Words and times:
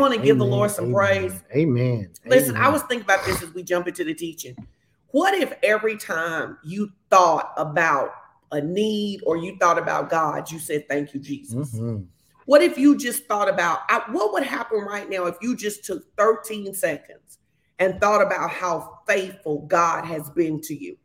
Come 0.00 0.06
on 0.06 0.12
and 0.14 0.24
give 0.24 0.38
the 0.38 0.46
Lord 0.46 0.70
some 0.70 0.86
Amen. 0.86 0.94
praise. 0.94 1.42
Amen. 1.54 2.10
Listen, 2.24 2.56
I 2.56 2.60
Amen. 2.60 2.72
was 2.72 2.82
thinking 2.84 3.04
about 3.04 3.22
this 3.26 3.42
as 3.42 3.52
we 3.52 3.62
jump 3.62 3.86
into 3.86 4.02
the 4.02 4.14
teaching. 4.14 4.56
What 5.08 5.34
if 5.34 5.52
every 5.62 5.98
time 5.98 6.56
you 6.64 6.90
thought 7.10 7.52
about 7.58 8.10
a 8.50 8.62
need 8.62 9.20
or 9.26 9.36
you 9.36 9.58
thought 9.58 9.76
about 9.76 10.08
God, 10.08 10.50
you 10.50 10.58
said, 10.58 10.88
Thank 10.88 11.12
you, 11.12 11.20
Jesus? 11.20 11.74
Mhm. 11.74 12.06
What 12.46 12.62
if 12.62 12.78
you 12.78 12.96
just 12.96 13.26
thought 13.26 13.50
about 13.50 13.80
I, 13.90 14.02
what 14.10 14.32
would 14.32 14.42
happen 14.42 14.78
right 14.78 15.08
now 15.10 15.26
if 15.26 15.36
you 15.42 15.54
just 15.54 15.84
took 15.84 16.02
13 16.16 16.72
seconds 16.72 17.36
and 17.78 18.00
thought 18.00 18.22
about 18.22 18.48
how 18.48 19.00
faithful 19.06 19.66
God 19.66 20.06
has 20.06 20.30
been 20.30 20.62
to 20.62 20.74
you? 20.74 20.96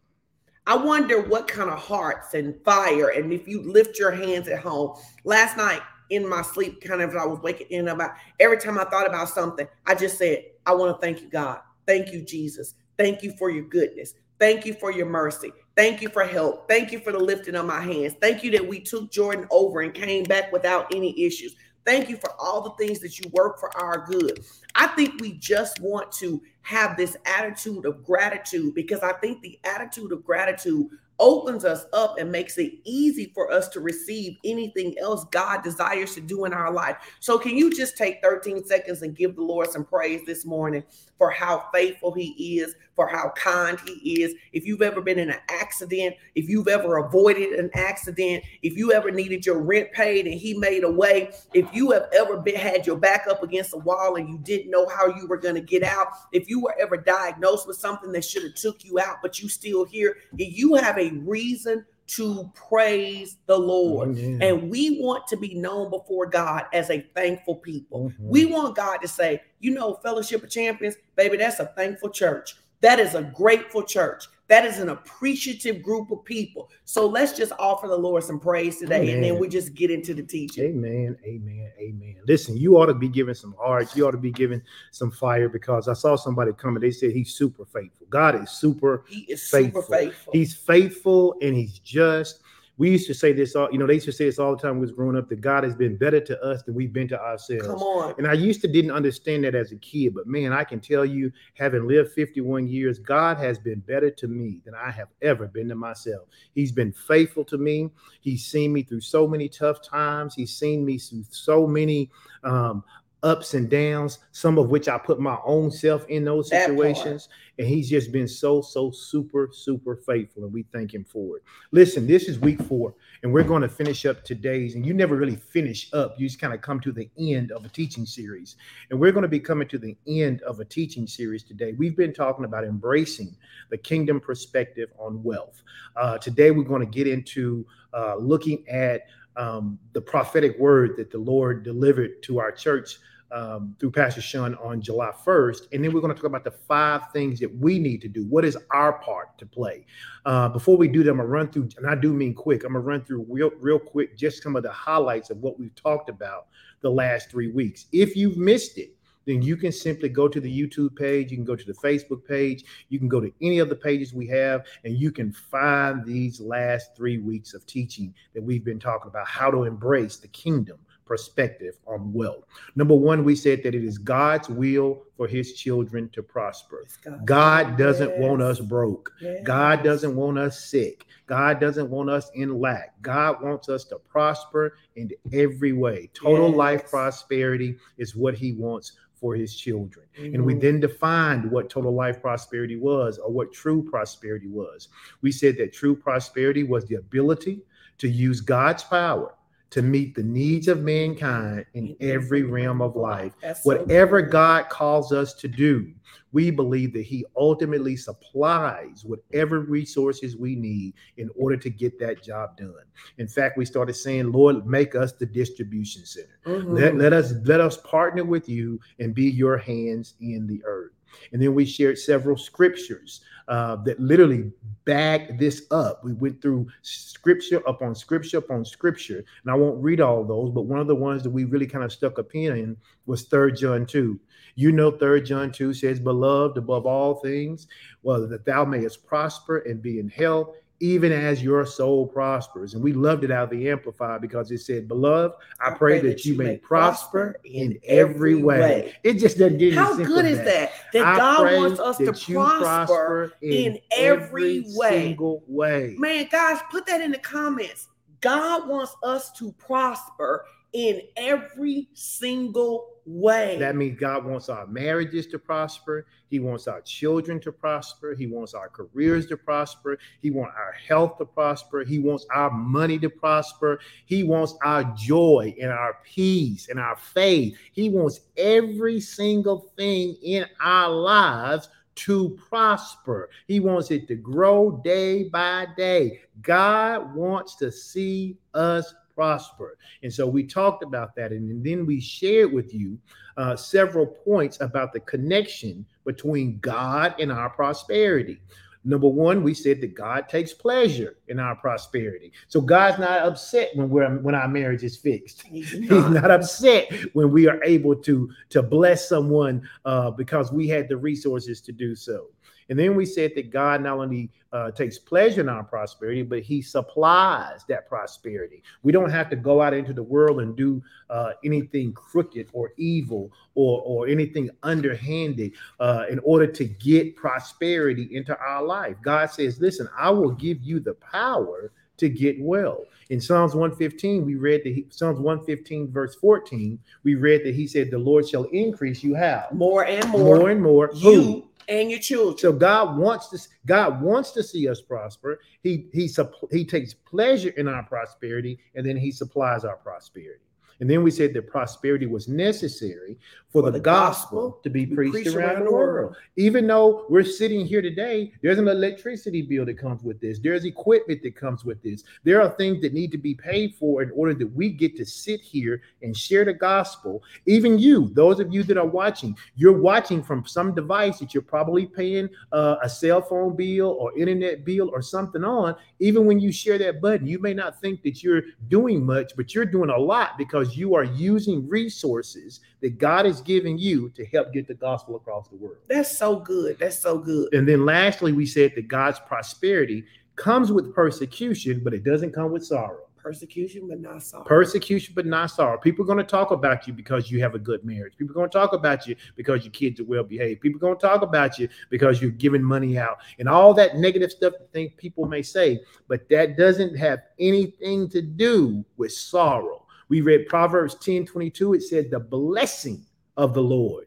I 0.66 0.78
wonder 0.78 1.22
what 1.22 1.50
kind 1.50 1.70
of 1.70 1.80
hearts 1.80 2.34
and 2.34 2.56
fire, 2.64 3.10
and 3.10 3.34
if 3.34 3.46
you 3.46 3.62
lift 3.62 4.00
your 4.00 4.12
hands 4.12 4.48
at 4.48 4.60
home. 4.60 4.98
Last 5.26 5.58
night 5.58 5.82
in 6.10 6.28
my 6.28 6.42
sleep, 6.42 6.82
kind 6.82 7.02
of, 7.02 7.16
I 7.16 7.26
was 7.26 7.40
waking 7.40 7.68
in 7.70 7.88
about 7.88 8.12
every 8.40 8.58
time 8.58 8.78
I 8.80 8.86
thought 8.86 9.08
about 9.08 9.30
something, 9.30 9.68
I 9.86 9.96
just 9.96 10.18
said, 10.18 10.44
I 10.66 10.74
want 10.74 10.96
to 10.96 11.06
thank 11.06 11.22
you, 11.22 11.30
God. 11.30 11.60
Thank 11.86 12.12
you, 12.12 12.22
Jesus. 12.22 12.76
Thank 12.98 13.24
you 13.24 13.34
for 13.38 13.50
your 13.50 13.66
goodness. 13.66 14.14
Thank 14.40 14.66
you 14.66 14.74
for 14.74 14.92
your 14.92 15.06
mercy. 15.06 15.52
Thank 15.76 16.02
you 16.02 16.10
for 16.10 16.24
help. 16.24 16.68
Thank 16.68 16.92
you 16.92 17.00
for 17.00 17.12
the 17.12 17.20
lifting 17.20 17.56
of 17.56 17.66
my 17.66 17.82
hands. 17.82 18.16
Thank 18.22 18.44
you 18.44 18.52
that 18.52 18.66
we 18.66 18.80
took 18.80 19.12
Jordan 19.12 19.48
over 19.52 19.82
and 19.82 19.94
came 19.94 20.24
back 20.24 20.52
without 20.52 20.94
any 20.94 21.20
issues. 21.26 21.56
Thank 21.86 22.10
you 22.10 22.18
for 22.18 22.32
all 22.40 22.62
the 22.62 22.72
things 22.72 23.00
that 23.02 23.20
you 23.20 23.30
work 23.32 23.60
for 23.60 23.76
our 23.78 24.06
good. 24.06 24.44
I 24.74 24.88
think 24.88 25.22
we 25.22 25.34
just 25.34 25.80
want 25.82 26.12
to 26.14 26.42
have 26.64 26.98
this 26.98 27.16
attitude 27.26 27.86
of 27.86 28.04
gratitude 28.04 28.74
because 28.74 29.02
I 29.02 29.14
think 29.14 29.42
the 29.42 29.60
attitude 29.64 30.12
of 30.12 30.26
gratitude 30.26 30.88
opens 31.20 31.64
us 31.66 31.86
up 31.94 32.18
and 32.20 32.32
makes 32.32 32.58
it 32.58 32.74
easy 32.84 33.32
for 33.34 33.52
us 33.52 33.68
to 33.70 33.80
receive 33.80 34.38
anything 34.44 34.96
else 35.00 35.26
God 35.32 35.64
desires 35.64 36.14
to 36.16 36.22
do 36.22 36.46
in 36.46 36.54
our 36.54 36.72
life. 36.72 36.98
So, 37.20 37.38
can 37.38 37.58
you 37.58 37.74
just 37.74 37.98
take 37.98 38.22
13 38.22 38.66
seconds 38.66 39.02
and 39.02 39.16
give 39.16 39.36
the 39.36 39.44
Lord 39.44 39.70
some 39.70 39.86
praise 39.86 40.22
this 40.26 40.46
morning 40.46 40.84
for 41.18 41.30
how 41.30 41.68
faithful 41.74 42.14
He 42.14 42.60
is, 42.60 42.76
for 42.96 43.08
how 43.08 43.32
kind 43.36 43.80
He 43.86 44.24
is? 44.24 44.36
If 44.54 44.66
you've 44.66 44.82
ever 44.82 45.02
been 45.02 45.20
in 45.20 45.30
an 45.30 45.40
accident, 45.50 46.16
if 46.36 46.50
you've 46.50 46.68
ever 46.68 46.98
avoided 46.98 47.54
an 47.54 47.70
accident, 47.74 48.44
if 48.62 48.78
you 48.78 48.92
ever 48.92 49.12
needed 49.12 49.46
your 49.46 49.62
rent 49.62 49.92
paid 49.92 50.28
and 50.28 50.36
He 50.36 50.58
made 50.58 50.84
a 50.84 50.92
way, 50.92 51.32
if 51.54 51.74
you 51.74 51.92
have 51.92 52.08
ever 52.14 52.38
been 52.38 52.56
had 52.56 52.86
your 52.86 52.98
back 52.98 53.28
up 53.30 53.44
against 53.44 53.74
a 53.74 53.78
wall 53.78 54.16
and 54.16 54.30
you 54.30 54.38
didn't 54.40 54.72
know 54.72 54.88
how 54.88 55.08
you 55.08 55.28
were 55.28 55.38
going 55.38 55.56
to 55.56 55.62
get 55.62 55.84
out, 55.84 56.08
if 56.32 56.50
you 56.50 56.62
were 56.62 56.76
ever 56.80 56.98
diagnosed 56.98 57.68
with 57.68 57.78
something 57.78 58.12
that 58.12 58.26
should 58.26 58.44
have 58.44 58.56
took 58.56 58.84
you 58.84 59.00
out, 59.00 59.18
but 59.22 59.42
you 59.42 59.50
still 59.50 59.86
here, 59.86 60.18
if 60.38 60.58
you 60.58 60.76
have 60.76 60.98
a 60.98 61.12
reason 61.12 61.86
to 62.08 62.52
praise 62.54 63.38
the 63.48 63.58
Lord. 63.58 64.10
Amen. 64.18 64.42
And 64.42 64.70
we 64.70 65.02
want 65.02 65.28
to 65.28 65.38
be 65.38 65.56
known 65.56 65.90
before 65.90 66.28
God 66.28 66.66
as 66.74 66.90
a 66.90 67.02
thankful 67.16 67.56
people. 67.56 68.10
Mhm. 68.10 68.20
We 68.20 68.46
want 68.46 68.76
God 68.76 68.98
to 68.98 69.08
say, 69.08 69.42
you 69.60 69.72
know, 69.72 69.96
Fellowship 69.96 70.44
of 70.44 70.50
Champions, 70.50 70.96
baby, 71.16 71.38
that's 71.38 71.60
a 71.60 71.66
thankful 71.76 72.10
church. 72.10 72.56
That 72.86 73.00
is 73.00 73.16
a 73.16 73.24
grateful 73.24 73.82
church. 73.82 74.26
That 74.48 74.64
is 74.64 74.78
an 74.78 74.90
appreciative 74.90 75.82
group 75.82 76.12
of 76.12 76.24
people. 76.24 76.70
So 76.84 77.08
let's 77.08 77.36
just 77.36 77.52
offer 77.58 77.88
the 77.88 77.98
Lord 77.98 78.24
some 78.24 78.40
praise 78.40 78.78
today 78.78 79.12
and 79.12 79.24
then 79.24 79.40
we 79.40 79.48
just 79.48 79.74
get 79.74 79.90
into 79.90 80.14
the 80.14 80.22
teaching. 80.22 80.66
Amen. 80.66 81.18
Amen. 81.26 81.72
Amen. 81.80 82.16
Listen, 82.28 82.56
you 82.56 82.78
ought 82.78 82.86
to 82.86 82.94
be 82.94 83.10
giving 83.10 83.34
some 83.34 83.56
hearts. 83.60 83.96
You 83.96 84.08
ought 84.08 84.12
to 84.12 84.20
be 84.20 84.30
giving 84.30 84.62
some 84.92 85.10
fire 85.10 85.50
because 85.50 85.88
I 85.88 85.94
saw 85.94 86.16
somebody 86.16 86.54
coming. 86.54 86.80
They 86.80 86.92
said 86.92 87.10
he's 87.10 87.34
super 87.34 87.66
faithful. 87.66 88.06
God 88.12 88.40
is 88.40 88.52
super 88.52 89.04
He 89.08 89.22
is 89.22 89.50
Faithful. 89.50 89.82
super 89.82 89.96
faithful. 89.98 90.34
He's 90.34 90.56
faithful 90.56 91.36
and 91.42 91.56
he's 91.56 91.80
just. 91.80 92.42
We 92.78 92.90
used 92.92 93.08
to 93.08 93.14
say 93.14 93.32
this 93.32 93.56
all, 93.56 93.70
you 93.72 93.78
know, 93.78 93.88
they 93.88 93.94
used 93.94 94.06
to 94.06 94.12
say 94.12 94.26
this 94.26 94.38
all 94.38 94.56
the 94.56 94.62
time 94.62 94.72
when 94.72 94.80
we 94.80 94.86
was 94.86 94.92
growing 94.92 95.18
up 95.18 95.30
that 95.30 95.42
God 95.42 95.64
has 95.64 95.76
been 95.76 95.96
better 95.96 96.20
to 96.20 96.42
us 96.44 96.64
than 96.64 96.76
we've 96.76 96.92
been 96.92 97.08
to 97.10 97.20
ourselves. 97.20 97.68
Come 97.68 97.78
on. 97.78 98.16
And 98.18 98.28
I 98.28 98.34
used 98.34 98.62
to 98.62 98.68
didn't 98.68 98.92
understand 98.92 99.46
that 99.46 99.56
as 99.56 99.72
a 99.72 99.78
kid, 99.78 100.14
but 100.14 100.28
man, 100.28 100.52
I 100.52 100.64
can 100.64 100.80
tell 100.82 101.06
you, 101.06 101.32
having 101.54 101.88
lived 101.88 102.12
51 102.12 102.68
years, 102.68 103.00
God 103.00 103.38
has 103.38 103.58
been 103.58 103.80
better 103.80 104.10
to 104.12 104.28
me 104.28 104.62
than 104.66 104.76
I 104.76 104.92
have 104.92 105.08
ever 105.22 105.48
been 105.48 105.70
to 105.70 105.76
myself. 105.76 106.28
He's 106.54 106.72
been 106.72 106.92
faithful 106.92 107.46
to 107.46 107.58
me. 107.58 107.90
He's 108.22 108.46
seen 108.46 108.74
me 108.74 108.84
through 108.84 109.02
so 109.02 109.28
many 109.28 109.48
tough 109.48 109.82
times. 109.82 110.36
He's 110.36 110.56
seen 110.56 110.86
me 110.86 110.98
through 110.98 111.26
so 111.30 111.66
many 111.66 112.10
um, 112.44 112.84
ups 113.26 113.56
and 113.56 113.70
downs, 113.70 114.20
some 114.32 114.60
of 114.60 114.70
which 114.70 114.88
I 114.88 115.00
put 115.00 115.20
my 115.20 115.38
own 115.44 115.72
self 115.72 116.08
in 116.08 116.24
those 116.24 116.50
situations. 116.50 117.28
And 117.58 117.68
he's 117.68 117.90
just 117.90 118.12
been 118.12 118.28
so, 118.28 118.62
so 118.62 118.92
super, 118.92 119.50
super 119.52 119.96
faithful. 119.96 120.44
And 120.44 120.54
we 120.54 120.64
thank 120.72 120.94
him 120.94 121.04
for 121.04 121.38
it. 121.38 121.44
Listen, 121.72 122.06
this 122.06 122.28
is 122.28 122.38
week 122.38 122.62
four, 122.62 122.94
and 123.24 123.34
we're 123.34 123.44
going 123.44 123.64
to 123.64 123.70
finish 123.70 124.06
up 124.06 124.24
today's. 124.24 124.76
And 124.76 124.86
you 124.86 124.94
never 124.94 125.16
really 125.16 125.38
finish 125.38 125.92
up, 125.92 126.16
you 126.20 126.28
just 126.28 126.40
kind 126.40 126.54
of 126.54 126.62
come 126.62 126.80
to 126.82 126.92
the 126.92 127.10
end 127.18 127.52
of 127.52 127.66
a 127.66 127.70
teaching 127.70 128.06
series. 128.06 128.58
And 128.92 129.00
we're 129.00 129.12
going 129.12 129.24
to 129.24 129.28
be 129.28 129.40
coming 129.40 129.68
to 129.70 129.80
the 129.80 129.98
end 130.06 130.42
of 130.44 130.60
a 130.60 130.66
teaching 130.66 131.08
series 131.08 131.44
today. 131.44 131.74
We've 131.74 131.98
been 131.98 132.14
talking 132.14 132.46
about 132.46 132.64
embracing 132.64 133.36
the 133.72 133.78
kingdom 133.78 134.20
perspective 134.20 134.90
on 135.00 135.24
wealth. 135.24 135.64
Uh, 135.96 136.20
today, 136.20 136.52
we're 136.52 136.64
going 136.64 136.86
to 136.86 136.92
get 136.92 137.08
into 137.08 137.66
uh, 137.92 138.18
looking 138.18 138.68
at 138.68 139.04
um, 139.38 139.80
the 139.94 140.02
prophetic 140.02 140.58
word 140.60 140.96
that 140.98 141.10
the 141.10 141.18
Lord 141.18 141.64
delivered 141.64 142.22
to 142.24 142.40
our 142.40 142.52
church 142.52 143.00
um, 143.32 143.76
through 143.80 143.92
Pastor 143.92 144.22
Sean 144.22 144.56
on 144.56 144.82
July 144.82 145.12
1st. 145.26 145.68
And 145.74 145.84
then 145.84 145.94
we're 145.94 146.02
going 146.02 146.14
to 146.14 146.20
talk 146.20 146.30
about 146.30 146.44
the 146.44 146.52
five 146.52 147.12
things 147.12 147.40
that 147.40 147.56
we 147.58 147.80
need 147.80 148.02
to 148.02 148.08
do. 148.08 148.26
What 148.26 148.46
is 148.46 148.58
our 148.72 149.00
part 149.00 149.38
to 149.40 149.46
play? 149.46 149.86
Uh, 150.26 150.50
before 150.50 150.78
we 150.78 150.88
do 150.88 151.04
that, 151.04 151.12
I'm 151.12 151.18
going 151.18 151.28
to 151.28 151.32
run 151.32 151.52
through, 151.52 151.70
and 151.78 151.88
I 151.88 151.96
do 151.96 152.14
mean 152.14 152.34
quick, 152.34 152.64
I'm 152.64 152.74
going 152.74 152.84
to 152.84 152.88
run 152.88 153.04
through 153.04 153.26
real, 153.30 153.52
real 153.60 153.80
quick 153.80 154.18
just 154.18 154.42
some 154.44 154.56
of 154.56 154.64
the 154.64 154.72
highlights 154.72 155.30
of 155.30 155.38
what 155.38 155.60
we've 155.60 155.76
talked 155.76 156.10
about 156.10 156.48
the 156.82 156.90
last 156.90 157.30
three 157.30 157.52
weeks. 157.52 157.86
If 157.92 158.16
you've 158.16 158.38
missed 158.38 158.78
it, 158.78 158.96
then 159.26 159.42
you 159.42 159.58
can 159.58 159.72
simply 159.72 160.10
go 160.10 160.28
to 160.28 160.40
the 160.40 160.62
YouTube 160.62 160.96
page, 160.96 161.32
you 161.32 161.38
can 161.38 161.46
go 161.46 161.56
to 161.56 161.66
the 161.66 161.74
Facebook 161.74 162.24
page, 162.26 162.64
you 162.90 163.00
can 163.00 163.08
go 163.08 163.20
to 163.20 163.32
any 163.42 163.60
of 163.60 163.70
the 163.70 163.76
pages 163.76 164.14
we 164.14 164.28
have, 164.28 164.66
and 164.84 164.98
you 164.98 165.12
can 165.12 165.32
find 165.32 166.06
these 166.06 166.40
last 166.40 166.96
three 166.96 167.18
weeks 167.18 167.54
of 167.54 167.66
teaching 167.66 168.14
that 168.34 168.44
we've 168.44 168.64
been 168.64 168.80
talking 168.80 169.10
about 169.10 169.28
how 169.28 169.50
to 169.50 169.64
embrace 169.64 170.18
the 170.18 170.28
kingdom 170.28 170.78
perspective 171.06 171.78
on 171.86 172.12
wealth. 172.12 172.46
Number 172.76 172.96
one, 172.96 173.24
we 173.24 173.36
said 173.36 173.64
that 173.64 173.76
it 173.76 173.84
is 173.84 173.98
God's 173.98 174.50
will 174.50 175.04
for 175.16 175.28
his 175.28 175.54
children 175.54 176.10
to 176.10 176.24
prosper. 176.24 176.86
God. 177.04 177.26
God 177.26 177.78
doesn't 177.78 178.18
want 178.18 178.42
us 178.42 178.60
broke. 178.60 179.14
Yes. 179.22 179.42
God 179.44 179.84
doesn't 179.84 180.16
want 180.16 180.38
us 180.38 180.66
sick. 180.66 181.06
God 181.28 181.60
doesn't 181.60 181.90
want 181.90 182.10
us 182.10 182.30
in 182.34 182.60
lack. 182.60 183.00
God 183.02 183.42
wants 183.42 183.70
us 183.70 183.84
to 183.86 183.98
prosper 183.98 184.78
in 184.96 185.12
every 185.32 185.74
way. 185.74 186.10
Total 186.14 186.50
life 186.50 186.90
prosperity 186.90 187.78
is 187.98 188.16
what 188.16 188.36
he 188.36 188.54
wants 188.54 188.94
for 189.14 189.34
his 189.34 189.56
children. 189.56 190.06
And 190.18 190.46
we 190.46 190.56
Mhm. 190.56 190.62
then 190.62 190.80
defined 190.82 191.50
what 191.50 191.70
total 191.70 191.94
life 191.94 192.22
prosperity 192.22 192.76
was 192.76 193.18
or 193.18 193.32
what 193.32 193.54
true 193.54 193.82
prosperity 193.82 194.48
was. 194.48 194.90
We 195.22 195.32
said 195.32 195.58
that 195.58 195.72
true 195.72 195.96
prosperity 195.96 196.64
was 196.64 196.86
the 196.86 196.96
ability 196.96 197.62
to 197.98 198.10
use 198.10 198.42
God's 198.42 198.84
power 198.84 199.34
to 199.76 199.82
meet 199.82 200.16
the 200.16 200.24
needs 200.24 200.70
of 200.70 200.84
mankind 200.84 201.66
in 201.74 201.98
every 202.00 202.44
realm 202.44 202.82
of 202.82 202.96
life. 202.96 203.34
That's 203.42 203.66
Whatever. 203.66 204.22
God 204.22 204.70
calls 204.70 205.12
us 205.12 205.34
to 205.34 205.50
do, 205.50 205.92
we 206.32 206.50
believe 206.50 206.94
that 206.94 207.02
He 207.02 207.26
ultimately 207.36 207.98
supplies 207.98 209.04
whatever 209.04 209.60
resources 209.60 210.38
we 210.38 210.56
need 210.56 210.94
in 211.18 211.30
order 211.36 211.58
to 211.58 211.70
get 211.70 212.00
that 212.00 212.24
job 212.24 212.56
done. 212.56 212.86
In 213.18 213.28
fact, 213.28 213.58
we 213.58 213.66
started 213.66 213.96
saying, 213.96 214.32
Lord, 214.32 214.66
make 214.66 214.96
us 214.96 215.12
the 215.12 215.26
distribution 215.26 216.06
center. 216.06 216.40
Let, 216.46 216.94
Mhm. 216.94 217.00
let 217.02 217.12
us 217.12 217.34
let 217.44 217.60
us 217.60 217.76
partner 217.82 218.24
with 218.24 218.48
you 218.48 218.80
and 219.00 219.14
be 219.14 219.26
your 219.30 219.58
hands 219.58 220.14
in 220.22 220.48
the 220.48 220.62
earth. 220.64 220.94
And 221.32 221.42
then 221.42 221.54
we 221.54 221.66
shared 221.66 221.98
several 221.98 222.38
scriptures 222.38 223.22
uh, 223.48 223.76
that 223.84 224.00
literally 224.00 224.52
back 224.86 225.38
this 225.38 225.68
up. 225.72 226.04
We 226.04 226.14
went 226.14 226.42
through 226.42 226.68
scripture 226.82 227.62
upon 227.68 227.96
scripture 227.96 228.40
upon 228.40 228.66
scripture, 228.66 229.24
and 229.44 229.52
I 229.52 229.56
won't 229.56 229.84
read 229.84 230.02
all 230.02 230.24
those, 230.24 230.52
but 230.52 230.64
one 230.64 230.80
of 230.80 230.88
the 230.88 230.96
ones 230.96 231.24
that 231.24 231.30
we 231.30 231.44
really 231.46 231.68
kind 231.68 231.84
of 231.84 231.92
stuck 231.92 232.18
a 232.18 232.24
pin 232.24 232.58
in 232.58 232.78
was 233.06 233.24
Third 233.24 233.58
John 233.58 233.86
two. 233.86 234.20
You 234.56 234.72
know, 234.72 234.92
Third 234.92 235.26
John 235.26 235.52
two 235.52 235.74
says, 235.74 236.00
"Beloved 236.00 236.58
above 236.58 236.86
all 236.86 237.16
things, 237.16 237.68
well 238.04 238.28
that 238.28 238.46
thou 238.46 238.66
mayest 238.66 239.06
prosper 239.06 239.60
and 239.60 239.82
be 239.82 240.00
in 240.00 240.10
health." 240.10 240.56
Even 240.82 241.12
as 241.12 241.42
your 241.42 241.66
soul 241.66 242.06
prospers. 242.06 242.74
And 242.74 242.84
we 242.84 242.92
loved 242.94 243.24
it 243.24 243.32
out 243.32 243.46
of 243.46 243.50
the 243.50 243.70
Amplified 243.70 244.22
because 244.22 244.52
it 244.52 244.60
said, 244.60 244.88
Beloved, 244.88 245.36
I 245.60 245.72
pray 245.72 246.00
that 246.02 246.26
you 246.26 246.36
may 246.36 246.58
prosper 246.58 247.40
in 247.46 247.80
every 247.86 248.36
way. 248.36 248.94
It 249.04 249.16
just 249.16 249.38
doesn't 249.38 249.58
get 249.58 249.74
How 249.74 249.96
good 249.96 250.26
is 250.26 250.40
that? 250.40 250.74
That 250.92 251.06
I 251.06 251.18
God 251.18 251.56
wants 251.56 251.80
us 251.80 251.98
to 251.98 252.12
prosper. 252.34 253.34
in 253.42 253.80
every 253.92 254.66
way. 254.76 254.90
single 254.90 255.44
way. 255.48 255.96
Man, 255.98 256.28
guys, 256.30 256.60
put 256.70 256.86
that 256.88 257.02
in 257.02 257.12
the 257.12 257.20
comments. 257.20 257.88
God 258.22 258.68
wants 258.68 258.96
us 259.04 259.32
to 259.34 259.52
prosper 259.54 260.46
in 260.74 261.02
every 261.16 261.88
single 261.94 262.95
way. 263.06 263.58
That 263.60 263.76
means 263.76 264.00
God 264.00 264.26
wants 264.26 264.50
our 264.50 264.66
marriages 264.68 265.28
to 265.28 265.40
prosper. 265.40 266.08
He 266.28 266.40
wants 266.40 266.68
our 266.68 266.82
children 266.82 267.40
to 267.42 267.52
prosper. 267.52 268.16
He 268.16 268.28
wants 268.28 268.54
our 268.54 268.70
careers 268.70 269.28
to 269.28 269.38
prosper. 269.38 269.98
He 270.22 270.32
wants 270.32 270.56
our 270.58 270.74
health 270.74 271.18
to 271.20 271.26
prosper. 271.26 271.84
He 271.84 272.00
wants 272.00 272.26
our 272.34 272.50
money 272.50 272.98
to 273.00 273.10
prosper. 273.10 273.80
He 274.06 274.24
wants 274.24 274.56
our 274.64 274.84
joy 274.96 275.56
and 275.62 275.72
our 275.72 275.98
peace 276.04 276.70
and 276.70 276.80
our 276.80 276.96
faith. 276.96 277.58
He 277.72 277.90
wants 277.90 278.22
every 278.38 279.00
single 279.00 279.72
thing 279.78 280.16
in 280.24 280.46
our 280.60 280.90
lives 280.90 281.70
to 281.96 282.38
prosper. 282.50 283.30
He 283.48 283.60
wants 283.60 283.90
it 283.92 284.08
to 284.08 284.16
grow 284.16 284.82
day 284.84 285.24
by 285.30 285.68
day. 285.78 286.20
God 286.42 287.16
wants 287.16 287.56
to 287.58 287.72
see 287.72 288.38
us 288.54 288.94
prosper. 289.16 289.78
And 290.04 290.14
so 290.14 290.28
we 290.28 290.44
talked 290.44 290.84
about 290.84 291.16
that. 291.16 291.32
And 291.32 291.64
then 291.66 291.86
we 291.86 292.00
shared 292.00 292.52
with 292.52 292.74
you 292.74 293.00
uh, 293.38 293.56
several 293.56 294.06
points 294.06 294.60
about 294.62 294.94
the 294.94 295.00
connection 295.00 295.86
between 296.06 296.60
God 296.60 297.16
and 297.20 297.32
our 297.32 297.50
prosperity. 297.50 298.40
Number 298.88 299.08
one, 299.08 299.42
we 299.42 299.56
said 299.56 299.82
that 299.82 299.96
God 299.96 300.30
takes 300.30 300.54
pleasure 300.54 301.18
in 301.28 301.40
our 301.40 301.56
prosperity. 301.56 302.32
So 302.50 302.62
God's 302.62 303.00
not 303.00 303.24
upset 303.24 303.72
when 303.74 303.90
we're 303.90 304.20
when 304.20 304.36
our 304.36 304.48
marriage 304.48 304.84
is 304.84 304.96
fixed. 304.96 305.42
He's 305.48 305.74
not, 305.74 305.90
He's 305.90 306.22
not 306.22 306.30
upset 306.30 306.94
when 307.14 307.32
we 307.32 307.48
are 307.48 307.62
able 307.64 307.96
to 307.96 308.30
to 308.50 308.62
bless 308.62 309.10
someone 309.10 309.68
uh, 309.86 310.12
because 310.12 310.52
we 310.52 310.68
had 310.68 310.88
the 310.88 310.98
resources 310.98 311.62
to 311.62 311.72
do 311.72 311.96
so. 311.96 312.28
And 312.70 312.80
then 312.80 312.96
we 312.96 313.06
said 313.06 313.34
that 313.36 313.52
God 313.52 313.82
not 313.82 313.98
only 313.98 314.32
uh, 314.52 314.72
takes 314.72 314.98
pleasure 314.98 315.42
in 315.42 315.50
our 315.50 315.64
prosperity, 315.64 316.24
but 316.24 316.42
He 316.42 316.62
supplies 316.62 317.64
that 317.68 317.88
prosperity. 317.88 318.64
We 318.84 318.92
don't 318.92 319.10
have 319.10 319.30
to 319.30 319.36
go 319.36 319.62
out 319.62 319.74
into 319.74 319.94
the 319.94 320.04
world 320.04 320.42
and 320.42 320.56
do 320.56 320.82
uh, 321.10 321.34
anything 321.44 321.94
crooked 321.94 322.48
or 322.54 322.72
evil 322.78 323.32
or, 323.54 323.82
or 323.86 324.08
anything 324.08 324.50
underhanded 324.64 325.54
uh, 325.80 326.06
in 326.10 326.20
order 326.20 326.48
to 326.48 326.66
get 326.66 327.16
prosperity 327.16 328.08
into 328.12 328.38
our 328.40 328.64
life. 328.64 328.96
God 329.04 329.30
says, 329.30 329.60
Listen, 329.60 329.88
I 329.98 330.10
will 330.10 330.32
give 330.32 330.62
you 330.62 330.80
the 330.80 330.96
power 330.96 331.72
to 331.98 332.10
get 332.10 332.40
well. 332.40 332.86
In 333.10 333.22
Psalms 333.22 333.54
115, 333.54 334.26
we 334.26 334.36
read 334.36 334.64
that 334.64 334.74
he, 334.74 334.88
Psalms 334.90 335.20
115, 335.20 335.92
verse 335.92 336.16
14, 336.16 336.80
we 337.04 337.16
read 337.16 337.44
that 337.46 337.54
he 337.54 337.68
said, 337.68 337.92
The 337.92 337.98
Lord 337.98 338.28
shall 338.28 338.46
increase 338.46 339.04
you 339.04 339.16
how? 339.16 339.48
More 339.52 339.86
and 339.86 340.10
more. 340.10 340.38
More 340.38 340.50
and 340.50 340.62
more. 340.62 340.90
You 340.94 341.22
Who? 341.22 341.48
And 341.68 341.90
your 341.90 342.00
children. 342.00 342.38
So 342.38 342.54
God 342.54 342.98
wants 342.98 343.30
to 343.30 343.40
God 343.66 344.02
wants 344.02 344.32
to 344.32 344.44
see 344.44 344.68
us 344.68 344.82
prosper. 344.82 345.40
He 345.62 345.88
he 345.94 346.10
he 346.52 346.66
takes 346.66 346.94
pleasure 346.94 347.50
in 347.58 347.68
our 347.68 347.84
prosperity 347.84 348.60
and 348.76 348.86
then 348.86 348.98
he 348.98 349.12
supplies 349.12 349.64
our 349.64 349.78
prosperity. 349.78 350.45
And 350.80 350.90
then 350.90 351.04
we 351.04 351.12
said 351.12 351.34
that 351.34 351.50
prosperity 351.50 352.06
was 352.06 352.28
necessary 352.28 353.18
for, 353.50 353.62
for 353.62 353.72
the, 353.72 353.78
the, 353.78 353.80
gospel, 353.80 354.50
gospel 354.50 354.62
to 354.64 354.70
be, 354.70 354.86
preached, 354.86 355.14
preached 355.14 355.36
around, 355.36 355.52
around, 355.52 355.66
the 355.66 355.72
world. 355.72 355.94
world. 355.94 356.16
Even 356.36 356.68
though 356.68 357.06
we're 357.10 357.24
sitting 357.24 357.66
here 357.66 357.82
today, 357.82 358.34
there's 358.42 358.58
an 358.58 358.68
electricity 358.68 359.42
bill 359.42 359.66
that 359.66 359.78
comes 359.78 360.04
with 360.04 360.20
this, 360.20 360.40
there's 360.40 360.66
equipment 360.66 361.22
that 361.24 361.36
comes 361.36 361.64
with 361.64 361.82
this. 361.82 362.04
There 362.24 362.42
are 362.42 362.50
things 362.50 362.82
that 362.82 362.94
need 362.94 363.12
to 363.12 363.18
be 363.18 363.34
paid 363.34 363.76
for 363.76 364.04
in 364.04 364.12
order 364.12 364.34
that 364.34 364.54
we 364.54 364.70
get 364.70 364.98
to 364.98 365.06
sit 365.06 365.42
here 365.42 365.82
and 366.02 366.16
share 366.16 366.44
the 366.44 366.54
gospel. 366.54 367.24
Even 367.46 367.80
you, 367.80 368.10
those 368.14 368.40
of 368.40 368.54
you 368.54 368.64
that 368.64 368.78
are 368.78 368.86
watching, 368.86 369.38
you're 369.56 369.80
watching 369.80 370.22
from 370.22 370.46
some 370.46 370.76
device 370.76 371.20
that 371.20 371.34
you're 371.34 371.44
probably 371.44 371.86
paying 371.86 372.28
uh, 372.52 372.76
a 372.82 372.90
cell 372.90 373.22
phone 373.22 373.56
bill 373.56 373.96
or 374.00 374.18
internet 374.18 374.66
bill 374.66 374.90
or 374.92 375.02
something 375.02 375.44
on. 375.44 375.76
Even 376.00 376.26
when 376.26 376.40
you 376.40 376.52
share 376.52 376.78
that 376.78 377.02
button, 377.02 377.28
you 377.28 377.40
may 377.40 377.54
not 377.54 377.80
think 377.80 378.02
that 378.04 378.24
you're 378.24 378.44
doing 378.68 379.06
much, 379.06 379.32
but 379.38 379.54
you're 379.54 379.66
doing 379.66 379.90
a 379.90 379.98
lot 379.98 380.38
because 380.38 380.65
you 380.74 380.96
are 380.96 381.04
using 381.04 381.68
resources 381.68 382.62
that 382.82 382.98
God 382.98 383.26
is 383.26 383.42
giving 383.42 383.78
you 383.78 384.10
to 384.10 384.26
help 384.28 384.54
get 384.54 384.68
the 384.68 384.74
gospel 384.74 385.16
across 385.16 385.50
the 385.50 385.56
world. 385.56 385.78
That's 385.90 386.18
so 386.18 386.40
good. 386.40 386.80
That's 386.80 387.00
so 387.00 387.18
good. 387.18 387.54
And 387.54 387.68
then 387.68 387.86
lastly, 387.86 388.32
we 388.32 388.46
said 388.46 388.74
that 388.76 388.88
God's 388.88 389.20
prosperity 389.20 390.06
comes 390.36 390.72
with 390.72 390.94
persecution, 390.94 391.82
but 391.84 391.94
it 391.94 392.04
doesn't 392.04 392.34
come 392.34 392.52
with 392.52 392.66
sorrow. 392.66 393.02
Persecution, 393.18 393.88
but 393.88 394.00
not 394.00 394.22
sorrow. 394.22 394.44
Persecution, 394.44 395.16
but 395.16 395.26
not 395.26 395.50
sorrow. 395.50 395.80
People 395.80 396.04
are 396.04 396.06
going 396.06 396.20
to 396.20 396.24
talk 396.24 396.52
about 396.52 396.86
you 396.86 396.94
because 396.94 397.32
you 397.32 397.42
have 397.42 397.56
a 397.56 397.60
good 397.60 397.84
marriage. 397.84 398.14
People 398.16 398.34
are 398.34 398.36
going 398.36 398.50
to 398.52 398.56
talk 398.56 398.74
about 398.74 399.08
you 399.08 399.16
because 399.36 399.64
your 399.64 399.72
kids 399.72 400.00
are 400.00 400.04
well 400.04 400.24
behaved. 400.24 400.62
People 400.62 400.78
are 400.78 400.82
going 400.82 400.96
to 400.96 401.02
talk 401.02 401.24
about 401.24 401.58
you 401.58 401.68
because 401.90 402.22
you're 402.22 402.30
giving 402.30 402.62
money 402.62 403.00
out 403.00 403.18
and 403.40 403.50
all 403.50 403.74
that 403.74 403.98
negative 403.98 404.30
stuff 404.30 404.54
that 404.60 404.72
think 404.72 404.96
people 404.98 405.26
may 405.26 405.42
say. 405.42 405.80
But 406.08 406.30
that 406.30 406.56
doesn't 406.56 406.96
have 406.98 407.22
anything 407.40 408.10
to 408.10 408.22
do 408.22 408.86
with 408.96 409.12
sorrow. 409.12 409.85
We 410.10 410.22
read 410.22 410.48
Proverbs 410.48 410.96
10 410.96 411.26
22. 411.26 411.74
It 411.76 411.84
said, 411.84 412.12
The 412.12 412.20
blessing 412.20 413.06
of 413.38 413.54
the 413.54 413.64
Lord, 413.64 414.06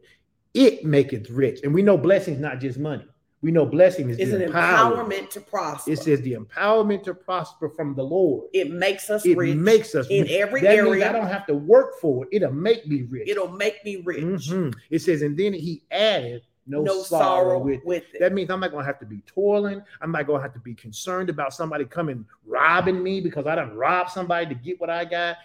it 0.54 0.84
maketh 0.84 1.30
rich. 1.30 1.60
And 1.62 1.74
we 1.74 1.82
know 1.82 1.98
blessing 1.98 2.34
is 2.34 2.40
not 2.40 2.60
just 2.60 2.78
money. 2.78 3.04
We 3.40 3.52
know 3.52 3.64
blessing 3.64 4.10
is 4.10 4.18
it's 4.18 4.32
an 4.32 4.40
empowerment. 4.40 5.06
empowerment 5.06 5.30
to 5.30 5.40
prosper. 5.40 5.92
It 5.92 6.00
says 6.00 6.20
the 6.22 6.34
empowerment 6.34 7.04
to 7.04 7.14
prosper 7.14 7.68
from 7.68 7.94
the 7.94 8.02
Lord. 8.02 8.48
It 8.52 8.72
makes 8.72 9.10
us 9.10 9.24
rich. 9.24 9.32
it 9.32 9.38
rich. 9.38 9.56
makes 9.56 9.94
us 9.94 10.08
in 10.08 10.22
rich. 10.22 10.32
every 10.32 10.60
that 10.62 10.74
area. 10.74 10.90
Means 10.90 11.04
I 11.04 11.12
don't 11.12 11.28
have 11.28 11.46
to 11.46 11.54
work 11.54 12.00
for 12.00 12.24
it. 12.24 12.30
It'll 12.32 12.52
make 12.52 12.88
me 12.88 13.02
rich. 13.02 13.28
It'll 13.28 13.52
make 13.52 13.84
me 13.84 14.02
rich. 14.04 14.24
Mm-hmm. 14.24 14.76
It 14.90 14.98
says, 15.00 15.22
and 15.22 15.36
then 15.36 15.52
he 15.52 15.84
added 15.92 16.42
no, 16.66 16.82
no 16.82 17.02
sorrow, 17.02 17.22
sorrow 17.22 17.58
with, 17.60 17.84
with 17.84 18.02
it. 18.12 18.16
it. 18.16 18.20
That 18.20 18.32
means 18.32 18.50
I'm 18.50 18.58
not 18.58 18.72
gonna 18.72 18.84
have 18.84 18.98
to 18.98 19.06
be 19.06 19.22
toiling. 19.24 19.82
I'm 20.00 20.10
not 20.10 20.26
gonna 20.26 20.42
have 20.42 20.52
to 20.54 20.60
be 20.60 20.74
concerned 20.74 21.30
about 21.30 21.54
somebody 21.54 21.84
coming 21.84 22.24
robbing 22.44 23.02
me 23.02 23.20
because 23.20 23.46
I 23.46 23.54
done 23.54 23.76
robbed 23.76 24.10
somebody 24.10 24.46
to 24.46 24.54
get 24.54 24.80
what 24.80 24.90
I 24.90 25.04
got 25.04 25.36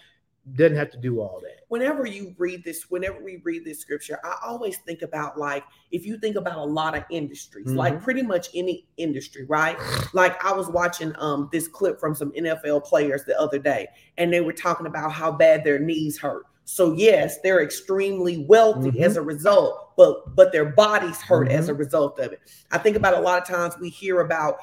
doesn't 0.56 0.76
have 0.76 0.92
to 0.92 0.98
do 0.98 1.22
all 1.22 1.40
that. 1.42 1.66
Whenever 1.70 2.06
you 2.06 2.36
read 2.38 2.64
this, 2.64 2.90
whenever 2.90 3.24
we 3.24 3.42
read 3.44 3.64
this 3.64 3.80
scripture, 3.80 4.20
I 4.24 4.38
always 4.46 4.78
think 4.80 5.02
about 5.02 5.38
like 5.38 5.64
if 5.92 6.06
you 6.06 6.18
think 6.18 6.36
about 6.36 6.58
a 6.58 6.64
lot 6.64 6.98
of 6.98 7.04
industries, 7.10 7.68
mm-hmm. 7.68 7.78
like 7.78 8.02
pretty 8.02 8.22
much 8.22 8.50
any 8.54 8.86
industry, 8.98 9.46
right? 9.46 9.78
Like 10.14 10.44
I 10.44 10.54
was 10.54 10.68
watching 10.68 11.14
um 11.18 11.50
this 11.52 11.68
clip 11.68 12.00
from 12.00 12.14
some 12.14 12.32
NFL 12.34 12.84
players 12.84 13.24
the 13.24 13.40
other 13.40 13.58
day, 13.58 13.88
and 14.18 14.34
they 14.34 14.42
were 14.42 14.54
talking 14.54 14.86
about 14.86 15.12
how 15.12 15.32
bad 15.32 15.64
their 15.64 15.80
knees 15.80 16.18
hurt. 16.18 16.46
So 16.66 16.94
yes, 16.94 17.40
they're 17.42 17.62
extremely 17.62 18.46
wealthy 18.46 18.92
mm-hmm. 18.92 19.04
as 19.04 19.18
a 19.18 19.22
result, 19.22 19.96
but 19.98 20.36
but 20.36 20.52
their 20.52 20.66
bodies 20.66 21.22
hurt 21.22 21.48
mm-hmm. 21.48 21.58
as 21.58 21.70
a 21.70 21.72
mm-hmm. 21.72 21.80
result 21.80 22.20
of 22.20 22.32
it. 22.32 22.42
I 22.72 22.78
think 22.78 22.96
about 22.96 23.14
a 23.14 23.20
lot 23.20 23.42
of 23.42 23.48
times 23.48 23.76
we 23.80 23.90
hear 23.90 24.22
about 24.22 24.58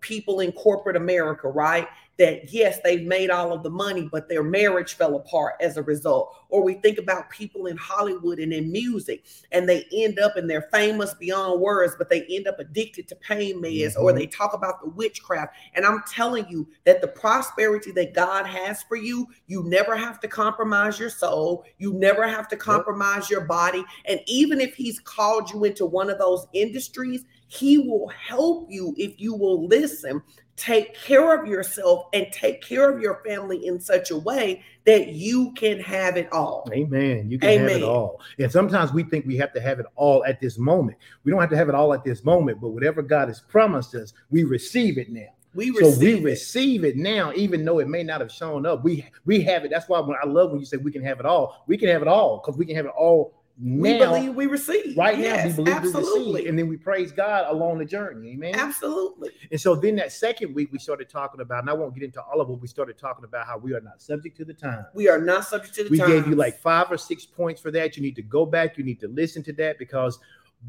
people 0.00 0.40
in 0.40 0.52
corporate 0.52 0.96
America, 0.96 1.48
right? 1.48 1.88
That 2.18 2.52
yes, 2.52 2.78
they've 2.84 3.06
made 3.06 3.30
all 3.30 3.52
of 3.52 3.62
the 3.62 3.70
money, 3.70 4.08
but 4.10 4.28
their 4.28 4.42
marriage 4.42 4.94
fell 4.94 5.16
apart 5.16 5.54
as 5.60 5.76
a 5.76 5.82
result. 5.82 6.36
Or 6.48 6.62
we 6.62 6.74
think 6.74 6.98
about 6.98 7.30
people 7.30 7.66
in 7.66 7.76
Hollywood 7.76 8.38
and 8.38 8.52
in 8.52 8.70
music, 8.70 9.24
and 9.50 9.68
they 9.68 9.86
end 9.92 10.20
up 10.20 10.36
and 10.36 10.48
they're 10.48 10.68
famous 10.72 11.14
beyond 11.14 11.60
words, 11.60 11.94
but 11.98 12.08
they 12.08 12.24
end 12.26 12.46
up 12.46 12.60
addicted 12.60 13.08
to 13.08 13.16
pain 13.16 13.60
meds, 13.60 13.94
mm-hmm. 13.94 14.02
or 14.02 14.12
they 14.12 14.26
talk 14.26 14.54
about 14.54 14.80
the 14.80 14.90
witchcraft. 14.90 15.54
And 15.74 15.84
I'm 15.84 16.02
telling 16.08 16.48
you 16.48 16.68
that 16.84 17.00
the 17.00 17.08
prosperity 17.08 17.90
that 17.92 18.14
God 18.14 18.46
has 18.46 18.82
for 18.84 18.96
you, 18.96 19.26
you 19.46 19.64
never 19.64 19.96
have 19.96 20.20
to 20.20 20.28
compromise 20.28 20.98
your 20.98 21.10
soul, 21.10 21.64
you 21.78 21.92
never 21.94 22.28
have 22.28 22.48
to 22.48 22.56
compromise 22.56 23.24
yep. 23.24 23.30
your 23.30 23.40
body. 23.46 23.84
And 24.04 24.20
even 24.26 24.60
if 24.60 24.74
He's 24.74 25.00
called 25.00 25.50
you 25.50 25.64
into 25.64 25.86
one 25.86 26.10
of 26.10 26.18
those 26.18 26.46
industries, 26.52 27.24
he 27.46 27.78
will 27.78 28.08
help 28.08 28.70
you 28.70 28.94
if 28.96 29.20
you 29.20 29.34
will 29.34 29.66
listen 29.66 30.22
take 30.56 30.94
care 30.94 31.38
of 31.38 31.48
yourself 31.48 32.06
and 32.12 32.26
take 32.32 32.62
care 32.62 32.90
of 32.90 33.00
your 33.00 33.22
family 33.26 33.66
in 33.66 33.80
such 33.80 34.10
a 34.10 34.16
way 34.16 34.62
that 34.86 35.08
you 35.08 35.52
can 35.54 35.80
have 35.80 36.16
it 36.16 36.30
all. 36.32 36.68
Amen. 36.72 37.30
You 37.30 37.38
can 37.38 37.50
Amen. 37.50 37.68
have 37.68 37.78
it 37.78 37.82
all. 37.82 38.20
And 38.38 38.50
sometimes 38.50 38.92
we 38.92 39.02
think 39.02 39.26
we 39.26 39.36
have 39.38 39.52
to 39.54 39.60
have 39.60 39.80
it 39.80 39.86
all 39.96 40.24
at 40.24 40.40
this 40.40 40.58
moment. 40.58 40.98
We 41.24 41.32
don't 41.32 41.40
have 41.40 41.50
to 41.50 41.56
have 41.56 41.68
it 41.68 41.74
all 41.74 41.92
at 41.92 42.04
this 42.04 42.24
moment, 42.24 42.60
but 42.60 42.68
whatever 42.68 43.02
God 43.02 43.28
has 43.28 43.40
promised 43.40 43.94
us, 43.94 44.12
we 44.30 44.44
receive 44.44 44.98
it 44.98 45.10
now. 45.10 45.26
We 45.54 45.70
receive 45.70 45.94
so 45.94 46.00
we 46.00 46.14
it. 46.14 46.22
receive 46.24 46.84
it 46.84 46.96
now, 46.96 47.32
even 47.34 47.64
though 47.64 47.78
it 47.78 47.88
may 47.88 48.02
not 48.02 48.20
have 48.20 48.32
shown 48.32 48.66
up. 48.66 48.82
We 48.82 49.06
we 49.24 49.40
have 49.42 49.64
it. 49.64 49.70
That's 49.70 49.88
why 49.88 50.00
when 50.00 50.16
I 50.20 50.26
love 50.26 50.50
when 50.50 50.58
you 50.58 50.66
say 50.66 50.78
we 50.78 50.90
can 50.90 51.04
have 51.04 51.20
it 51.20 51.26
all, 51.26 51.62
we 51.68 51.76
can 51.76 51.88
have 51.88 52.02
it 52.02 52.08
all 52.08 52.38
because 52.38 52.58
we 52.58 52.66
can 52.66 52.74
have 52.74 52.86
it 52.86 52.92
all 52.96 53.32
we 53.62 53.98
believe 53.98 54.34
we 54.34 54.46
receive. 54.46 54.96
Right 54.96 55.16
yes, 55.16 55.44
now, 55.44 55.50
we 55.50 55.56
believe 55.56 55.74
absolutely. 55.74 56.24
we 56.24 56.32
receive. 56.32 56.48
And 56.48 56.58
then 56.58 56.68
we 56.68 56.76
praise 56.76 57.12
God 57.12 57.46
along 57.48 57.78
the 57.78 57.84
journey. 57.84 58.32
Amen. 58.32 58.54
Absolutely. 58.54 59.30
And 59.50 59.60
so 59.60 59.76
then 59.76 59.94
that 59.96 60.10
second 60.10 60.54
week, 60.54 60.72
we 60.72 60.78
started 60.78 61.08
talking 61.08 61.40
about, 61.40 61.60
and 61.60 61.70
I 61.70 61.72
won't 61.72 61.94
get 61.94 62.02
into 62.02 62.20
all 62.20 62.40
of 62.40 62.50
it, 62.50 62.60
we 62.60 62.66
started 62.66 62.98
talking 62.98 63.24
about 63.24 63.46
how 63.46 63.58
we 63.58 63.72
are 63.74 63.80
not 63.80 64.02
subject 64.02 64.36
to 64.38 64.44
the 64.44 64.54
time. 64.54 64.86
We 64.92 65.08
are 65.08 65.20
not 65.20 65.44
subject 65.44 65.74
to 65.76 65.84
the 65.84 65.88
time. 65.88 65.92
we 65.92 65.98
times. 65.98 66.12
gave 66.12 66.26
you 66.28 66.34
like 66.34 66.58
five 66.58 66.90
or 66.90 66.98
six 66.98 67.24
points 67.24 67.60
for 67.60 67.70
that. 67.70 67.96
You 67.96 68.02
need 68.02 68.16
to 68.16 68.22
go 68.22 68.44
back, 68.44 68.76
you 68.76 68.82
need 68.82 68.98
to 69.00 69.08
listen 69.08 69.42
to 69.44 69.52
that 69.54 69.78
because 69.78 70.18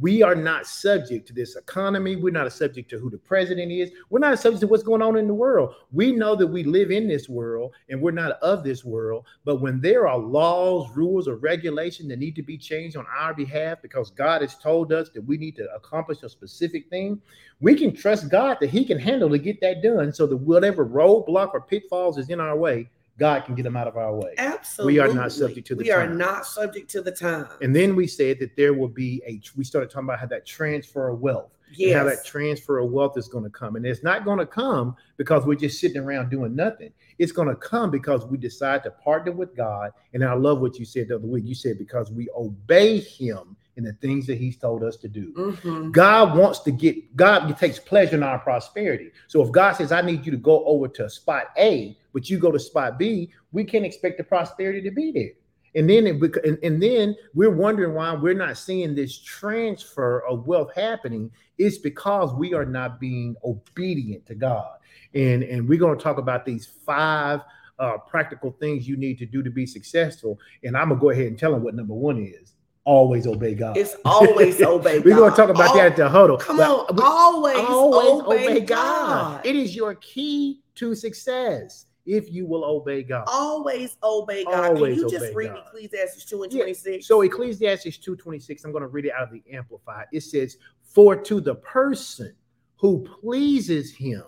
we 0.02 0.22
are 0.22 0.36
not 0.36 0.66
subject 0.66 1.28
to 1.28 1.34
this 1.34 1.56
economy. 1.56 2.16
We're 2.16 2.32
not 2.32 2.52
subject 2.52 2.90
to 2.90 3.00
who 3.00 3.10
the 3.10 3.18
president 3.18 3.72
is. 3.72 3.92
We're 4.10 4.20
not 4.20 4.40
subject 4.40 4.62
to 4.62 4.68
what's 4.68 4.84
going 4.84 5.02
on 5.02 5.18
in 5.18 5.28
the 5.28 5.34
world. 5.34 5.74
We 5.92 6.12
know 6.12 6.36
that 6.36 6.48
we 6.48 6.64
live 6.64 6.92
in 6.92 7.08
this 7.08 7.30
world 7.30 7.74
and 7.90 8.02
we're 8.02 8.12
not 8.12 8.34
of 8.42 8.64
this 8.64 8.84
world. 8.84 9.26
But 9.46 9.62
when 9.62 9.80
there 9.80 10.08
are 10.08 10.18
laws, 10.18 10.90
rules, 10.96 11.28
or 11.28 11.38
regulations 11.38 12.10
that 12.10 12.20
need 12.20 12.36
to 12.36 12.44
be 12.44 12.58
changed 12.58 12.98
on 12.98 13.06
our 13.18 13.34
behalf 13.34 13.82
because 13.82 14.12
God 14.12 14.42
has 14.42 14.58
told 14.58 14.92
us 14.92 15.10
that 15.14 15.26
we 15.26 15.38
need 15.38 15.56
to 15.58 15.74
accomplish 15.74 16.24
a 16.24 16.30
specific 16.30 16.90
thing, 16.90 17.22
we 17.62 17.76
can 17.76 17.96
trust 17.96 18.30
God 18.30 18.58
that 18.60 18.70
He 18.70 18.84
can 18.84 19.00
handle 19.00 19.30
to 19.30 19.38
get 19.38 19.62
that 19.62 19.82
done 19.82 20.12
so 20.12 20.28
that 20.28 20.38
whatever 20.38 20.86
roadblock 20.86 21.54
or 21.54 21.62
pitfalls 21.62 22.18
is 22.18 22.30
in 22.30 22.42
our 22.42 22.58
way, 22.58 22.90
God 23.18 23.46
can 23.46 23.56
get 23.56 23.64
them 23.64 23.78
out 23.78 23.88
of 23.88 23.96
our 23.96 24.14
way. 24.14 24.34
Absolutely. 24.38 24.94
We 24.94 25.00
are 25.00 25.14
not 25.14 25.32
subject 25.32 25.68
to 25.68 25.76
the 25.76 25.84
We 25.84 25.92
are 25.92 26.06
time. 26.06 26.18
not 26.18 26.46
subject 26.46 26.90
to 26.92 27.02
the 27.02 27.12
time. 27.12 27.48
And 27.62 27.76
then 27.76 27.96
we 27.96 28.08
said 28.08 28.40
that 28.40 28.56
there 28.58 28.74
will 28.74 28.90
be 28.90 29.22
a, 29.26 29.42
we 29.56 29.64
started 29.64 29.90
talking 29.90 30.10
about 30.10 30.20
how 30.20 30.26
that 30.28 30.46
transfer 30.46 31.08
of 31.08 31.22
wealth, 31.22 31.52
and 31.80 31.94
how 31.94 32.04
that 32.04 32.26
transfer 32.26 32.80
of 32.80 32.92
wealth 32.92 33.18
is 33.18 33.28
going 33.28 33.44
to 33.44 33.50
come. 33.50 33.76
And 33.76 33.86
it's 33.86 34.04
not 34.04 34.26
going 34.26 34.40
to 34.40 34.46
come 34.46 34.96
because 35.18 35.46
we're 35.46 35.56
just 35.56 35.80
sitting 35.80 36.02
around 36.02 36.30
doing 36.30 36.56
nothing. 36.56 36.92
It's 37.18 37.32
going 37.32 37.48
to 37.48 37.56
come 37.56 37.90
because 37.90 38.26
we 38.26 38.38
decide 38.38 38.84
to 38.84 38.92
partner 38.92 39.32
with 39.32 39.56
God. 39.56 39.92
And 40.14 40.24
I 40.24 40.34
love 40.34 40.60
what 40.60 40.78
you 40.78 40.86
said 40.86 41.08
the 41.08 41.16
other 41.16 41.28
week. 41.28 41.46
You 41.46 41.56
said 41.56 41.78
because 41.78 42.12
we 42.12 42.30
obey 42.36 43.00
Him 43.00 43.56
in 43.78 43.84
the 43.84 43.94
things 43.94 44.26
that 44.28 44.38
He's 44.38 44.58
told 44.58 44.84
us 44.84 44.98
to 44.98 45.08
do. 45.08 45.34
Mhm. 45.34 45.92
God 45.92 46.38
wants 46.38 46.60
to 46.60 46.72
get, 46.72 47.16
God 47.16 47.56
takes 47.58 47.80
pleasure 47.80 48.16
in 48.16 48.24
our 48.24 48.40
prosperity. 48.40 49.12
So 49.28 49.42
if 49.42 49.52
God 49.52 49.74
says, 49.74 49.92
I 49.92 50.02
need 50.02 50.26
you 50.26 50.32
to 50.32 50.38
go 50.38 50.64
over 50.66 50.88
to 50.90 51.10
spot 51.10 51.48
A, 51.58 51.98
but 52.14 52.30
you 52.30 52.38
go 52.38 52.52
to 52.52 52.60
spot 52.60 52.98
B, 52.98 53.32
we 53.52 53.64
can't 53.64 53.86
expect 53.86 54.18
the 54.18 54.24
prosperity 54.24 54.82
to 54.82 54.92
be 54.92 55.12
there. 55.12 55.32
And 55.76 55.90
then, 55.90 56.08
it, 56.08 56.36
and, 56.46 56.58
and 56.64 56.82
then 56.82 57.16
we're 57.34 57.54
wondering 57.54 57.94
why 57.94 58.14
we're 58.14 58.34
not 58.34 58.58
seeing 58.58 58.96
this 58.96 59.18
transfer 59.18 60.26
of 60.26 60.48
wealth 60.48 60.74
happening. 60.74 61.30
It's 61.58 61.78
because 61.78 62.34
we 62.34 62.54
are 62.54 62.66
not 62.66 63.00
being 63.00 63.36
obedient 63.44 64.26
to 64.28 64.36
God. 64.36 64.78
And, 65.14 65.44
and 65.44 65.68
we're 65.68 65.80
going 65.80 65.98
to 65.98 66.04
talk 66.04 66.18
about 66.18 66.46
these 66.46 66.66
five 66.66 67.42
uh, 67.78 67.98
practical 67.98 68.56
things 68.58 68.88
you 68.88 68.96
need 68.96 69.18
to 69.18 69.26
do 69.26 69.44
to 69.44 69.50
be 69.50 69.66
successful. 69.66 70.40
And 70.64 70.78
I'm 70.78 70.88
going 70.88 71.00
to 71.00 71.04
go 71.04 71.10
ahead 71.10 71.28
and 71.28 71.38
tell 71.38 71.52
them 71.52 71.64
what 71.64 71.76
number 71.76 71.94
one 71.94 72.24
is 72.24 72.54
always 72.86 73.28
obey 73.28 73.54
God. 73.56 73.76
It's 73.78 73.96
always 74.06 74.62
obey 74.62 74.98
God. 74.98 75.06
We're 75.06 75.16
going 75.16 75.32
to 75.32 75.36
talk 75.36 75.50
about 75.50 75.70
Al- 75.70 75.76
that 75.76 75.86
at 75.88 75.96
the 75.98 76.08
huddle. 76.08 76.38
Come 76.38 76.60
on, 76.60 76.96
we- 76.96 77.04
always, 77.04 77.58
always 77.58 78.22
obey, 78.22 78.62
God. 78.62 79.46
It 79.46 79.56
is 79.56 79.76
your 79.76 79.96
key 79.96 80.62
to 80.76 80.96
success 80.96 81.88
if 82.06 82.32
you 82.32 82.46
will 82.46 82.64
obey 82.64 83.04
God. 83.04 83.26
Always 83.28 83.98
obey 84.04 84.46
God. 84.46 84.76
Always 84.76 84.96
Can 84.96 85.04
you 85.04 85.10
just 85.10 85.36
read 85.36 85.48
God. 85.50 85.64
Ecclesiastes 85.68 86.26
2 86.26 86.44
and 86.44 86.54
Yeah. 86.54 86.62
26? 86.64 87.08
So 87.08 87.22
Ecclesiastes 87.22 87.98
2:26, 87.98 88.64
I'm 88.64 88.72
going 88.72 88.84
to 88.84 88.88
read 88.88 89.06
it 89.06 89.12
out 89.12 89.24
of 89.24 89.32
the 89.32 89.44
Amplified. 89.52 90.06
It 90.12 90.22
says, 90.22 90.58
"For 90.84 91.16
to 91.16 91.42
the 91.42 91.56
person 91.56 92.34
who 92.78 93.00
pleases 93.22 93.92
him, 93.96 94.24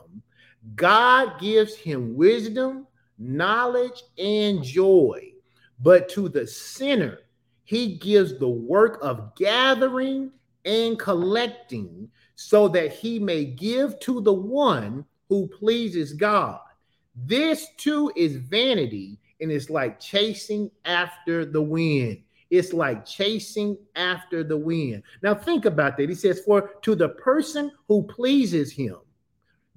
God 0.76 1.40
gives 1.40 1.76
him 1.76 2.16
wisdom, 2.16 2.88
knowledge, 3.20 4.04
and 4.18 4.64
joy. 4.64 5.34
But 5.80 6.10
to 6.10 6.28
the 6.28 6.48
sinner, 6.48 7.20
he 7.68 7.96
gives 7.96 8.40
the 8.40 8.48
work 8.48 8.98
of 9.02 9.36
gathering 9.36 10.32
and 10.64 10.98
collecting 10.98 12.10
so 12.36 12.70
that 12.70 12.94
he 12.94 13.20
may 13.20 13.44
give 13.44 14.00
to 14.00 14.22
the 14.22 14.32
one 14.32 15.04
who 15.28 15.48
pleases 15.50 16.14
God. 16.14 16.62
This 17.14 17.68
too 17.76 18.10
is 18.16 18.38
vanity, 18.38 19.20
and 19.42 19.52
it's 19.52 19.70
like 19.70 20.00
chasing 20.00 20.72
after 20.86 21.44
the 21.44 21.62
wind. 21.62 22.22
It's 22.50 22.72
like 22.72 23.06
chasing 23.06 23.78
after 23.98 24.46
the 24.46 24.58
wind. 24.58 25.04
Now, 25.22 25.36
think 25.36 25.66
about 25.66 25.98
that. 25.98 26.08
He 26.08 26.16
says, 26.16 26.40
For 26.46 26.72
to 26.84 26.96
the 26.96 27.10
person 27.10 27.74
who 27.90 28.04
pleases 28.04 28.72
him, 28.72 28.96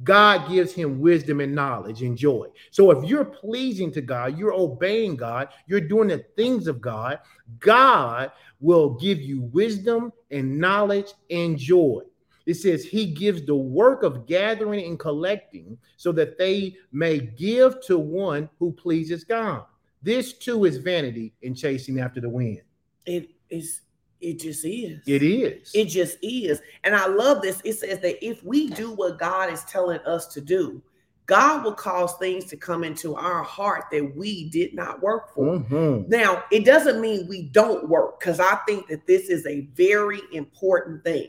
God 0.02 0.48
gives 0.48 0.72
him 0.72 1.00
wisdom 1.00 1.40
and 1.40 1.54
knowledge 1.54 2.02
and 2.02 2.16
joy. 2.16 2.46
So, 2.70 2.90
if 2.90 3.08
you're 3.08 3.24
pleasing 3.24 3.92
to 3.92 4.00
God, 4.00 4.38
you're 4.38 4.54
obeying 4.54 5.16
God, 5.16 5.48
you're 5.66 5.80
doing 5.80 6.08
the 6.08 6.24
things 6.36 6.66
of 6.66 6.80
God, 6.80 7.18
God 7.58 8.32
will 8.60 8.94
give 8.94 9.20
you 9.20 9.42
wisdom 9.42 10.12
and 10.30 10.58
knowledge 10.58 11.12
and 11.30 11.58
joy. 11.58 12.02
It 12.46 12.54
says 12.54 12.84
he 12.84 13.06
gives 13.06 13.44
the 13.44 13.54
work 13.54 14.02
of 14.02 14.26
gathering 14.26 14.84
and 14.86 14.98
collecting 14.98 15.78
so 15.96 16.12
that 16.12 16.38
they 16.38 16.76
may 16.92 17.18
give 17.20 17.80
to 17.86 17.98
one 17.98 18.48
who 18.58 18.72
pleases 18.72 19.24
God. 19.24 19.64
This 20.02 20.32
too 20.32 20.64
is 20.64 20.78
vanity 20.78 21.34
in 21.42 21.54
chasing 21.54 22.00
after 22.00 22.20
the 22.20 22.28
wind. 22.28 22.62
It 23.04 23.30
is, 23.50 23.82
it 24.20 24.38
just 24.40 24.64
is. 24.64 25.00
It 25.06 25.22
is. 25.22 25.70
It 25.74 25.86
just 25.86 26.18
is. 26.22 26.60
And 26.84 26.94
I 26.94 27.06
love 27.06 27.42
this. 27.42 27.60
It 27.64 27.74
says 27.74 28.00
that 28.00 28.24
if 28.24 28.42
we 28.44 28.68
do 28.68 28.92
what 28.92 29.18
God 29.18 29.52
is 29.52 29.64
telling 29.64 30.00
us 30.00 30.26
to 30.28 30.40
do, 30.40 30.82
God 31.26 31.64
will 31.64 31.74
cause 31.74 32.16
things 32.16 32.46
to 32.46 32.56
come 32.56 32.82
into 32.82 33.14
our 33.14 33.42
heart 33.42 33.84
that 33.92 34.16
we 34.16 34.50
did 34.50 34.74
not 34.74 35.00
work 35.00 35.32
for. 35.32 35.60
Mhm. 35.60 36.08
Now, 36.08 36.42
it 36.50 36.64
doesn't 36.64 37.00
mean 37.00 37.28
we 37.28 37.42
don't 37.42 37.88
work 37.88 38.18
because 38.18 38.40
I 38.40 38.56
think 38.66 38.88
that 38.88 39.06
this 39.06 39.28
is 39.28 39.46
a 39.46 39.60
very 39.74 40.20
important 40.32 41.04
thing. 41.04 41.28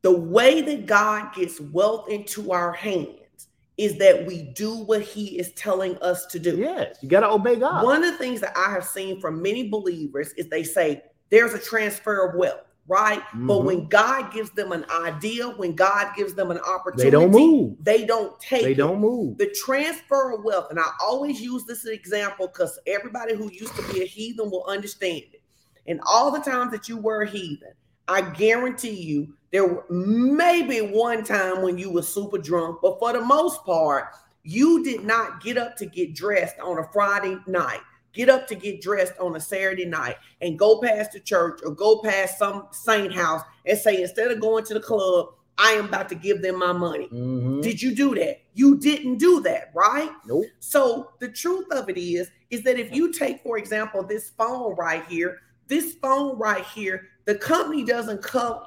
The 0.00 0.12
way 0.12 0.62
that 0.62 0.86
God 0.86 1.34
gets 1.34 1.60
wealth 1.60 2.08
into 2.08 2.52
our 2.52 2.72
hands 2.72 3.48
is 3.76 3.98
that 3.98 4.26
we 4.26 4.42
do 4.54 4.76
what 4.76 5.02
He 5.02 5.38
is 5.38 5.52
telling 5.52 5.98
us 5.98 6.26
to 6.26 6.38
do. 6.38 6.56
Yes, 6.56 6.96
you 7.02 7.08
got 7.08 7.20
to 7.20 7.30
obey 7.30 7.56
God. 7.56 7.84
One 7.84 8.02
of 8.02 8.12
the 8.12 8.18
things 8.18 8.40
that 8.40 8.56
I 8.56 8.70
have 8.70 8.84
seen 8.84 9.20
from 9.20 9.42
many 9.42 9.68
believers 9.68 10.32
is 10.38 10.48
they 10.48 10.62
say 10.62 11.02
there's 11.34 11.52
a 11.52 11.58
transfer 11.58 12.28
of 12.28 12.36
wealth, 12.36 12.60
right? 12.86 13.20
But 13.34 13.58
Mhm. 13.60 13.64
when 13.64 13.88
God 13.88 14.32
gives 14.32 14.50
them 14.50 14.70
an 14.70 14.86
idea, 14.88 15.48
when 15.48 15.74
God 15.74 16.14
gives 16.14 16.34
them 16.34 16.52
an 16.52 16.58
opportunity, 16.60 17.04
they 17.04 17.10
don't 17.10 17.30
move. 17.32 17.76
They 17.82 18.04
don't 18.04 18.38
take 18.38 18.62
They 18.62 18.74
don't 18.74 19.00
move. 19.00 19.38
The 19.38 19.50
transfer 19.64 20.30
of 20.32 20.44
wealth, 20.44 20.68
and 20.70 20.78
I 20.78 20.90
always 21.00 21.40
use 21.40 21.64
this 21.64 21.86
example 21.86 22.46
because 22.46 22.78
everybody 22.86 23.34
who 23.34 23.50
used 23.50 23.74
to 23.74 23.92
be 23.92 24.02
a 24.02 24.06
heathen 24.06 24.48
will 24.48 24.64
understand 24.66 25.24
it. 25.32 25.42
And 25.88 26.00
all 26.06 26.30
the 26.30 26.38
times 26.38 26.70
that 26.70 26.88
you 26.88 26.98
were 26.98 27.22
a 27.22 27.28
heathen, 27.28 27.72
I 28.06 28.20
guarantee 28.20 28.90
you 28.90 29.34
there 29.50 29.66
were 29.66 29.84
maybe 29.90 30.82
one 30.82 31.24
time 31.24 31.62
when 31.62 31.78
you 31.78 31.90
were 31.90 32.02
super 32.02 32.38
drunk, 32.38 32.78
but 32.80 33.00
for 33.00 33.12
the 33.12 33.20
most 33.24 33.64
part, 33.64 34.04
you 34.44 34.84
did 34.84 35.02
not 35.02 35.42
get 35.42 35.58
up 35.58 35.76
to 35.78 35.86
get 35.86 36.14
dressed 36.14 36.60
on 36.60 36.78
a 36.78 36.88
Friday 36.92 37.38
night, 37.48 37.80
get 38.14 38.28
up 38.28 38.46
to 38.48 38.54
get 38.54 38.80
dressed 38.80 39.18
on 39.18 39.36
a 39.36 39.40
Saturday 39.40 39.84
night, 39.84 40.16
and 40.40 40.58
go 40.58 40.80
past 40.80 41.12
the 41.12 41.20
church 41.20 41.60
or 41.64 41.72
go 41.72 42.00
past 42.02 42.38
some 42.38 42.68
saint 42.72 43.12
house 43.12 43.42
and 43.66 43.76
say, 43.78 44.00
instead 44.02 44.30
of 44.30 44.40
going 44.40 44.64
to 44.64 44.74
the 44.74 44.80
club, 44.80 45.34
I 45.58 45.70
am 45.72 45.86
about 45.86 46.08
to 46.08 46.14
give 46.16 46.42
them 46.42 46.58
my 46.58 46.72
money. 46.72 47.08
Mhm. 47.12 47.62
Did 47.62 47.80
you 47.80 47.94
do 47.94 48.14
that? 48.16 48.38
You 48.54 48.76
didn't 48.76 49.18
do 49.18 49.40
that, 49.42 49.70
right? 49.74 50.10
Nope. 50.26 50.46
So 50.60 51.10
the 51.20 51.28
truth 51.28 51.66
of 51.70 51.88
it 51.88 51.96
is, 51.96 52.28
is 52.50 52.62
that 52.62 52.78
if 52.78 52.94
you 52.94 53.12
take, 53.12 53.42
for 53.42 53.56
example, 53.58 54.02
this 54.02 54.30
phone 54.30 54.74
right 54.76 55.04
here, 55.06 55.38
this 55.68 55.94
phone 55.94 56.36
right 56.38 56.64
here, 56.64 57.08
the 57.24 57.36
company 57.36 57.84
doesn't 57.84 58.22
come 58.22 58.60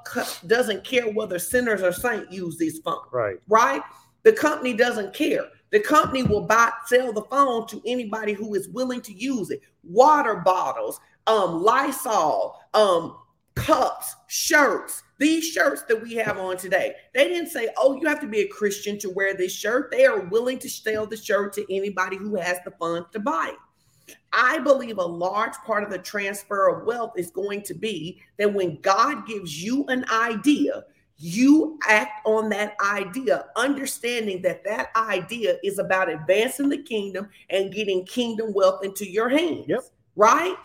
doesn't 0.48 0.84
care 0.84 1.12
whether 1.12 1.38
sinners 1.39 1.84
or 1.84 1.92
saints 1.92 2.32
use 2.32 2.58
this 2.58 2.80
phone, 2.80 3.04
Right. 3.12 3.38
right? 3.48 3.82
The 4.24 4.32
company 4.34 4.74
doesn't 4.74 5.13
care. 5.13 5.46
The 5.71 5.79
company 5.79 6.24
will 6.24 6.41
buy 6.41 6.71
sell 6.86 7.12
the 7.12 7.24
phone 7.24 7.67
to 7.67 7.81
anybody 7.86 8.33
who 8.33 8.55
is 8.55 8.69
willing 8.69 9.01
to 9.01 9.13
use 9.13 9.50
it. 9.50 9.62
Water 9.83 10.36
bottles, 10.36 11.00
um, 11.27 11.62
Lysol, 11.62 12.59
um, 12.74 13.17
cups, 13.55 14.15
shirts. 14.27 15.03
These 15.19 15.45
shirts 15.45 15.81
that 15.83 16.01
we 16.01 16.13
have 16.15 16.38
on 16.38 16.57
today, 16.57 16.95
they 17.13 17.27
didn't 17.27 17.50
say, 17.50 17.69
"Oh, 17.75 18.00
you 18.00 18.07
have 18.07 18.21
to 18.21 18.27
be 18.27 18.41
a 18.41 18.47
Christian 18.47 18.97
to 19.00 19.09
wear 19.09 19.33
this 19.33 19.51
shirt." 19.51 19.91
They 19.91 20.05
are 20.05 20.21
willing 20.21 20.59
to 20.59 20.69
sell 20.69 21.05
the 21.07 21.17
shirt 21.17 21.53
to 21.53 21.75
anybody 21.75 22.17
who 22.17 22.36
has 22.36 22.59
the 22.63 22.71
funds 22.71 23.09
to 23.12 23.19
buy 23.19 23.51
it. 23.53 24.15
I 24.31 24.59
believe 24.59 24.97
a 24.97 25.05
large 25.05 25.55
part 25.65 25.83
of 25.83 25.89
the 25.89 25.97
transfer 25.97 26.69
of 26.69 26.86
wealth 26.86 27.13
is 27.17 27.31
going 27.31 27.63
to 27.63 27.74
be 27.74 28.21
that 28.38 28.53
when 28.53 28.79
God 28.81 29.25
gives 29.25 29.62
you 29.62 29.86
an 29.88 30.05
idea, 30.09 30.86
you 31.19 31.79
act 31.88 32.25
on 32.25 32.50
that 32.50 32.75
idea, 32.79 33.45
understanding 33.55 34.41
that 34.43 34.63
that 34.63 34.89
idea 34.95 35.57
is 35.63 35.79
about 35.79 36.09
advancing 36.09 36.69
the 36.69 36.77
kingdom 36.77 37.29
and 37.50 37.74
getting 37.74 38.05
kingdom 38.05 38.53
wealth 38.53 38.83
into 38.83 39.09
your 39.09 39.29
hands. 39.29 39.65
Yep. 39.67 39.81
Right? 40.15 40.55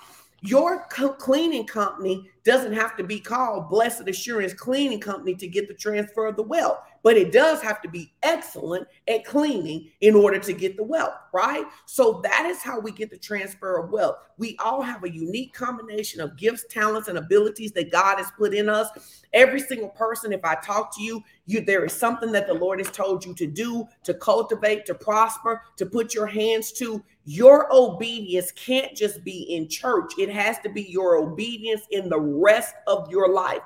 Your 0.42 0.86
co- 0.90 1.14
cleaning 1.14 1.66
company 1.66 2.28
doesn't 2.44 2.72
have 2.72 2.96
to 2.96 3.04
be 3.04 3.20
called 3.20 3.70
Blessed 3.70 4.08
Assurance 4.08 4.52
Cleaning 4.52 5.00
Company 5.00 5.34
to 5.36 5.46
get 5.46 5.68
the 5.68 5.74
transfer 5.74 6.26
of 6.26 6.36
the 6.36 6.42
wealth, 6.42 6.78
but 7.02 7.16
it 7.16 7.32
does 7.32 7.60
have 7.60 7.82
to 7.82 7.88
be 7.88 8.12
excellent 8.22 8.86
at 9.08 9.24
cleaning 9.24 9.90
in 10.00 10.14
order 10.14 10.38
to 10.38 10.52
get 10.52 10.76
the 10.76 10.84
wealth, 10.84 11.14
right? 11.32 11.64
So 11.86 12.20
that 12.22 12.46
is 12.46 12.62
how 12.62 12.78
we 12.78 12.92
get 12.92 13.10
the 13.10 13.18
transfer 13.18 13.78
of 13.78 13.90
wealth. 13.90 14.16
We 14.38 14.56
all 14.58 14.82
have 14.82 15.04
a 15.04 15.12
unique 15.12 15.52
combination 15.52 16.20
of 16.20 16.36
gifts, 16.36 16.64
talents, 16.70 17.08
and 17.08 17.18
abilities 17.18 17.72
that 17.72 17.92
God 17.92 18.18
has 18.18 18.30
put 18.36 18.54
in 18.54 18.68
us. 18.68 18.88
Every 19.32 19.60
single 19.60 19.90
person, 19.90 20.32
if 20.32 20.44
I 20.44 20.54
talk 20.56 20.94
to 20.96 21.02
you, 21.02 21.22
you 21.46 21.64
there 21.64 21.84
is 21.84 21.92
something 21.92 22.32
that 22.32 22.46
the 22.46 22.54
Lord 22.54 22.78
has 22.78 22.90
told 22.90 23.24
you 23.24 23.34
to 23.34 23.46
do, 23.46 23.86
to 24.04 24.14
cultivate, 24.14 24.86
to 24.86 24.94
prosper, 24.94 25.62
to 25.76 25.86
put 25.86 26.14
your 26.14 26.26
hands 26.26 26.72
to. 26.72 27.02
Your 27.24 27.68
obedience 27.72 28.50
can't 28.52 28.96
just 28.96 29.22
be 29.22 29.54
in 29.54 29.68
church. 29.68 30.12
It 30.18 30.28
has 30.30 30.58
to 30.60 30.68
be 30.68 30.82
your 30.82 31.16
obedience 31.16 31.82
in 31.90 32.08
the 32.08 32.18
rest 32.18 32.74
of 32.88 33.08
your 33.10 33.32
life. 33.32 33.60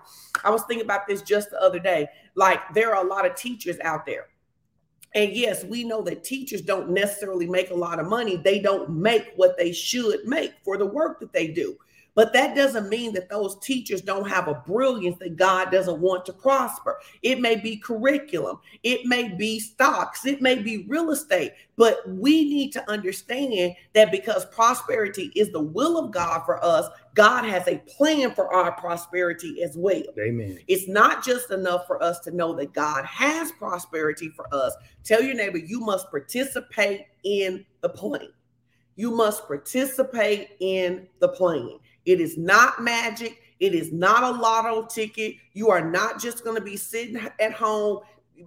I 0.45 0.51
was 0.51 0.63
thinking 0.65 0.85
about 0.85 1.07
this 1.07 1.23
just 1.23 1.51
the 1.51 1.61
other 1.63 1.79
day. 1.79 2.07
Like 2.37 2.61
there 2.75 2.95
are 2.95 3.05
a 3.05 3.09
lot 3.09 3.27
of 3.27 3.35
teachers 3.35 3.79
out 3.81 4.07
there. 4.07 4.27
And 5.15 5.33
yes, 5.33 5.65
we 5.65 5.83
know 5.83 6.03
that 6.03 6.25
teachers 6.25 6.61
don't 6.61 6.91
necessarily 6.91 7.47
make 7.47 7.71
a 7.71 7.75
lot 7.75 7.99
of 7.99 8.07
money. 8.07 8.37
They 8.37 8.59
don't 8.59 8.91
make 8.91 9.33
what 9.37 9.57
they 9.57 9.73
should 9.73 10.27
make 10.27 10.53
for 10.63 10.77
the 10.77 10.87
work 10.87 11.19
that 11.21 11.33
they 11.33 11.49
do. 11.49 11.77
But 12.17 12.33
that 12.33 12.57
doesn't 12.57 12.89
mean 12.89 13.13
that 13.13 13.29
those 13.29 13.59
teachers 13.59 14.01
don't 14.01 14.29
have 14.29 14.49
a 14.49 14.55
brilliance 14.67 15.19
that 15.19 15.37
God 15.37 15.71
doesn't 15.71 16.01
want 16.01 16.25
to 16.27 16.33
prosper. 16.33 16.99
It 17.23 17.41
may 17.41 17.57
be 17.57 17.77
curriculum, 17.77 18.59
it 18.83 19.05
may 19.05 19.29
be 19.29 19.61
stocks, 19.61 20.25
it 20.25 20.41
may 20.41 20.57
be 20.57 20.87
real 20.89 21.11
estate. 21.11 21.53
But 21.77 22.09
we 22.09 22.45
need 22.45 22.73
to 22.73 22.91
understand 22.91 23.77
that 23.93 24.11
because 24.11 24.47
prosperity 24.47 25.31
is 25.37 25.53
the 25.53 25.61
will 25.61 25.99
of 25.99 26.11
God 26.11 26.43
for 26.47 26.65
us, 26.65 26.89
God 27.15 27.45
has 27.45 27.69
a 27.69 27.77
plan 27.81 28.35
for 28.35 28.53
our 28.53 28.73
prosperity 28.73 29.63
as 29.63 29.77
well. 29.77 30.03
Amen. 30.19 30.59
It's 30.69 30.89
not 30.89 31.23
just 31.23 31.51
enough 31.51 31.87
for 31.87 32.03
us 32.03 32.21
to 32.21 32.31
know 32.31 32.55
that 32.55 32.73
God 32.73 33.05
has 33.05 33.53
prosperity 33.53 34.31
for 34.31 34.47
us. 34.55 34.75
Tell 35.05 35.23
your 35.23 35.35
neighbor 35.35 35.59
you 35.59 35.81
must 35.81 36.11
participate 36.11 37.03
in 37.25 37.67
the 37.83 37.91
plan. 37.91 38.29
You 38.97 39.11
must 39.11 39.47
participate 39.47 40.57
in 40.61 41.07
the 41.19 41.29
plan. 41.29 41.79
It 42.07 42.21
is 42.21 42.39
not 42.39 42.83
magic. 42.83 43.43
It 43.61 43.75
is 43.75 43.93
not 43.93 44.23
a 44.23 44.39
lotto 44.39 44.87
ticket. 44.87 45.37
You 45.53 45.71
are 45.71 45.91
not 45.91 46.21
just 46.21 46.45
going 46.45 46.57
to 46.57 46.63
be 46.63 46.77
sitting 46.77 47.19
at 47.41 47.53
home. 47.53 48.01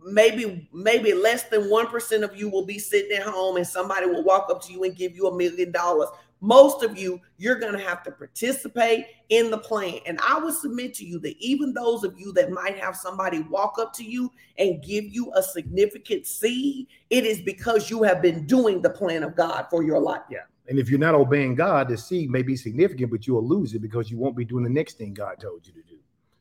Maybe, 0.05 0.69
maybe 0.71 1.13
less 1.13 1.43
than 1.43 1.61
1% 1.61 2.23
of 2.23 2.37
you 2.37 2.47
will 2.49 2.65
be 2.65 2.77
sitting 2.77 3.17
at 3.17 3.23
home 3.23 3.57
and 3.57 3.65
somebody 3.65 4.05
will 4.05 4.23
walk 4.23 4.49
up 4.49 4.61
to 4.63 4.73
you 4.73 4.83
and 4.83 4.95
give 4.95 5.15
you 5.15 5.27
a 5.27 5.35
million 5.35 5.71
dollars. 5.71 6.09
Most 6.41 6.83
of 6.83 6.97
you, 6.97 7.19
you're 7.37 7.59
going 7.59 7.73
to 7.73 7.83
have 7.83 8.01
to 8.03 8.11
participate 8.11 9.07
in 9.29 9.51
the 9.51 9.57
plan. 9.57 9.99
And 10.05 10.19
I 10.25 10.39
would 10.39 10.53
submit 10.53 10.93
to 10.95 11.05
you 11.05 11.19
that 11.19 11.35
even 11.39 11.73
those 11.73 12.03
of 12.03 12.17
you 12.17 12.31
that 12.33 12.51
might 12.51 12.77
have 12.79 12.95
somebody 12.95 13.41
walk 13.41 13.77
up 13.77 13.91
to 13.95 14.03
you 14.03 14.31
and 14.57 14.81
give 14.81 15.05
you 15.05 15.33
a 15.35 15.43
significant 15.43 16.25
seed, 16.27 16.87
it 17.09 17.25
is 17.25 17.41
because 17.41 17.89
you 17.89 18.03
have 18.03 18.21
been 18.21 18.45
doing 18.45 18.81
the 18.81 18.89
plan 18.89 19.23
of 19.23 19.35
God 19.35 19.65
for 19.69 19.83
your 19.83 19.99
life. 19.99 20.21
Yeah. 20.29 20.39
And 20.69 20.77
if 20.77 20.89
you're 20.89 20.99
not 20.99 21.15
obeying 21.15 21.55
God, 21.55 21.89
the 21.89 21.97
seed 21.97 22.29
may 22.29 22.43
be 22.43 22.55
significant, 22.55 23.09
but 23.11 23.25
you 23.25 23.33
will 23.33 23.47
lose 23.47 23.73
it 23.73 23.81
because 23.81 24.11
you 24.11 24.19
won't 24.19 24.37
be 24.37 24.45
doing 24.45 24.63
the 24.63 24.69
next 24.69 24.99
thing 24.99 25.15
God 25.15 25.39
told 25.41 25.65
you 25.65 25.73
to 25.73 25.81
do. 25.81 25.88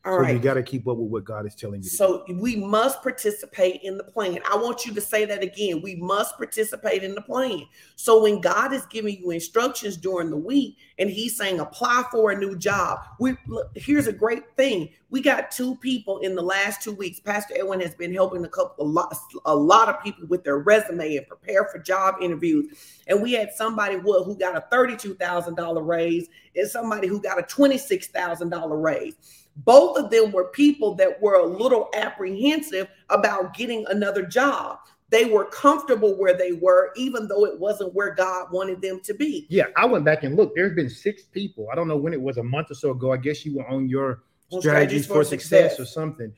All 0.09 0.15
so 0.17 0.23
right. 0.23 0.35
you 0.35 0.41
got 0.41 0.55
to 0.55 0.63
keep 0.63 0.89
up 0.89 0.97
with 0.97 1.11
what 1.11 1.25
God 1.25 1.47
is 1.47 1.55
telling 1.55 1.83
you. 1.83 1.89
So 1.89 2.25
we 2.33 2.57
must 2.57 3.03
participate 3.03 3.83
in 3.83 3.99
the 3.99 4.05
plan. 4.05 4.39
I 4.51 4.57
want 4.57 4.87
you 4.87 4.95
to 4.95 5.01
say 5.03 5.27
that 5.27 5.43
again. 5.43 5.83
We 5.83 5.97
must 5.97 6.39
participate 6.39 7.03
in 7.03 7.15
the 7.15 7.21
plan. 7.21 7.67
So 7.97 8.23
when 8.23 8.41
God 8.41 8.73
is 8.73 8.87
giving 8.87 9.19
you 9.19 9.31
instructions 9.33 9.99
during 9.99 10.31
the 10.31 10.37
week 10.37 10.79
and 10.99 11.11
he's 11.11 11.37
saying 11.37 11.61
apply 11.61 12.05
for 12.11 12.31
a 12.31 12.39
new 12.39 12.57
job, 12.57 13.01
we 13.21 13.37
look, 13.47 13.71
here's 13.75 14.07
a 14.07 14.13
great 14.13 14.57
thing. 14.57 14.89
We 15.11 15.21
got 15.21 15.51
two 15.51 15.77
people 15.77 16.19
in 16.21 16.35
the 16.35 16.43
last 16.43 16.83
2 16.83 16.93
weeks. 16.93 17.21
Pastor 17.21 17.55
Edwin 17.57 17.81
has 17.81 17.95
been 17.95 18.13
helping 18.13 18.45
a 18.45 18.49
couple 18.49 18.87
a 18.87 18.89
lot, 18.89 19.15
a 19.45 19.55
lot 19.55 19.89
of 19.89 20.03
people 20.03 20.27
with 20.27 20.43
their 20.43 20.59
resume 20.59 21.17
and 21.17 21.27
prepare 21.27 21.67
for 21.67 21.79
job 21.79 22.17
interviews. 22.23 22.67
And 23.07 23.23
we 23.23 23.33
had 23.33 23.53
somebody 23.53 23.99
who 23.99 24.37
got 24.39 24.57
a 24.57 24.65
$32,000 24.75 25.87
raise 25.87 26.29
and 26.57 26.69
somebody 26.69 27.09
who 27.09 27.21
got 27.21 27.39
a 27.39 27.43
$26,000 27.43 28.83
raise 28.83 29.38
both 29.65 29.99
of 29.99 30.11
them 30.11 30.33
were 30.33 30.45
people 30.45 30.95
that 30.95 31.21
were 31.21 31.35
a 31.35 31.47
little 31.47 31.89
apprehensive 31.95 32.89
about 33.09 33.55
getting 33.55 33.85
another 33.89 34.25
job. 34.25 34.79
They 35.11 35.25
were 35.25 35.47
comfortable 35.47 36.15
where 36.17 36.37
they 36.37 36.53
were, 36.53 36.93
even 36.95 37.29
though 37.29 37.47
it 37.47 37.59
wasn't 37.59 37.95
where 37.95 38.15
God 38.15 38.53
wanted 38.53 38.83
them 38.83 39.01
to 39.01 39.15
be. 39.15 39.47
Yeah, 39.49 39.65
I 39.75 39.87
went 39.87 40.05
back 40.05 40.23
and 40.23 40.37
looked. 40.37 40.55
There's 40.55 40.75
been 40.75 40.91
six 40.91 41.23
people. 41.25 41.69
I 41.73 41.75
don't 41.75 41.89
know 41.89 41.97
when 41.97 42.13
it 42.13 42.21
was, 42.21 42.37
a 42.37 42.43
month 42.43 42.71
or 42.71 42.75
so 42.75 42.91
ago. 42.91 43.13
I 43.13 43.17
guess 43.17 43.45
you 43.45 43.57
were 43.57 43.67
on 43.69 43.89
your 43.89 44.23
On 44.53 44.61
strategies, 44.61 45.07
for, 45.07 45.25
success. 45.25 45.81
or 45.81 45.87
something. 45.87 46.33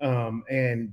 Um, 0.00 0.42
and 0.50 0.92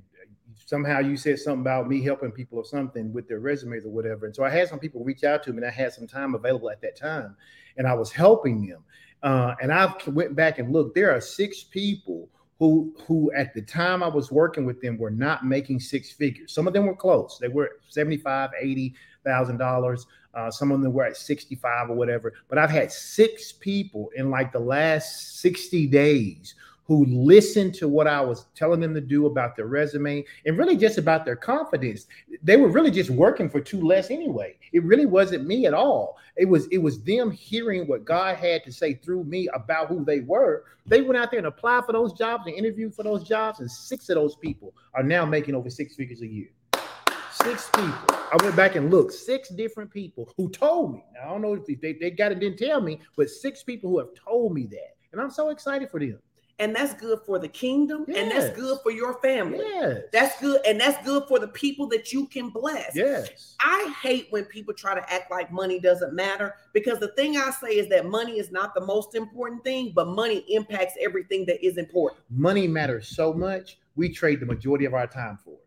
somehow 0.64 1.00
you 1.00 1.16
said 1.16 1.38
something 1.40 1.60
about 1.60 1.88
me 1.88 2.02
helping 2.02 2.30
people 2.30 2.58
or 2.58 2.64
something 2.64 3.12
with 3.12 3.28
their 3.28 3.40
resumes 3.40 3.84
or 3.84 3.90
whatever. 3.90 4.26
And 4.26 4.34
so 4.34 4.44
I 4.44 4.50
had 4.50 4.68
some 4.68 4.78
people 4.78 5.02
reach 5.02 5.24
out 5.24 5.42
to 5.42 5.50
me, 5.52 5.58
and 5.58 5.66
I 5.66 5.70
had 5.70 5.92
some 5.92 6.06
time 6.06 6.36
available 6.36 6.70
at 6.70 6.80
that 6.82 6.96
time, 6.96 7.36
and 7.76 7.86
I 7.86 7.94
was 7.94 8.12
helping 8.12 8.64
them. 8.66 8.84
Uh, 9.24 9.54
and 9.60 9.72
I 9.72 9.92
went 10.06 10.36
back 10.36 10.58
and 10.58 10.72
looked. 10.72 10.94
There 10.94 11.10
are 11.10 11.20
six 11.20 11.64
people 11.64 12.28
who 12.58 12.94
who 13.06 13.32
at 13.32 13.54
the 13.54 13.62
time 13.62 14.02
I 14.02 14.08
was 14.08 14.30
working 14.30 14.66
with 14.66 14.80
them 14.80 14.98
were 14.98 15.10
not 15.10 15.44
making 15.44 15.80
six 15.80 16.12
figures. 16.12 16.52
Some 16.52 16.68
of 16.68 16.74
them 16.74 16.86
were 16.86 16.94
close. 16.94 17.38
They 17.40 17.48
were 17.48 17.80
75, 17.88 18.50
80 18.60 18.94
thousand 19.24 19.60
uh, 19.60 19.64
dollars. 19.64 20.06
Some 20.50 20.70
of 20.72 20.82
them 20.82 20.92
were 20.92 21.04
at 21.04 21.16
65 21.16 21.90
or 21.90 21.94
whatever. 21.94 22.34
But 22.48 22.58
I've 22.58 22.70
had 22.70 22.92
six 22.92 23.52
people 23.52 24.10
in 24.14 24.30
like 24.30 24.52
the 24.52 24.58
last 24.60 25.40
60 25.40 25.86
days 25.86 26.54
who 26.86 27.06
listened 27.06 27.74
to 27.74 27.88
what 27.88 28.06
I 28.06 28.20
was 28.20 28.46
telling 28.54 28.80
them 28.80 28.94
to 28.94 29.00
do 29.00 29.26
about 29.26 29.56
their 29.56 29.66
resume 29.66 30.24
and 30.44 30.58
really 30.58 30.76
just 30.76 30.98
about 30.98 31.24
their 31.24 31.36
confidence. 31.36 32.06
They 32.42 32.56
were 32.56 32.68
really 32.68 32.90
just 32.90 33.10
working 33.10 33.48
for 33.48 33.60
two 33.60 33.80
less 33.80 34.10
anyway. 34.10 34.56
It 34.72 34.84
really 34.84 35.06
wasn't 35.06 35.46
me 35.46 35.66
at 35.66 35.74
all. 35.74 36.18
It 36.36 36.46
was 36.46 36.66
it 36.68 36.78
was 36.78 37.02
them 37.02 37.30
hearing 37.30 37.86
what 37.86 38.04
God 38.04 38.36
had 38.36 38.64
to 38.64 38.72
say 38.72 38.94
through 38.94 39.24
me 39.24 39.48
about 39.54 39.88
who 39.88 40.04
they 40.04 40.20
were. 40.20 40.64
They 40.86 41.00
went 41.00 41.16
out 41.16 41.30
there 41.30 41.38
and 41.38 41.46
applied 41.46 41.86
for 41.86 41.92
those 41.92 42.12
jobs 42.12 42.46
and 42.46 42.54
interviewed 42.54 42.94
for 42.94 43.02
those 43.02 43.26
jobs, 43.26 43.60
and 43.60 43.70
six 43.70 44.10
of 44.10 44.16
those 44.16 44.36
people 44.36 44.74
are 44.92 45.02
now 45.02 45.24
making 45.24 45.54
over 45.54 45.70
six 45.70 45.94
figures 45.94 46.20
a 46.20 46.26
year. 46.26 46.48
Six 47.32 47.70
people. 47.70 47.94
I 48.10 48.36
went 48.42 48.54
back 48.54 48.76
and 48.76 48.90
looked. 48.90 49.12
Six 49.12 49.48
different 49.48 49.90
people 49.90 50.30
who 50.36 50.50
told 50.50 50.92
me. 50.92 51.04
Now 51.14 51.28
I 51.28 51.32
don't 51.32 51.42
know 51.42 51.54
if 51.54 51.80
they, 51.80 51.92
they 51.94 52.10
got 52.10 52.32
it, 52.32 52.40
didn't 52.40 52.58
tell 52.58 52.80
me, 52.80 53.00
but 53.16 53.30
six 53.30 53.62
people 53.62 53.90
who 53.90 53.98
have 53.98 54.08
told 54.14 54.52
me 54.52 54.66
that. 54.66 54.96
And 55.12 55.20
I'm 55.20 55.30
so 55.30 55.48
excited 55.48 55.90
for 55.90 56.00
them 56.00 56.18
and 56.58 56.74
that's 56.74 56.94
good 56.94 57.18
for 57.26 57.38
the 57.38 57.48
kingdom 57.48 58.04
yes. 58.06 58.16
and 58.16 58.30
that's 58.30 58.56
good 58.56 58.78
for 58.82 58.90
your 58.90 59.14
family. 59.20 59.58
Yes. 59.58 60.02
that's 60.12 60.40
good 60.40 60.60
and 60.66 60.80
that's 60.80 61.04
good 61.04 61.24
for 61.28 61.38
the 61.38 61.48
people 61.48 61.86
that 61.88 62.12
you 62.12 62.26
can 62.26 62.50
bless. 62.50 62.94
Yes. 62.94 63.56
I 63.60 63.94
hate 64.02 64.28
when 64.30 64.44
people 64.44 64.74
try 64.74 64.94
to 64.94 65.12
act 65.12 65.30
like 65.30 65.52
money 65.52 65.80
doesn't 65.80 66.14
matter 66.14 66.54
because 66.72 67.00
the 67.00 67.08
thing 67.08 67.36
i 67.36 67.50
say 67.50 67.76
is 67.76 67.88
that 67.88 68.06
money 68.06 68.38
is 68.38 68.50
not 68.50 68.74
the 68.74 68.84
most 68.84 69.14
important 69.14 69.64
thing 69.64 69.92
but 69.94 70.08
money 70.08 70.44
impacts 70.48 70.94
everything 71.00 71.44
that 71.46 71.64
is 71.64 71.76
important. 71.76 72.20
Money 72.30 72.68
matters 72.68 73.08
so 73.08 73.32
much 73.32 73.78
we 73.96 74.08
trade 74.08 74.40
the 74.40 74.46
majority 74.46 74.84
of 74.84 74.94
our 74.94 75.06
time 75.06 75.38
for 75.44 75.54
it 75.54 75.63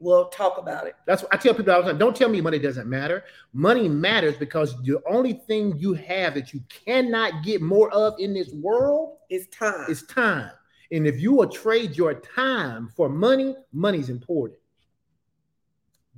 We'll 0.00 0.28
talk 0.28 0.56
about 0.56 0.86
it. 0.86 0.96
That's 1.06 1.22
what 1.22 1.32
I 1.32 1.36
tell 1.36 1.52
people 1.52 1.72
all 1.72 1.82
the 1.82 1.90
time. 1.90 1.98
Don't 1.98 2.16
tell 2.16 2.30
me 2.30 2.40
money 2.40 2.58
doesn't 2.58 2.88
matter. 2.88 3.22
Money 3.52 3.86
matters 3.86 4.34
because 4.36 4.82
the 4.82 4.98
only 5.06 5.34
thing 5.34 5.76
you 5.76 5.92
have 5.92 6.34
that 6.34 6.54
you 6.54 6.62
cannot 6.68 7.44
get 7.44 7.60
more 7.60 7.90
of 7.90 8.14
in 8.18 8.32
this 8.32 8.50
world 8.50 9.18
is 9.28 9.46
time. 9.48 9.90
Is 9.90 10.04
time. 10.04 10.50
And 10.90 11.06
if 11.06 11.20
you 11.20 11.34
will 11.34 11.48
trade 11.48 11.98
your 11.98 12.14
time 12.14 12.88
for 12.96 13.10
money, 13.10 13.54
money's 13.72 14.08
important. 14.08 14.58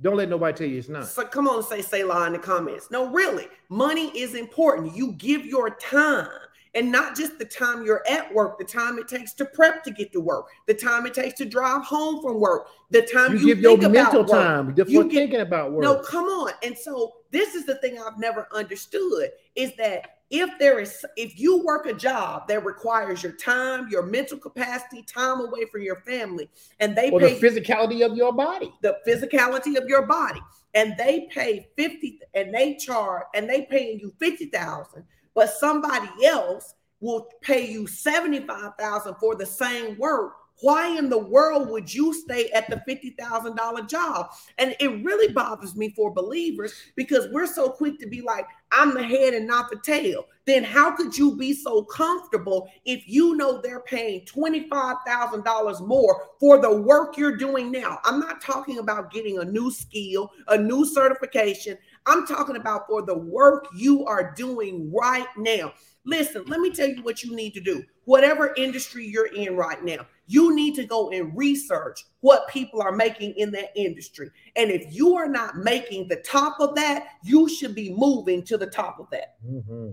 Don't 0.01 0.15
let 0.15 0.29
nobody 0.29 0.57
tell 0.57 0.67
you 0.67 0.79
it's 0.79 0.89
not. 0.89 1.05
So 1.05 1.25
come 1.25 1.47
on, 1.47 1.57
and 1.57 1.65
say 1.65 1.81
Selah 1.81 2.27
in 2.27 2.33
the 2.33 2.39
comments. 2.39 2.89
No, 2.89 3.11
really, 3.11 3.47
money 3.67 4.07
is 4.17 4.33
important. 4.33 4.95
You 4.95 5.11
give 5.13 5.45
your 5.45 5.71
time 5.75 6.29
and 6.75 6.91
not 6.91 7.15
just 7.15 7.37
the 7.37 7.45
time 7.45 7.85
you're 7.85 8.03
at 8.09 8.33
work, 8.33 8.57
the 8.57 8.65
time 8.65 8.97
it 8.97 9.07
takes 9.07 9.33
to 9.33 9.45
prep 9.45 9.83
to 9.83 9.91
get 9.91 10.11
to 10.13 10.19
work, 10.19 10.47
the 10.65 10.73
time 10.73 11.05
it 11.05 11.13
takes 11.13 11.37
to 11.39 11.45
drive 11.45 11.83
home 11.83 12.21
from 12.21 12.39
work, 12.39 12.67
the 12.89 13.01
time 13.01 13.33
you, 13.33 13.39
you 13.39 13.55
give 13.55 13.59
your 13.59 13.89
mental 13.89 14.25
time 14.25 14.73
before 14.73 14.91
you 14.91 15.03
get, 15.03 15.13
thinking 15.13 15.41
about 15.41 15.71
work. 15.71 15.83
No, 15.83 15.99
come 15.99 16.25
on. 16.25 16.51
And 16.63 16.77
so 16.77 17.13
this 17.31 17.55
is 17.55 17.65
the 17.65 17.75
thing 17.75 17.99
I've 17.99 18.19
never 18.19 18.47
understood 18.53 19.29
is 19.55 19.75
that 19.77 20.17
if 20.29 20.49
there 20.57 20.79
is 20.79 21.05
if 21.15 21.39
you 21.39 21.63
work 21.63 21.85
a 21.85 21.93
job 21.93 22.47
that 22.47 22.65
requires 22.65 23.21
your 23.21 23.33
time, 23.33 23.87
your 23.89 24.03
mental 24.03 24.37
capacity, 24.37 25.03
time 25.03 25.41
away 25.41 25.65
from 25.71 25.83
your 25.83 25.97
family, 25.97 26.49
and 26.79 26.95
they 26.95 27.11
or 27.11 27.19
pay 27.19 27.37
the 27.37 27.47
physicality 27.47 28.03
of 28.03 28.17
your 28.17 28.33
body, 28.33 28.73
the 28.81 28.97
physicality 29.07 29.77
of 29.77 29.87
your 29.87 30.07
body, 30.07 30.39
and 30.73 30.95
they 30.97 31.27
pay 31.31 31.67
50 31.77 32.19
and 32.33 32.53
they 32.53 32.75
charge 32.75 33.25
and 33.35 33.47
they 33.47 33.63
paying 33.63 33.99
you 33.99 34.11
50,000 34.19 35.03
but 35.35 35.49
somebody 35.49 36.09
else 36.25 36.75
will 36.99 37.27
pay 37.41 37.69
you 37.69 37.85
75,000 37.85 39.15
for 39.15 39.35
the 39.35 39.45
same 39.45 39.97
work 39.97 40.33
why 40.61 40.97
in 40.97 41.09
the 41.09 41.17
world 41.17 41.69
would 41.69 41.93
you 41.93 42.13
stay 42.13 42.49
at 42.51 42.69
the 42.69 42.81
$50,000 42.87 43.89
job? 43.89 44.31
And 44.57 44.75
it 44.79 45.03
really 45.03 45.33
bothers 45.33 45.75
me 45.75 45.89
for 45.89 46.13
believers 46.13 46.73
because 46.95 47.27
we're 47.31 47.47
so 47.47 47.69
quick 47.69 47.99
to 47.99 48.07
be 48.07 48.21
like, 48.21 48.45
I'm 48.71 48.93
the 48.93 49.03
head 49.03 49.33
and 49.33 49.47
not 49.47 49.69
the 49.69 49.77
tail. 49.83 50.25
Then 50.45 50.63
how 50.63 50.95
could 50.95 51.17
you 51.17 51.35
be 51.37 51.53
so 51.53 51.83
comfortable 51.83 52.69
if 52.85 53.07
you 53.07 53.35
know 53.35 53.61
they're 53.61 53.81
paying 53.81 54.25
$25,000 54.25 55.87
more 55.87 56.29
for 56.39 56.61
the 56.61 56.81
work 56.81 57.17
you're 57.17 57.37
doing 57.37 57.71
now? 57.71 57.99
I'm 58.03 58.19
not 58.19 58.41
talking 58.41 58.79
about 58.79 59.11
getting 59.11 59.39
a 59.39 59.45
new 59.45 59.71
skill, 59.71 60.31
a 60.47 60.57
new 60.57 60.85
certification. 60.85 61.77
I'm 62.05 62.25
talking 62.25 62.57
about 62.57 62.87
for 62.87 63.01
the 63.01 63.17
work 63.17 63.67
you 63.75 64.05
are 64.05 64.33
doing 64.33 64.91
right 64.93 65.27
now. 65.37 65.73
Listen, 66.05 66.43
let 66.47 66.59
me 66.59 66.69
tell 66.71 66.89
you 66.89 67.01
what 67.03 67.23
you 67.23 67.33
need 67.35 67.53
to 67.53 67.61
do. 67.61 67.83
Whatever 68.05 68.53
industry 68.57 69.05
you're 69.05 69.33
in 69.33 69.55
right 69.55 69.81
now, 69.83 70.05
you 70.27 70.55
need 70.55 70.75
to 70.75 70.85
go 70.85 71.09
and 71.11 71.35
research 71.35 72.05
what 72.21 72.47
people 72.47 72.81
are 72.81 72.91
making 72.91 73.33
in 73.33 73.51
that 73.51 73.71
industry. 73.75 74.29
And 74.55 74.71
if 74.71 74.93
you 74.93 75.15
are 75.15 75.27
not 75.27 75.57
making 75.57 76.07
the 76.07 76.17
top 76.17 76.59
of 76.59 76.75
that, 76.75 77.07
you 77.23 77.49
should 77.49 77.75
be 77.75 77.93
moving 77.93 78.43
to 78.43 78.57
the 78.57 78.67
top 78.67 78.99
of 78.99 79.09
that. 79.11 79.35
Mm-hmm. 79.45 79.89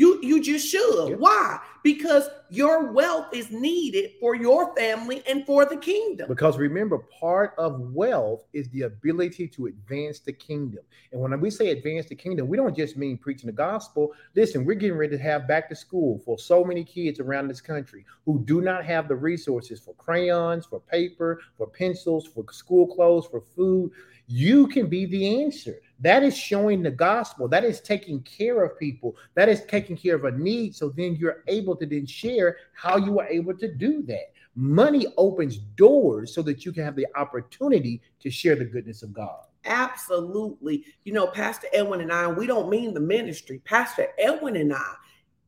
You 0.00 0.18
you 0.22 0.40
just 0.40 0.66
should. 0.66 1.10
Yep. 1.10 1.18
Why? 1.18 1.60
Because 1.82 2.26
your 2.48 2.90
wealth 2.90 3.26
is 3.34 3.50
needed 3.50 4.12
for 4.18 4.34
your 4.34 4.74
family 4.74 5.22
and 5.28 5.44
for 5.44 5.66
the 5.66 5.76
kingdom. 5.76 6.26
Because 6.26 6.56
remember, 6.56 6.96
part 7.20 7.52
of 7.58 7.78
wealth 7.92 8.44
is 8.54 8.70
the 8.70 8.82
ability 8.82 9.46
to 9.48 9.66
advance 9.66 10.20
the 10.20 10.32
kingdom. 10.32 10.82
And 11.12 11.20
when 11.20 11.38
we 11.38 11.50
say 11.50 11.68
advance 11.68 12.06
the 12.06 12.14
kingdom, 12.14 12.48
we 12.48 12.56
don't 12.56 12.74
just 12.74 12.96
mean 12.96 13.18
preaching 13.18 13.48
the 13.48 13.52
gospel. 13.52 14.14
Listen, 14.34 14.64
we're 14.64 14.72
getting 14.72 14.96
ready 14.96 15.18
to 15.18 15.22
have 15.22 15.46
back 15.46 15.68
to 15.68 15.76
school 15.76 16.22
for 16.24 16.38
so 16.38 16.64
many 16.64 16.82
kids 16.82 17.20
around 17.20 17.48
this 17.48 17.60
country 17.60 18.06
who 18.24 18.42
do 18.46 18.62
not 18.62 18.86
have 18.86 19.06
the 19.06 19.16
resources 19.16 19.80
for 19.80 19.92
crayons, 19.96 20.64
for 20.64 20.80
paper, 20.80 21.42
for 21.58 21.66
pencils, 21.66 22.26
for 22.26 22.42
school 22.52 22.86
clothes, 22.86 23.26
for 23.26 23.42
food. 23.54 23.90
You 24.26 24.66
can 24.68 24.86
be 24.86 25.04
the 25.04 25.42
answer. 25.42 25.80
That 26.00 26.22
is 26.22 26.36
showing 26.36 26.82
the 26.82 26.90
gospel. 26.90 27.46
That 27.48 27.64
is 27.64 27.80
taking 27.80 28.22
care 28.22 28.64
of 28.64 28.78
people. 28.78 29.16
That 29.34 29.48
is 29.48 29.64
taking 29.66 29.96
care 29.96 30.16
of 30.16 30.24
a 30.24 30.32
need. 30.32 30.74
So 30.74 30.88
then 30.88 31.16
you're 31.16 31.44
able 31.46 31.76
to 31.76 31.86
then 31.86 32.06
share 32.06 32.56
how 32.72 32.96
you 32.96 33.12
were 33.12 33.26
able 33.26 33.56
to 33.58 33.72
do 33.72 34.02
that. 34.04 34.32
Money 34.56 35.06
opens 35.16 35.58
doors 35.58 36.34
so 36.34 36.42
that 36.42 36.64
you 36.64 36.72
can 36.72 36.84
have 36.84 36.96
the 36.96 37.06
opportunity 37.16 38.00
to 38.20 38.30
share 38.30 38.56
the 38.56 38.64
goodness 38.64 39.02
of 39.02 39.12
God. 39.12 39.44
Absolutely. 39.64 40.84
You 41.04 41.12
know, 41.12 41.26
Pastor 41.26 41.68
Edwin 41.72 42.00
and 42.00 42.12
I, 42.12 42.26
we 42.28 42.46
don't 42.46 42.70
mean 42.70 42.94
the 42.94 43.00
ministry. 43.00 43.60
Pastor 43.64 44.08
Edwin 44.18 44.56
and 44.56 44.72
I, 44.72 44.94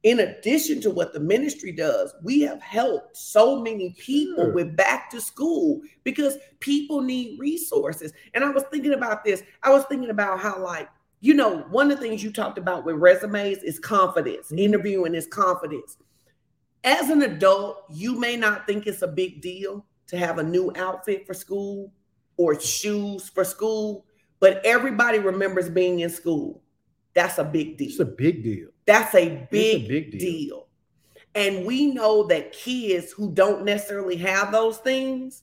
in 0.02 0.20
addition 0.20 0.80
to 0.80 0.90
what 0.90 1.12
the 1.12 1.20
ministry 1.20 1.70
does, 1.72 2.12
we 2.22 2.40
have 2.40 2.60
helped 2.60 3.16
so 3.16 3.60
many 3.60 3.94
people 3.98 4.44
Sure. 4.44 4.52
with 4.52 4.76
back 4.76 5.10
to 5.10 5.20
school 5.20 5.80
because 6.02 6.36
people 6.60 7.00
need 7.00 7.38
resources. 7.38 8.12
And 8.34 8.42
I 8.44 8.50
was 8.50 8.64
thinking 8.64 8.94
about 8.94 9.24
this. 9.24 9.42
I 9.62 9.70
was 9.70 9.84
thinking 9.84 10.10
about 10.10 10.40
how, 10.40 10.60
like, 10.62 10.88
you 11.20 11.34
know, 11.34 11.58
one 11.70 11.90
of 11.92 12.00
the 12.00 12.04
things 12.04 12.22
you 12.24 12.32
talked 12.32 12.58
about 12.58 12.84
with 12.84 12.96
resumes 12.96 13.58
is 13.62 13.78
confidence. 13.78 14.50
Mhm. 14.50 14.58
Interviewing 14.58 15.14
is 15.14 15.26
confidence. 15.28 15.96
As 16.82 17.08
an 17.10 17.22
adult, 17.22 17.84
you 17.88 18.18
may 18.18 18.36
not 18.36 18.66
think 18.66 18.88
it's 18.88 19.02
a 19.02 19.06
big 19.08 19.40
deal 19.40 19.86
to 20.08 20.16
have 20.16 20.38
a 20.38 20.42
new 20.42 20.72
outfit 20.74 21.24
for 21.28 21.32
school 21.34 21.92
or 22.36 22.58
shoes 22.58 23.28
for 23.28 23.44
school, 23.44 24.04
but 24.40 24.60
everybody 24.64 25.20
remembers 25.20 25.68
being 25.70 26.00
in 26.00 26.10
school. 26.10 26.60
That's 27.14 27.38
a 27.38 27.44
big 27.44 27.78
deal. 27.78 27.90
It's 27.90 28.00
a 28.00 28.04
big 28.04 28.42
deal. 28.42 28.70
That's 28.86 29.14
a 29.14 29.46
big, 29.50 29.88
big 29.88 30.10
deal. 30.12 30.20
deal. 30.20 30.66
And 31.34 31.64
we 31.64 31.86
know 31.86 32.26
that 32.26 32.52
kids 32.52 33.10
who 33.12 33.32
don't 33.32 33.64
necessarily 33.64 34.16
have 34.16 34.52
those 34.52 34.78
things, 34.78 35.42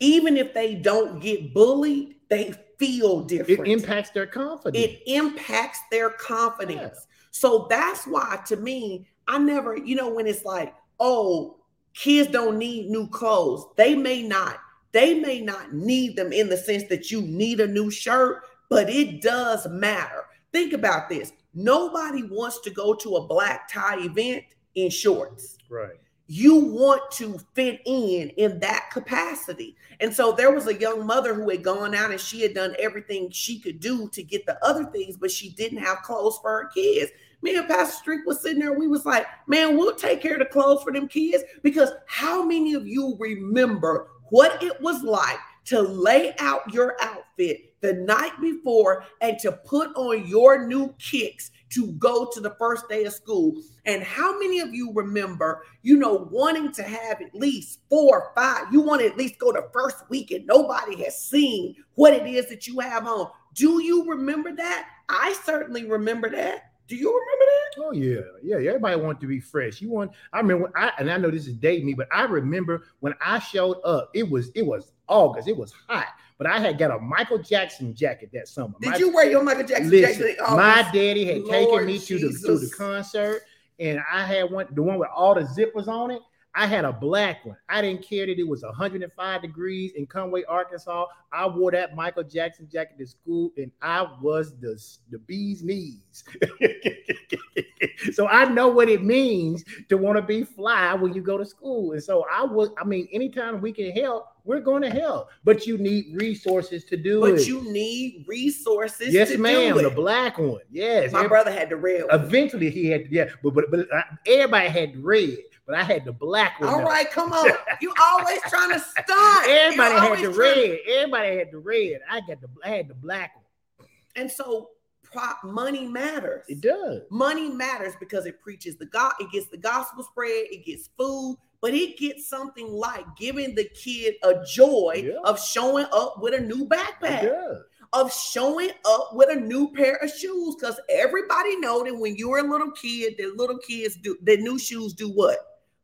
even 0.00 0.36
if 0.36 0.54
they 0.54 0.74
don't 0.74 1.20
get 1.20 1.54
bullied, 1.54 2.16
they 2.28 2.54
feel 2.78 3.22
different. 3.22 3.68
It 3.68 3.72
impacts 3.72 4.10
their 4.10 4.26
confidence. 4.26 4.84
It 4.84 5.02
impacts 5.06 5.80
their 5.90 6.10
confidence. 6.10 7.06
So 7.30 7.66
that's 7.70 8.06
why, 8.06 8.40
to 8.46 8.56
me, 8.56 9.06
I 9.28 9.38
never, 9.38 9.76
you 9.76 9.94
know, 9.94 10.08
when 10.08 10.26
it's 10.26 10.44
like, 10.44 10.74
oh, 10.98 11.58
kids 11.94 12.30
don't 12.30 12.58
need 12.58 12.90
new 12.90 13.08
clothes, 13.08 13.66
they 13.76 13.94
may 13.94 14.22
not. 14.22 14.58
They 14.92 15.20
may 15.20 15.40
not 15.40 15.74
need 15.74 16.16
them 16.16 16.32
in 16.32 16.48
the 16.48 16.56
sense 16.56 16.84
that 16.84 17.10
you 17.10 17.20
need 17.22 17.60
a 17.60 17.66
new 17.66 17.90
shirt, 17.90 18.42
but 18.70 18.88
it 18.88 19.20
does 19.20 19.68
matter. 19.68 20.24
Think 20.52 20.72
about 20.72 21.08
this. 21.08 21.32
Nobody 21.58 22.22
wants 22.22 22.60
to 22.60 22.70
go 22.70 22.94
to 22.94 23.16
a 23.16 23.26
black 23.26 23.68
tie 23.68 23.98
event 23.98 24.44
in 24.76 24.90
shorts 24.90 25.58
right. 25.68 25.96
you 26.28 26.54
want 26.54 27.10
to 27.10 27.36
fit 27.54 27.80
in 27.84 28.28
in 28.36 28.60
that 28.60 28.90
capacity. 28.92 29.74
And 29.98 30.14
so 30.14 30.30
there 30.30 30.52
was 30.52 30.68
a 30.68 30.78
young 30.78 31.04
mother 31.04 31.34
who 31.34 31.50
had 31.50 31.64
gone 31.64 31.96
out 31.96 32.12
and 32.12 32.20
she 32.20 32.42
had 32.42 32.54
done 32.54 32.76
everything 32.78 33.30
she 33.30 33.58
could 33.58 33.80
do 33.80 34.08
to 34.10 34.22
get 34.22 34.46
the 34.46 34.64
other 34.64 34.84
things, 34.84 35.16
but 35.16 35.32
she 35.32 35.50
didn't 35.50 35.78
have 35.78 36.02
clothes 36.02 36.38
for 36.40 36.50
her 36.50 36.70
kids. 36.72 37.10
Me 37.42 37.56
and 37.56 37.66
Pastor 37.66 37.96
Street 37.96 38.20
was 38.24 38.40
sitting 38.40 38.60
there. 38.60 38.78
We 38.78 38.86
was 38.86 39.04
like, 39.04 39.26
man, 39.48 39.76
we'll 39.76 39.96
take 39.96 40.22
care 40.22 40.34
of 40.34 40.38
the 40.38 40.44
clothes 40.44 40.84
for 40.84 40.92
them 40.92 41.08
kids 41.08 41.42
because 41.64 41.90
how 42.06 42.44
many 42.44 42.74
of 42.74 42.86
you 42.86 43.16
remember 43.18 44.10
what 44.30 44.62
it 44.62 44.80
was 44.80 45.02
like 45.02 45.38
to 45.64 45.82
lay 45.82 46.36
out 46.38 46.72
your 46.72 46.96
outfit 47.00 47.67
the 47.80 47.92
night 47.92 48.32
before 48.40 49.04
and 49.20 49.38
to 49.40 49.52
put 49.52 49.94
on 49.94 50.26
your 50.26 50.66
new 50.66 50.94
kicks 50.98 51.50
to 51.70 51.92
go 51.92 52.28
to 52.32 52.40
the 52.40 52.54
first 52.58 52.88
day 52.88 53.04
of 53.04 53.12
school? 53.12 53.54
And 53.86 54.02
how 54.02 54.38
many 54.38 54.60
of 54.60 54.74
you 54.74 54.92
remember, 54.92 55.62
you 55.82 55.96
know, 55.96 56.28
wanting 56.30 56.72
to 56.72 56.82
have 56.82 57.20
at 57.20 57.34
least 57.34 57.80
four 57.88 58.22
or 58.22 58.32
five? 58.34 58.72
You 58.72 58.80
want 58.80 59.00
to 59.00 59.06
at 59.06 59.16
least 59.16 59.38
go 59.38 59.52
the 59.52 59.68
first 59.72 60.08
week 60.08 60.30
and 60.30 60.46
nobody 60.46 61.02
has 61.04 61.22
seen 61.22 61.76
what 61.94 62.12
it 62.12 62.26
is 62.26 62.48
that 62.48 62.66
you 62.66 62.80
have 62.80 63.06
on. 63.06 63.30
Do 63.54 63.82
you 63.82 64.08
remember 64.08 64.54
that? 64.54 64.88
I 65.08 65.32
certainly 65.44 65.84
remember 65.84 66.30
that. 66.30 66.72
Do 66.88 66.96
you 66.96 67.08
remember 67.08 67.44
that? 67.44 67.84
Oh 67.84 67.92
yeah, 67.92 68.20
yeah. 68.42 68.58
yeah. 68.58 68.70
Everybody 68.70 69.00
want 69.00 69.20
to 69.20 69.26
be 69.26 69.40
fresh. 69.40 69.82
You 69.82 69.90
want. 69.90 70.10
I 70.32 70.38
remember. 70.38 70.72
I 70.74 70.90
and 70.98 71.10
I 71.10 71.18
know 71.18 71.30
this 71.30 71.46
is 71.46 71.54
dating 71.54 71.86
me, 71.86 71.92
but 71.92 72.08
I 72.10 72.22
remember 72.22 72.84
when 73.00 73.14
I 73.20 73.38
showed 73.40 73.76
up. 73.84 74.10
It 74.14 74.28
was 74.28 74.50
it 74.54 74.64
was 74.64 74.92
August. 75.06 75.48
It 75.48 75.56
was 75.56 75.74
hot, 75.86 76.06
but 76.38 76.46
I 76.46 76.60
had 76.60 76.78
got 76.78 76.92
a 76.92 76.98
Michael 77.00 77.38
Jackson 77.38 77.94
jacket 77.94 78.30
that 78.32 78.48
summer. 78.48 78.74
Did 78.80 78.90
My- 78.90 78.96
you 78.96 79.12
wear 79.12 79.28
your 79.28 79.42
Michael 79.42 79.64
Jackson 79.64 79.90
Listen, 79.90 80.22
jacket? 80.22 80.38
Oh, 80.40 80.56
my 80.56 80.88
daddy 80.92 81.24
had 81.24 81.42
Lord 81.42 81.50
taken 81.50 81.86
me 81.86 81.98
to 81.98 82.18
the 82.18 82.46
to 82.46 82.58
the 82.58 82.70
concert, 82.76 83.42
and 83.78 84.00
I 84.10 84.24
had 84.24 84.50
one 84.50 84.66
the 84.70 84.82
one 84.82 84.98
with 84.98 85.10
all 85.14 85.34
the 85.34 85.42
zippers 85.42 85.88
on 85.88 86.12
it. 86.12 86.22
I 86.54 86.66
had 86.66 86.84
a 86.84 86.92
black 86.92 87.44
one. 87.44 87.56
I 87.68 87.82
didn't 87.82 88.02
care 88.02 88.26
that 88.26 88.36
it 88.36 88.48
was 88.48 88.62
105 88.62 89.42
degrees 89.42 89.92
in 89.92 90.06
Conway, 90.06 90.42
Arkansas. 90.48 91.06
I 91.30 91.46
wore 91.46 91.70
that 91.72 91.94
Michael 91.94 92.24
Jackson 92.24 92.68
jacket 92.72 92.98
to 92.98 93.06
school, 93.06 93.52
and 93.56 93.70
I 93.82 94.06
was 94.20 94.58
the 94.58 94.80
the 95.10 95.18
bee's 95.18 95.62
knees. 95.62 96.24
so 98.12 98.26
I 98.26 98.46
know 98.46 98.68
what 98.68 98.88
it 98.88 99.04
means 99.04 99.64
to 99.88 99.96
want 99.96 100.16
to 100.16 100.22
be 100.22 100.42
fly 100.42 100.94
when 100.94 101.12
you 101.12 101.22
go 101.22 101.38
to 101.38 101.44
school. 101.44 101.92
And 101.92 102.02
so 102.02 102.24
I 102.32 102.44
was. 102.44 102.70
I 102.80 102.84
mean, 102.84 103.08
anytime 103.12 103.60
we 103.60 103.72
can 103.72 103.92
help, 103.92 104.26
we're 104.48 104.60
going 104.60 104.80
to 104.80 104.88
hell. 104.88 105.28
But 105.44 105.66
you 105.66 105.76
need 105.76 106.06
resources 106.14 106.82
to 106.84 106.96
do 106.96 107.20
but 107.20 107.30
it. 107.30 107.36
But 107.36 107.46
you 107.46 107.70
need 107.70 108.24
resources. 108.26 109.12
yes, 109.12 109.28
to 109.28 109.38
ma'am. 109.38 109.76
The 109.76 109.90
black 109.90 110.38
one. 110.38 110.62
Yes. 110.70 111.12
My 111.12 111.26
brother 111.26 111.52
had 111.52 111.68
the 111.68 111.76
red 111.76 112.06
one. 112.06 112.18
Eventually, 112.18 112.70
he 112.70 112.86
had 112.86 113.06
yeah, 113.10 113.26
but 113.42 113.54
but 113.54 113.70
but 113.70 113.80
uh, 113.92 114.02
everybody 114.26 114.68
had 114.70 114.94
the 114.94 115.00
red, 115.00 115.36
but 115.66 115.76
I 115.76 115.82
had 115.82 116.06
the 116.06 116.12
black 116.12 116.58
one. 116.60 116.70
All 116.70 116.78
now. 116.78 116.86
right, 116.86 117.10
come 117.10 117.32
on. 117.32 117.50
You 117.82 117.92
always 118.00 118.40
trying 118.48 118.70
to 118.72 118.80
stunt. 118.80 119.06
You 119.08 119.52
Everybody 119.52 119.94
had 119.94 120.02
always 120.02 120.22
the 120.22 120.30
red. 120.30 120.78
Everybody 120.88 121.36
had 121.36 121.50
the 121.52 121.58
red. 121.58 122.00
I 122.10 122.20
got 122.20 122.40
the 122.40 122.48
I 122.64 122.70
had 122.70 122.88
the 122.88 122.94
black 122.94 123.36
one. 123.36 123.88
And 124.16 124.30
so 124.30 124.70
prop 125.02 125.44
money 125.44 125.86
matters. 125.86 126.44
It 126.48 126.62
does. 126.62 127.02
Money 127.10 127.50
matters 127.50 127.94
because 128.00 128.24
it 128.24 128.40
preaches 128.40 128.76
the 128.76 128.86
God, 128.86 129.12
it 129.20 129.30
gets 129.30 129.48
the 129.48 129.58
gospel 129.58 130.02
spread, 130.02 130.46
it 130.50 130.64
gets 130.64 130.88
food, 130.98 131.36
but 131.60 131.74
it 131.74 131.98
gets 131.98 132.28
something 132.28 132.68
like 132.72 133.04
giving 133.16 133.54
the 133.54 133.64
kid 133.64 134.14
a 134.22 134.44
joy 134.44 135.02
Yeah. 135.06 135.18
of 135.24 135.40
showing 135.42 135.86
up 135.92 136.16
with 136.22 136.34
a 136.34 136.40
new 136.40 136.66
backpack, 136.68 137.22
does. 137.22 137.62
of 137.92 138.12
showing 138.12 138.70
up 138.84 139.10
with 139.14 139.28
a 139.30 139.40
new 139.40 139.72
pair 139.72 139.96
of 139.96 140.10
shoes. 140.10 140.54
Because 140.56 140.80
everybody 140.88 141.56
know 141.56 141.82
that 141.84 141.96
when 141.96 142.16
you 142.16 142.28
were 142.28 142.38
a 142.38 142.42
little 142.42 142.70
kid, 142.72 143.14
that 143.18 143.36
little 143.36 143.58
kids 143.58 143.96
do 143.96 144.16
the 144.22 144.36
new 144.36 144.58
shoes 144.58 144.92
do 144.92 145.08
what? 145.10 145.38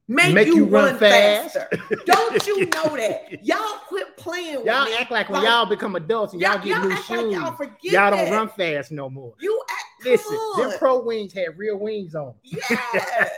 Make, 0.06 0.34
Make 0.34 0.48
you, 0.48 0.56
you 0.56 0.64
run, 0.66 0.84
run 0.84 0.98
fast. 0.98 1.54
faster. 1.54 1.68
Don't 2.04 2.46
you 2.46 2.60
know 2.74 2.94
that? 2.94 3.42
Y'all 3.42 3.78
quit 3.88 4.14
playing 4.18 4.66
Y'all 4.66 4.86
act 4.98 5.10
like 5.10 5.30
when 5.30 5.40
Like- 5.42 5.48
y'all 5.50 5.64
become 5.64 5.96
adults 5.96 6.34
and 6.34 6.42
y'all, 6.42 6.58
get 6.62 6.66
new 6.82 6.92
act 6.92 7.08
like 7.10 7.20
shoes, 7.20 7.32
y'all 7.32 7.56
forget 7.56 7.76
y'all 7.92 8.10
don't 8.10 8.30
run 8.30 8.48
fast 8.50 8.92
no 8.92 9.08
more. 9.08 9.32
You 9.40 9.62
act 9.70 10.04
Listen, 10.04 10.38
them 10.58 10.72
pro 10.78 11.00
wings 11.02 11.32
had 11.32 11.56
real 11.56 11.78
wings 11.78 12.14
on. 12.14 12.34
Yes, 12.42 12.68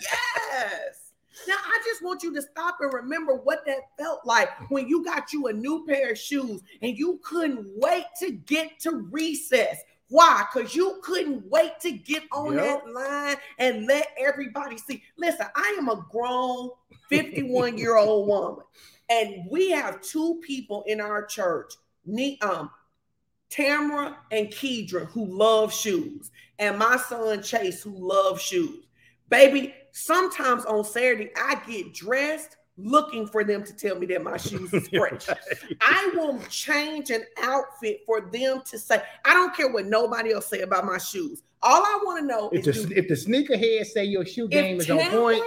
yes. 0.00 0.97
Now 1.46 1.56
I 1.56 1.80
just 1.84 2.02
want 2.02 2.22
you 2.22 2.34
to 2.34 2.42
stop 2.42 2.78
and 2.80 2.92
remember 2.92 3.34
what 3.34 3.64
that 3.66 3.80
felt 3.98 4.20
like 4.24 4.48
when 4.70 4.88
you 4.88 5.04
got 5.04 5.32
you 5.32 5.46
a 5.48 5.52
new 5.52 5.84
pair 5.86 6.12
of 6.12 6.18
shoes 6.18 6.60
and 6.82 6.96
you 6.96 7.20
couldn't 7.22 7.66
wait 7.76 8.04
to 8.20 8.32
get 8.32 8.78
to 8.80 9.06
recess. 9.10 9.78
Why? 10.10 10.44
Because 10.52 10.74
you 10.74 11.00
couldn't 11.02 11.44
wait 11.50 11.80
to 11.80 11.92
get 11.92 12.22
on 12.32 12.54
Yep. 12.54 12.62
that 12.64 12.92
line 12.92 13.36
and 13.58 13.86
let 13.86 14.08
everybody 14.18 14.78
see. 14.78 15.02
Listen, 15.16 15.46
I 15.54 15.76
am 15.78 15.88
a 15.88 16.06
grown 16.10 16.70
51 17.10 17.76
year 17.76 17.96
old 17.96 18.26
woman, 18.28 18.64
and 19.10 19.44
we 19.50 19.70
have 19.70 20.00
two 20.00 20.40
people 20.42 20.82
in 20.86 21.00
our 21.00 21.24
church, 21.26 21.74
um, 22.40 22.70
Tamara 23.50 24.16
and 24.30 24.48
Kedra, 24.48 25.06
who 25.08 25.26
love 25.26 25.72
shoes, 25.72 26.30
and 26.58 26.78
my 26.78 26.96
son 26.96 27.42
Chase, 27.42 27.82
who 27.82 27.94
loves 27.96 28.42
shoes. 28.42 28.84
Baby, 29.28 29.74
sometimes 29.98 30.64
on 30.64 30.84
Saturday, 30.84 31.30
I 31.36 31.60
get 31.66 31.92
dressed 31.92 32.56
looking 32.76 33.26
for 33.26 33.42
them 33.42 33.64
to 33.64 33.72
tell 33.74 33.98
me 33.98 34.06
that 34.06 34.22
my 34.22 34.36
shoes 34.36 34.72
is 34.72 34.88
fresh. 34.96 35.26
I 35.80 36.10
will 36.14 36.38
change 36.48 37.10
an 37.10 37.24
outfit 37.42 38.02
for 38.06 38.20
them 38.20 38.62
to 38.66 38.78
say, 38.78 39.02
I 39.24 39.34
don't 39.34 39.54
care 39.54 39.70
what 39.70 39.86
nobody 39.86 40.32
else 40.32 40.46
say 40.46 40.60
about 40.60 40.84
my 40.84 40.98
shoes. 40.98 41.42
All 41.60 41.82
I 41.82 42.00
want 42.04 42.20
to 42.20 42.26
know 42.26 42.50
If 42.52 42.68
is 42.68 42.84
the, 42.84 42.94
do- 42.94 43.00
if 43.00 43.08
the 43.08 43.14
sneakerhead 43.14 43.84
say 43.86 44.04
your 44.04 44.24
shoe 44.24 44.46
game 44.46 44.80
is 44.80 44.88
on 44.88 44.98
point, 44.98 45.10
Tamara, 45.10 45.42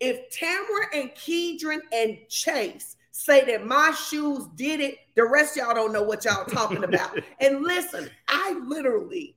if 0.00 0.30
Tamara 0.30 0.86
and 0.94 1.10
Kedron 1.12 1.80
and 1.90 2.18
Chase 2.28 2.96
say 3.12 3.44
that 3.46 3.66
my 3.66 3.90
shoes 3.92 4.46
did 4.54 4.80
it, 4.80 4.96
the 5.16 5.24
rest 5.24 5.56
of 5.56 5.64
y'all 5.64 5.74
don't 5.74 5.92
know 5.92 6.02
what 6.02 6.26
y'all 6.26 6.44
talking 6.44 6.84
about. 6.84 7.18
and 7.40 7.62
listen, 7.62 8.10
I 8.28 8.60
literally 8.66 9.34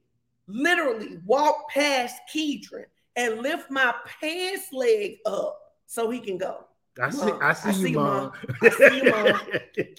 literally 0.48 1.18
walk 1.26 1.70
past 1.70 2.16
Kedron 2.34 2.86
and 3.16 3.42
lift 3.42 3.70
my 3.70 3.94
pants 4.22 4.72
leg 4.72 5.18
up 5.26 5.60
so 5.86 6.10
he 6.10 6.20
can 6.20 6.38
go. 6.38 6.66
I 7.02 7.10
see, 7.10 7.26
Mom, 7.26 7.40
I 7.42 7.54
see, 7.54 7.70
I 7.70 7.72
you, 7.72 7.84
see, 7.84 7.94
mom. 7.94 8.32
I 8.62 8.70
see 8.70 8.98
you, 8.98 9.04
Mom. 9.12 9.42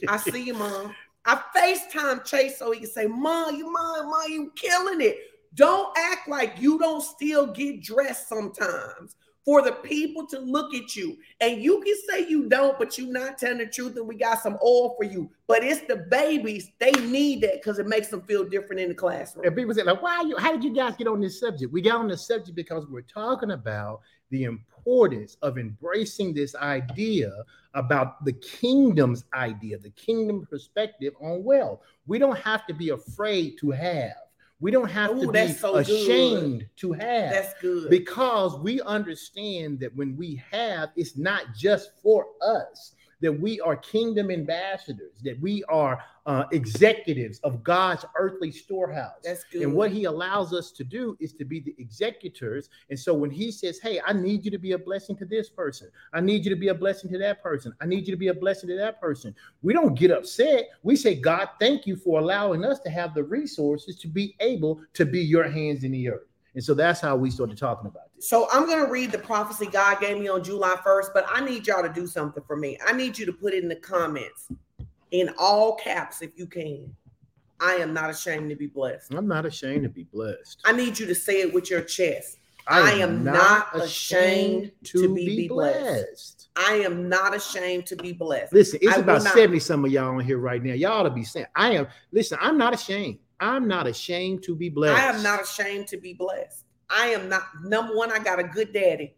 I 0.08 0.16
see 0.18 0.44
you, 0.44 0.54
mom. 0.54 0.94
I 1.24 1.42
FaceTime 1.56 2.24
Chase 2.24 2.58
so 2.58 2.72
he 2.72 2.80
can 2.80 2.88
say, 2.88 3.06
Mom, 3.06 3.56
you 3.56 3.70
mom, 3.70 4.10
mom, 4.10 4.24
you 4.28 4.52
killing 4.56 5.00
it. 5.00 5.18
Don't 5.54 5.96
act 5.96 6.28
like 6.28 6.60
you 6.60 6.78
don't 6.78 7.02
still 7.02 7.46
get 7.46 7.82
dressed 7.82 8.28
sometimes 8.28 9.16
for 9.44 9.62
the 9.62 9.72
people 9.72 10.26
to 10.28 10.38
look 10.38 10.74
at 10.74 10.94
you. 10.94 11.18
And 11.40 11.60
you 11.60 11.80
can 11.80 11.94
say 12.08 12.28
you 12.28 12.48
don't, 12.48 12.78
but 12.78 12.96
you're 12.96 13.12
not 13.12 13.38
telling 13.38 13.58
the 13.58 13.66
truth, 13.66 13.96
and 13.96 14.06
we 14.06 14.14
got 14.14 14.40
some 14.42 14.56
oil 14.62 14.94
for 14.96 15.04
you. 15.04 15.30
But 15.46 15.64
it's 15.64 15.80
the 15.82 15.96
babies, 15.96 16.70
they 16.78 16.92
need 16.92 17.40
that 17.42 17.54
because 17.54 17.78
it 17.78 17.86
makes 17.86 18.08
them 18.08 18.22
feel 18.22 18.44
different 18.44 18.80
in 18.80 18.88
the 18.88 18.94
classroom. 18.94 19.44
And 19.44 19.56
people 19.56 19.74
say, 19.74 19.82
like, 19.82 20.02
why 20.02 20.22
you 20.22 20.36
how 20.36 20.52
did 20.52 20.64
you 20.64 20.72
guys 20.72 20.96
get 20.96 21.08
on 21.08 21.20
this 21.20 21.40
subject? 21.40 21.72
We 21.72 21.82
got 21.82 21.96
on 21.96 22.08
this 22.08 22.26
subject 22.26 22.54
because 22.54 22.86
we're 22.86 23.02
talking 23.02 23.50
about 23.50 24.00
the 24.30 24.44
importance 24.44 25.36
of 25.42 25.58
embracing 25.58 26.34
this 26.34 26.54
idea 26.54 27.30
about 27.74 28.24
the 28.24 28.32
kingdom's 28.32 29.24
idea, 29.34 29.78
the 29.78 29.90
kingdom 29.90 30.46
perspective 30.48 31.14
on 31.20 31.42
wealth. 31.44 31.80
We 32.06 32.18
don't 32.18 32.38
have 32.38 32.66
to 32.66 32.74
be 32.74 32.90
afraid 32.90 33.58
to 33.58 33.70
have. 33.70 34.14
We 34.62 34.70
don't 34.70 34.88
have 34.90 35.10
Ooh, 35.10 35.26
to 35.26 35.32
be 35.32 35.48
so 35.48 35.72
good. 35.72 35.88
ashamed 35.88 36.68
to 36.76 36.92
have. 36.92 37.32
That's 37.32 37.54
good. 37.60 37.90
because 37.90 38.56
we 38.60 38.80
understand 38.82 39.80
that 39.80 39.94
when 39.96 40.16
we 40.16 40.40
have, 40.52 40.90
it's 40.94 41.16
not 41.16 41.52
just 41.52 41.90
for 42.00 42.26
us, 42.40 42.92
that 43.22 43.32
we 43.32 43.60
are 43.60 43.76
kingdom 43.76 44.30
ambassadors, 44.30 45.20
that 45.22 45.40
we 45.40 45.64
are 45.64 46.02
uh, 46.26 46.44
executives 46.52 47.40
of 47.40 47.64
God's 47.64 48.04
earthly 48.16 48.52
storehouse. 48.52 49.20
That's 49.24 49.44
good. 49.44 49.62
And 49.62 49.74
what 49.74 49.90
he 49.90 50.04
allows 50.04 50.52
us 50.52 50.70
to 50.72 50.84
do 50.84 51.16
is 51.20 51.32
to 51.34 51.44
be 51.44 51.60
the 51.60 51.74
executors. 51.78 52.68
And 52.90 52.98
so 52.98 53.14
when 53.14 53.30
he 53.30 53.50
says, 53.50 53.80
Hey, 53.80 54.00
I 54.06 54.12
need 54.12 54.44
you 54.44 54.50
to 54.50 54.58
be 54.58 54.72
a 54.72 54.78
blessing 54.78 55.16
to 55.16 55.24
this 55.24 55.48
person, 55.48 55.88
I 56.12 56.20
need 56.20 56.44
you 56.44 56.50
to 56.50 56.60
be 56.60 56.68
a 56.68 56.74
blessing 56.74 57.10
to 57.12 57.18
that 57.18 57.42
person, 57.42 57.72
I 57.80 57.86
need 57.86 58.06
you 58.06 58.12
to 58.12 58.18
be 58.18 58.28
a 58.28 58.34
blessing 58.34 58.68
to 58.68 58.76
that 58.76 59.00
person, 59.00 59.34
we 59.62 59.72
don't 59.72 59.94
get 59.98 60.10
upset. 60.10 60.68
We 60.82 60.96
say, 60.96 61.14
God, 61.14 61.48
thank 61.58 61.86
you 61.86 61.96
for 61.96 62.20
allowing 62.20 62.64
us 62.64 62.80
to 62.80 62.90
have 62.90 63.14
the 63.14 63.24
resources 63.24 63.98
to 64.00 64.08
be 64.08 64.36
able 64.40 64.82
to 64.94 65.04
be 65.04 65.20
your 65.20 65.48
hands 65.48 65.84
in 65.84 65.92
the 65.92 66.08
earth. 66.08 66.31
And 66.54 66.62
so 66.62 66.74
that's 66.74 67.00
how 67.00 67.16
we 67.16 67.30
started 67.30 67.56
talking 67.56 67.86
about 67.86 68.14
this. 68.14 68.28
So 68.28 68.46
I'm 68.52 68.66
going 68.66 68.84
to 68.84 68.90
read 68.90 69.10
the 69.10 69.18
prophecy 69.18 69.66
God 69.66 70.00
gave 70.00 70.18
me 70.18 70.28
on 70.28 70.44
July 70.44 70.76
1st, 70.84 71.06
but 71.14 71.24
I 71.28 71.44
need 71.44 71.66
y'all 71.66 71.82
to 71.82 71.88
do 71.88 72.06
something 72.06 72.42
for 72.46 72.56
me. 72.56 72.78
I 72.86 72.92
need 72.92 73.18
you 73.18 73.24
to 73.26 73.32
put 73.32 73.54
it 73.54 73.62
in 73.62 73.68
the 73.68 73.76
comments 73.76 74.48
in 75.12 75.30
all 75.38 75.76
caps 75.76 76.20
if 76.22 76.30
you 76.36 76.46
can. 76.46 76.94
I 77.60 77.74
am 77.74 77.94
not 77.94 78.10
ashamed 78.10 78.50
to 78.50 78.56
be 78.56 78.66
blessed. 78.66 79.14
I'm 79.14 79.28
not 79.28 79.46
ashamed 79.46 79.84
to 79.84 79.88
be 79.88 80.04
blessed. 80.04 80.60
I 80.64 80.72
need 80.72 80.98
you 80.98 81.06
to 81.06 81.14
say 81.14 81.40
it 81.40 81.54
with 81.54 81.70
your 81.70 81.80
chest. 81.80 82.38
I 82.66 82.92
am 82.92 83.24
not 83.24 83.68
ashamed 83.74 84.72
to 84.84 85.14
be 85.14 85.48
blessed. 85.48 86.48
I 86.54 86.74
am 86.74 87.08
not 87.08 87.34
ashamed 87.34 87.86
to 87.86 87.96
be 87.96 88.12
blessed. 88.12 88.52
Listen, 88.52 88.78
it's 88.82 88.96
I 88.96 89.00
about 89.00 89.24
not- 89.24 89.32
70 89.34 89.58
some 89.58 89.84
of 89.84 89.90
y'all 89.90 90.14
on 90.16 90.20
here 90.20 90.38
right 90.38 90.62
now. 90.62 90.74
Y'all 90.74 90.92
ought 90.92 91.02
to 91.04 91.10
be 91.10 91.24
saying, 91.24 91.46
I 91.56 91.72
am, 91.72 91.88
listen, 92.12 92.38
I'm 92.40 92.58
not 92.58 92.74
ashamed. 92.74 93.18
I'm 93.42 93.66
not 93.66 93.88
ashamed 93.88 94.44
to 94.44 94.54
be 94.54 94.68
blessed. 94.68 95.02
I 95.02 95.06
am 95.06 95.22
not 95.22 95.42
ashamed 95.42 95.88
to 95.88 95.96
be 95.96 96.14
blessed. 96.14 96.64
I 96.88 97.08
am 97.08 97.28
not 97.28 97.42
number 97.64 97.96
one, 97.96 98.12
I 98.12 98.20
got 98.20 98.38
a 98.38 98.44
good 98.44 98.72
daddy. 98.72 99.14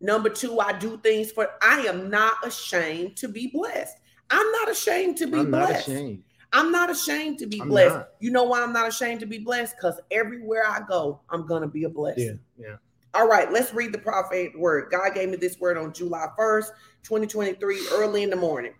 Number 0.00 0.30
two, 0.30 0.58
I 0.58 0.72
do 0.78 0.96
things 0.98 1.30
for 1.30 1.50
I 1.60 1.80
am 1.80 2.08
not 2.08 2.34
ashamed 2.46 3.16
to 3.18 3.28
be 3.28 3.48
blessed. 3.48 3.98
I'm 4.30 4.50
not 4.52 4.70
ashamed 4.70 5.18
to 5.18 5.26
be 5.26 5.38
I'm 5.38 5.50
not 5.50 5.68
blessed. 5.68 5.88
ashamed. 5.88 6.22
I'm 6.52 6.72
not 6.72 6.88
ashamed 6.88 7.38
to 7.40 7.46
be 7.46 7.60
I'm 7.60 7.68
blessed. 7.68 7.94
not. 7.94 8.08
You 8.20 8.30
know 8.30 8.44
why 8.44 8.62
I'm 8.62 8.72
not 8.72 8.88
ashamed 8.88 9.20
to 9.20 9.26
be 9.26 9.38
blessed? 9.38 9.76
Because 9.76 10.00
everywhere 10.10 10.62
I 10.66 10.80
go, 10.88 11.20
I'm 11.28 11.46
gonna 11.46 11.68
be 11.68 11.84
a 11.84 11.90
blessing. 11.90 12.40
Yeah, 12.58 12.68
yeah. 12.68 12.76
All 13.14 13.28
right, 13.28 13.52
let's 13.52 13.74
read 13.74 13.92
the 13.92 13.98
prophet 13.98 14.58
word. 14.58 14.90
God 14.90 15.14
gave 15.14 15.28
me 15.28 15.36
this 15.36 15.58
word 15.60 15.76
on 15.76 15.92
July 15.92 16.26
1st, 16.38 16.68
2023, 17.02 17.88
early 17.92 18.22
in 18.22 18.30
the 18.30 18.36
morning. 18.36 18.72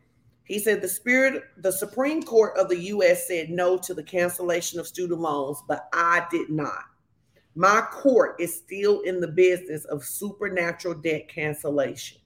He 0.49 0.59
said, 0.59 0.81
The 0.81 0.89
Spirit, 0.89 1.45
the 1.59 1.71
Supreme 1.71 2.23
Court 2.23 2.57
of 2.57 2.71
the 2.71 2.79
U.S. 2.85 3.29
said 3.29 3.51
no 3.51 3.77
to 3.79 3.93
the 3.93 4.03
cancellation 4.03 4.81
of 4.81 4.89
student 4.89 5.21
loans, 5.21 5.63
but 5.69 5.89
I 5.93 6.27
did 6.31 6.49
not. 6.49 6.85
My 7.55 7.83
court 7.93 8.37
is 8.41 8.57
still 8.57 9.01
in 9.01 9.21
the 9.21 9.29
business 9.29 9.85
of 9.85 10.05
supernatural 10.05 10.95
debt 10.95 11.29
cancellation. 11.29 12.19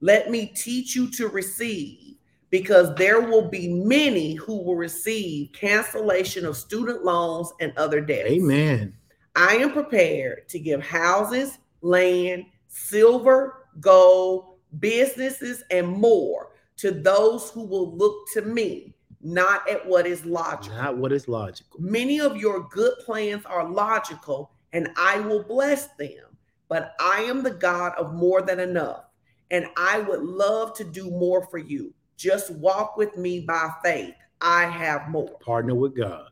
Let 0.00 0.30
me 0.30 0.46
teach 0.46 0.96
you 0.96 1.10
to 1.12 1.28
receive, 1.28 2.16
because 2.48 2.92
there 2.96 3.20
will 3.20 3.48
be 3.48 3.72
many 3.72 4.34
who 4.34 4.62
will 4.62 4.76
receive 4.76 5.52
cancellation 5.52 6.44
of 6.44 6.56
student 6.56 7.04
loans 7.04 7.52
and 7.60 7.72
other 7.76 8.00
debts. 8.00 8.30
Amen. 8.30 8.94
I 9.36 9.56
am 9.56 9.72
prepared 9.72 10.48
to 10.48 10.58
give 10.58 10.82
houses, 10.82 11.58
land, 11.82 12.46
silver, 12.66 13.66
gold, 13.78 14.56
businesses, 14.80 15.62
and 15.70 15.86
more 15.86 16.49
to 16.80 16.90
those 16.90 17.50
who 17.50 17.62
will 17.64 17.94
look 17.96 18.26
to 18.32 18.42
me, 18.42 18.94
not 19.20 19.68
at 19.68 19.86
what 19.86 20.06
is 20.06 20.24
logical. 20.24 20.76
Not 20.78 20.96
what 20.96 21.12
is 21.12 21.28
logical. 21.28 21.78
Many 21.78 22.20
of 22.20 22.36
your 22.38 22.68
good 22.68 22.94
plans 23.04 23.44
are 23.44 23.68
logical, 23.68 24.52
and 24.72 24.88
I 24.96 25.20
will 25.20 25.42
bless 25.42 25.88
them. 25.98 26.24
But 26.68 26.94
I 27.00 27.22
am 27.22 27.42
the 27.42 27.50
God 27.50 27.92
of 27.98 28.14
more 28.14 28.40
than 28.42 28.60
enough, 28.60 29.04
and 29.50 29.66
I 29.76 30.00
would 30.00 30.22
love 30.22 30.74
to 30.76 30.84
do 30.84 31.10
more 31.10 31.46
for 31.48 31.58
you. 31.58 31.92
Just 32.16 32.50
walk 32.54 32.96
with 32.96 33.16
me 33.16 33.40
by 33.40 33.70
faith. 33.84 34.14
I 34.40 34.64
have 34.64 35.08
more. 35.10 35.36
Partner 35.40 35.74
with 35.74 35.96
God. 35.96 36.30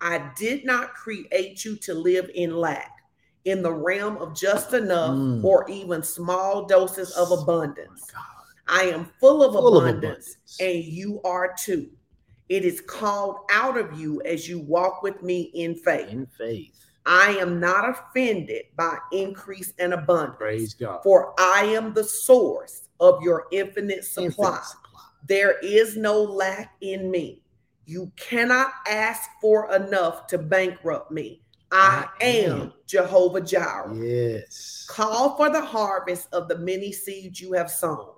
I 0.00 0.30
did 0.36 0.64
not 0.64 0.94
create 0.94 1.64
you 1.64 1.76
to 1.76 1.94
live 1.94 2.30
in 2.34 2.56
lack, 2.56 2.92
in 3.44 3.62
the 3.62 3.72
realm 3.72 4.18
of 4.18 4.34
just 4.36 4.72
enough 4.72 5.16
Mm. 5.16 5.42
or 5.44 5.68
even 5.68 6.02
small 6.02 6.66
doses 6.66 7.10
of 7.16 7.32
abundance. 7.32 8.10
God. 8.12 8.39
I 8.70 8.84
am 8.84 9.10
full 9.20 9.42
of 9.42 9.52
Full 9.52 9.76
of 9.78 9.84
abundance, 9.84 10.36
abundance. 10.36 10.56
and 10.60 10.84
you 10.84 11.20
are 11.24 11.54
too. 11.58 11.90
It 12.48 12.64
is 12.64 12.80
called 12.80 13.36
out 13.50 13.76
of 13.76 13.98
you 13.98 14.22
as 14.22 14.48
you 14.48 14.60
walk 14.60 15.02
with 15.02 15.22
me 15.22 15.50
in 15.54 15.74
faith. 15.74 16.08
In 16.08 16.26
faith. 16.26 16.74
I 17.06 17.30
am 17.40 17.58
not 17.58 17.88
offended 17.88 18.64
by 18.76 18.98
increase 19.12 19.72
and 19.78 19.92
abundance, 19.94 20.36
Praise 20.38 20.74
God. 20.74 21.00
for 21.02 21.34
I 21.38 21.62
am 21.64 21.92
the 21.94 22.04
source 22.04 22.88
of 23.00 23.20
your 23.22 23.46
infinite 23.50 24.04
supply. 24.04 24.24
Infinite 24.26 24.64
supply. 24.64 25.00
There 25.26 25.58
is 25.62 25.96
no 25.96 26.22
lack 26.22 26.74
in 26.80 27.10
me. 27.10 27.42
You 27.86 28.12
cannot 28.16 28.70
ask 28.88 29.28
for 29.40 29.74
enough 29.74 30.26
to 30.28 30.38
bankrupt 30.38 31.10
me. 31.10 31.42
I, 31.72 32.06
I 32.20 32.24
am 32.24 32.60
am. 32.60 32.72
Jehovah 32.86 33.40
Jireh. 33.40 33.94
Yes. 33.96 34.86
Call 34.88 35.36
for 35.36 35.50
the 35.50 35.64
harvest 35.64 36.28
of 36.32 36.48
the 36.48 36.58
many 36.58 36.92
seeds 36.92 37.40
you 37.40 37.52
have 37.54 37.70
sown. 37.70 38.10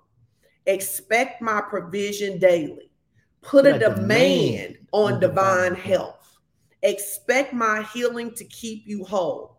Expect 0.67 1.43
my 1.43 1.61
provision 1.61 2.39
daily. 2.39 2.91
Put, 3.41 3.67
a, 3.67 3.79
demand, 3.79 4.79
on 4.93 5.19
divine 5.19 5.75
health. 5.75 6.39
Expect 6.83 7.53
my 7.53 7.83
healing 7.93 8.33
to 8.35 8.45
keep 8.45 8.85
you 8.87 9.05
whole. 9.05 9.59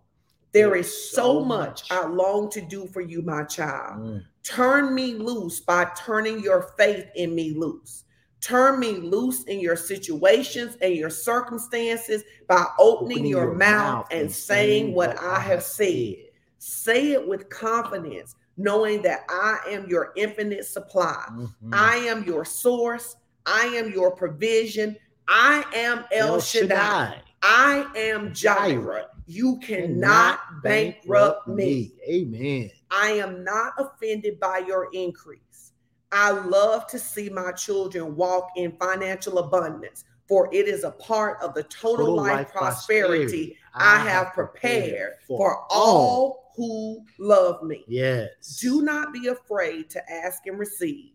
There 0.54 0.70
There's 0.70 1.12
so 1.12 1.16
so 1.16 1.46
much. 1.46 1.92
I 1.92 2.06
long 2.06 2.50
to 2.52 2.62
do 2.62 2.88
for 2.88 3.02
you, 3.02 3.22
my 3.22 3.44
child. 3.44 4.02
Mm. 4.02 4.24
Turn 4.44 4.94
me 4.94 5.16
loose 5.16 5.62
by 5.62 5.90
turning 5.98 6.40
your 6.42 6.74
faith 6.78 7.08
in 7.16 7.34
me 7.34 7.54
loose. 7.54 8.04
Turn 8.40 8.78
me 8.80 8.96
loose 8.96 9.44
in 9.46 9.62
your 9.62 9.78
situations 9.78 10.78
and 10.82 10.94
your 10.94 11.10
circumstances 11.10 12.24
by 12.48 12.66
opening, 12.78 13.26
your, 13.26 13.56
mouth 13.56 14.06
and 14.12 14.30
saying 14.30 14.94
what 14.94 15.18
I 15.18 15.40
have 15.40 15.64
said. 15.64 16.16
Say 16.60 17.14
it 17.14 17.26
with 17.26 17.50
confidence, 17.50 18.36
knowing 18.58 19.02
that 19.02 19.26
I 19.30 19.60
am 19.70 19.88
your 19.88 20.14
infinite 20.16 20.66
supply. 20.66 21.26
Mhm. 21.32 21.48
I 21.72 21.96
am 21.98 22.24
your 22.24 22.46
source. 22.46 23.16
I 23.46 23.66
am 23.68 23.92
your 23.92 24.12
provision. 24.12 24.98
I 25.28 25.66
am 25.74 26.06
El, 26.12 26.40
Shaddai. 26.40 27.22
I 27.42 27.86
am 27.96 28.34
Jireh. 28.34 29.08
You 29.26 29.58
cannot 29.60 30.40
bankrupt 30.62 31.48
me. 31.48 31.94
Amen. 32.08 32.72
I 32.92 33.12
am 33.12 33.44
not 33.44 33.74
offended 33.78 34.40
by 34.40 34.60
your 34.60 34.90
increase. 34.94 35.72
I 36.12 36.32
love 36.32 36.88
to 36.88 37.00
see 37.00 37.30
my 37.30 37.52
children 37.54 38.16
walk 38.16 38.50
in 38.56 38.74
financial 38.74 39.40
abundance, 39.40 40.06
for 40.28 40.48
it 40.54 40.68
is 40.68 40.84
a 40.84 40.92
part 40.92 41.42
of 41.42 41.54
the 41.54 41.64
total, 41.64 42.06
Total 42.06 42.16
life, 42.16 42.32
life 42.32 42.52
prosperity 42.54 43.58
I 43.74 43.98
have 43.98 44.34
prepared 44.34 45.14
for 45.28 45.66
all 45.72 46.43
who 46.56 47.04
love 47.20 47.64
me. 47.64 47.84
Yes. 47.88 48.58
Do 48.62 48.82
not 48.82 49.14
be 49.14 49.28
afraid 49.28 49.90
to 49.92 50.12
ask 50.12 50.46
and 50.46 50.60
receive. 50.60 51.12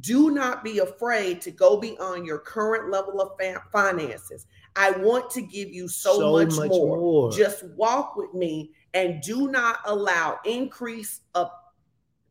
Do 0.00 0.30
not 0.30 0.62
be 0.62 0.78
afraid 0.78 1.40
to 1.42 1.50
go 1.50 1.76
beyond 1.76 2.24
your 2.24 2.38
current 2.38 2.90
level 2.90 3.20
of 3.20 3.32
finances. 3.72 4.46
I 4.76 4.92
want 4.92 5.30
to 5.30 5.42
give 5.42 5.70
you 5.70 5.88
so, 5.88 6.32
much, 6.32 6.54
more. 6.68 7.32
Just 7.32 7.64
walk 7.76 8.16
with 8.16 8.32
me 8.32 8.70
and 8.94 9.20
do 9.22 9.48
not 9.50 9.80
allow 9.86 10.38
increase 10.44 11.22
of, 11.34 11.50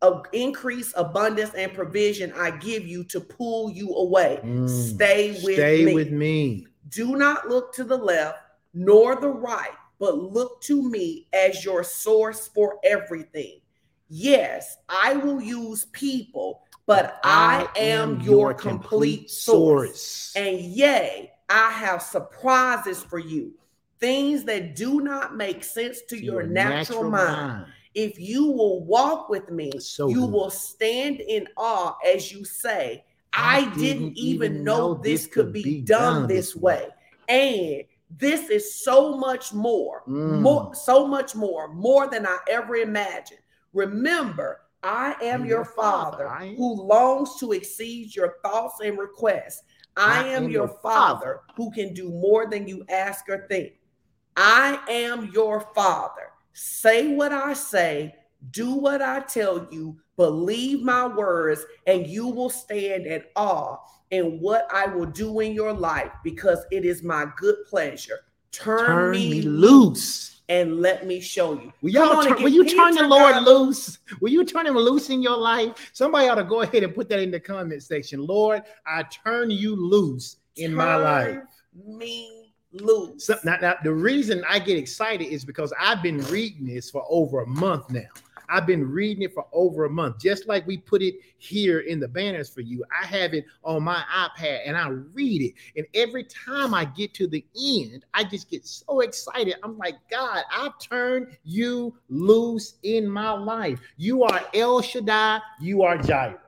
of 0.02 0.26
increase, 0.32 0.94
abundance, 0.96 1.54
and 1.56 1.74
provision 1.74 2.32
I 2.38 2.52
give 2.52 2.88
you 2.88 3.04
to 3.06 3.20
pull 3.20 3.70
you 3.72 3.94
away. 3.96 4.40
Mm. 4.44 4.70
Stay 4.70 5.32
with 5.44 5.56
Stay 5.56 5.84
me. 5.84 5.94
with 5.94 6.12
me. 6.12 6.68
Do 6.90 7.18
not 7.18 7.50
look 7.50 7.74
to 7.74 7.84
the 7.84 7.98
left 7.98 8.40
nor 8.74 9.16
the 9.16 9.30
right 9.30 9.76
but 10.00 10.18
look 10.18 10.62
to 10.62 10.90
me 10.90 11.28
as 11.34 11.64
your 11.64 11.84
source 11.84 12.48
for 12.48 12.80
everything. 12.84 13.60
Yes, 14.10 14.78
I 14.88 15.14
will 15.14 15.42
use 15.42 15.86
people, 15.86 16.62
but 16.86 17.20
I, 17.24 17.68
am, 17.76 18.22
your 18.22 18.54
complete 18.54 19.30
source. 19.30 20.34
And 20.36 20.60
yea, 20.60 21.32
I 21.50 21.72
have 21.72 22.02
surprises 22.02 23.04
for 23.04 23.20
you, 23.20 23.54
things 24.00 24.46
that 24.46 24.76
do 24.76 25.02
not 25.02 25.36
make 25.36 25.64
sense 25.64 26.02
to, 26.10 26.18
your, 26.18 26.44
natural, 26.44 27.10
mind. 27.10 27.66
If 27.94 28.20
you 28.20 28.46
will 28.46 28.86
walk 28.86 29.28
with 29.28 29.50
me, 29.50 29.72
So 29.80 30.08
you 30.08 30.22
good. 30.22 30.32
will 30.32 30.50
stand 30.50 31.20
in 31.20 31.48
awe 31.58 31.96
as 32.06 32.32
you 32.32 32.46
say, 32.46 33.04
I, 33.34 33.66
didn't, 33.76 34.18
even 34.18 34.64
know 34.64 34.96
this 34.96 35.28
could 35.28 35.52
be 35.52 35.82
done 35.82 36.28
this 36.28 36.56
way. 36.56 36.88
And 37.28 37.84
this 38.10 38.50
is 38.50 38.74
so 38.84 39.18
much 39.18 39.54
more, 39.54 40.04
Mm. 40.08 40.42
more, 40.42 40.74
so 40.76 41.06
much 41.08 41.36
more, 41.36 41.68
more 41.68 42.08
than 42.08 42.26
I 42.26 42.38
ever 42.50 42.76
imagined. 42.78 43.42
Remember, 43.74 44.62
I 44.84 45.16
am 45.22 45.42
your 45.42 45.58
your 45.58 45.66
father. 45.66 46.28
father 46.28 46.46
who 46.56 46.82
longs 46.84 47.36
to 47.40 47.52
exceed 47.52 48.16
your 48.16 48.36
thoughts 48.44 48.80
and 48.80 48.98
requests. 48.98 49.64
I, 49.98 50.28
am, 50.28 50.48
your 50.50 50.68
father 50.68 51.42
who 51.56 51.72
can 51.72 51.94
do 51.94 52.10
more 52.10 52.46
than 52.46 52.68
you 52.68 52.86
ask 52.88 53.28
or 53.30 53.48
think. 53.50 53.74
I 54.36 54.80
am 54.88 55.32
your 55.34 55.62
father. 55.74 56.30
Say 56.54 57.16
what 57.16 57.34
I 57.34 57.54
say, 57.54 58.16
do 58.52 58.76
what 58.76 59.02
I 59.02 59.22
tell 59.22 59.68
you, 59.72 60.00
believe 60.18 60.82
my 60.82 61.08
words, 61.08 61.64
and 61.86 62.06
you 62.06 62.28
will 62.28 62.50
stand 62.50 63.06
in 63.06 63.24
awe 63.36 63.78
in 64.12 64.40
what 64.40 64.68
I 64.74 64.88
will 64.88 65.06
do 65.06 65.40
in 65.40 65.54
your 65.54 65.74
life 65.74 66.12
because 66.24 66.60
it 66.72 66.84
is 66.84 67.04
my 67.04 67.28
good 67.38 67.58
pleasure. 67.70 68.20
Turn, 68.52 68.86
Turn 68.86 69.12
me, 69.12 69.42
loose 69.42 70.38
and 70.50 70.80
let 70.82 71.06
me 71.06 71.20
show 71.20 71.54
you. 71.54 71.72
Will 71.82 71.90
y'all 71.90 72.24
turn, 72.24 72.42
will 72.42 72.50
you 72.50 72.66
turn 72.66 72.96
the 72.96 73.08
Lord 73.08 73.34
God- 73.34 73.46
loose? 73.46 74.00
Will 74.22 74.32
you 74.32 74.46
turn 74.46 74.66
him 74.66 74.78
loose 74.78 75.10
in 75.10 75.22
your 75.22 75.38
life? 75.38 75.92
Somebody 75.94 76.30
ought 76.30 76.36
to 76.36 76.44
go 76.44 76.62
ahead 76.62 76.84
and 76.84 76.96
put 76.96 77.10
that 77.10 77.20
in 77.20 77.32
the 77.32 77.40
comment 77.40 77.84
section. 77.84 78.26
Lord, 78.26 78.64
I 78.86 79.04
turn 79.04 79.52
you 79.52 79.76
loose 79.76 80.38
in 80.56 80.74
my 80.74 80.96
life. 80.96 81.36
Turn 81.36 81.48
Me 81.98 82.54
loose. 82.72 83.26
So, 83.26 83.36
now, 83.44 83.58
now, 83.62 83.76
the 83.84 83.94
reason 83.94 84.44
I 84.50 84.60
get 84.60 84.78
excited 84.78 85.26
is 85.26 85.46
because 85.46 85.72
I've 85.80 86.02
been 86.02 86.22
reading 86.26 86.66
this 86.66 86.90
for 86.90 87.06
over 87.10 87.42
a 87.42 87.48
month 87.48 87.92
now. 87.92 88.08
I've 88.50 88.66
been 88.66 88.90
reading 88.90 89.24
it 89.24 89.34
for 89.34 89.46
over 89.52 89.86
a 89.86 89.90
month, 89.90 90.20
just 90.20 90.48
like 90.48 90.66
we 90.66 90.78
put 90.78 91.02
it 91.02 91.16
here 91.38 91.80
in 91.80 92.00
the 92.00 92.08
banners 92.08 92.50
for 92.50 92.62
you. 92.62 92.84
I 92.92 93.06
have 93.06 93.34
it 93.34 93.46
on 93.64 93.84
my 93.84 94.04
iPad 94.14 94.62
and 94.66 94.78
I 94.78 94.90
read 94.90 95.42
it. 95.42 95.54
And 95.76 95.86
every 95.94 96.24
time 96.24 96.74
I 96.74 96.86
get 96.86 97.14
to 97.16 97.28
the 97.28 97.46
end, 97.60 98.06
I 98.14 98.24
just 98.24 98.50
get 98.50 98.66
so 98.66 99.02
excited. 99.02 99.56
I'm 99.64 99.78
like, 99.78 99.96
God, 100.10 100.44
I've 100.52 100.80
turned 100.80 101.38
you 101.44 101.96
loose 102.10 102.76
in 102.84 103.08
my 103.08 103.32
life. 103.32 103.80
You 103.98 104.24
are 104.24 104.42
El 104.54 104.82
Shaddai, 104.82 105.40
you 105.60 105.84
are 105.84 105.98
Jireh. 105.98 106.42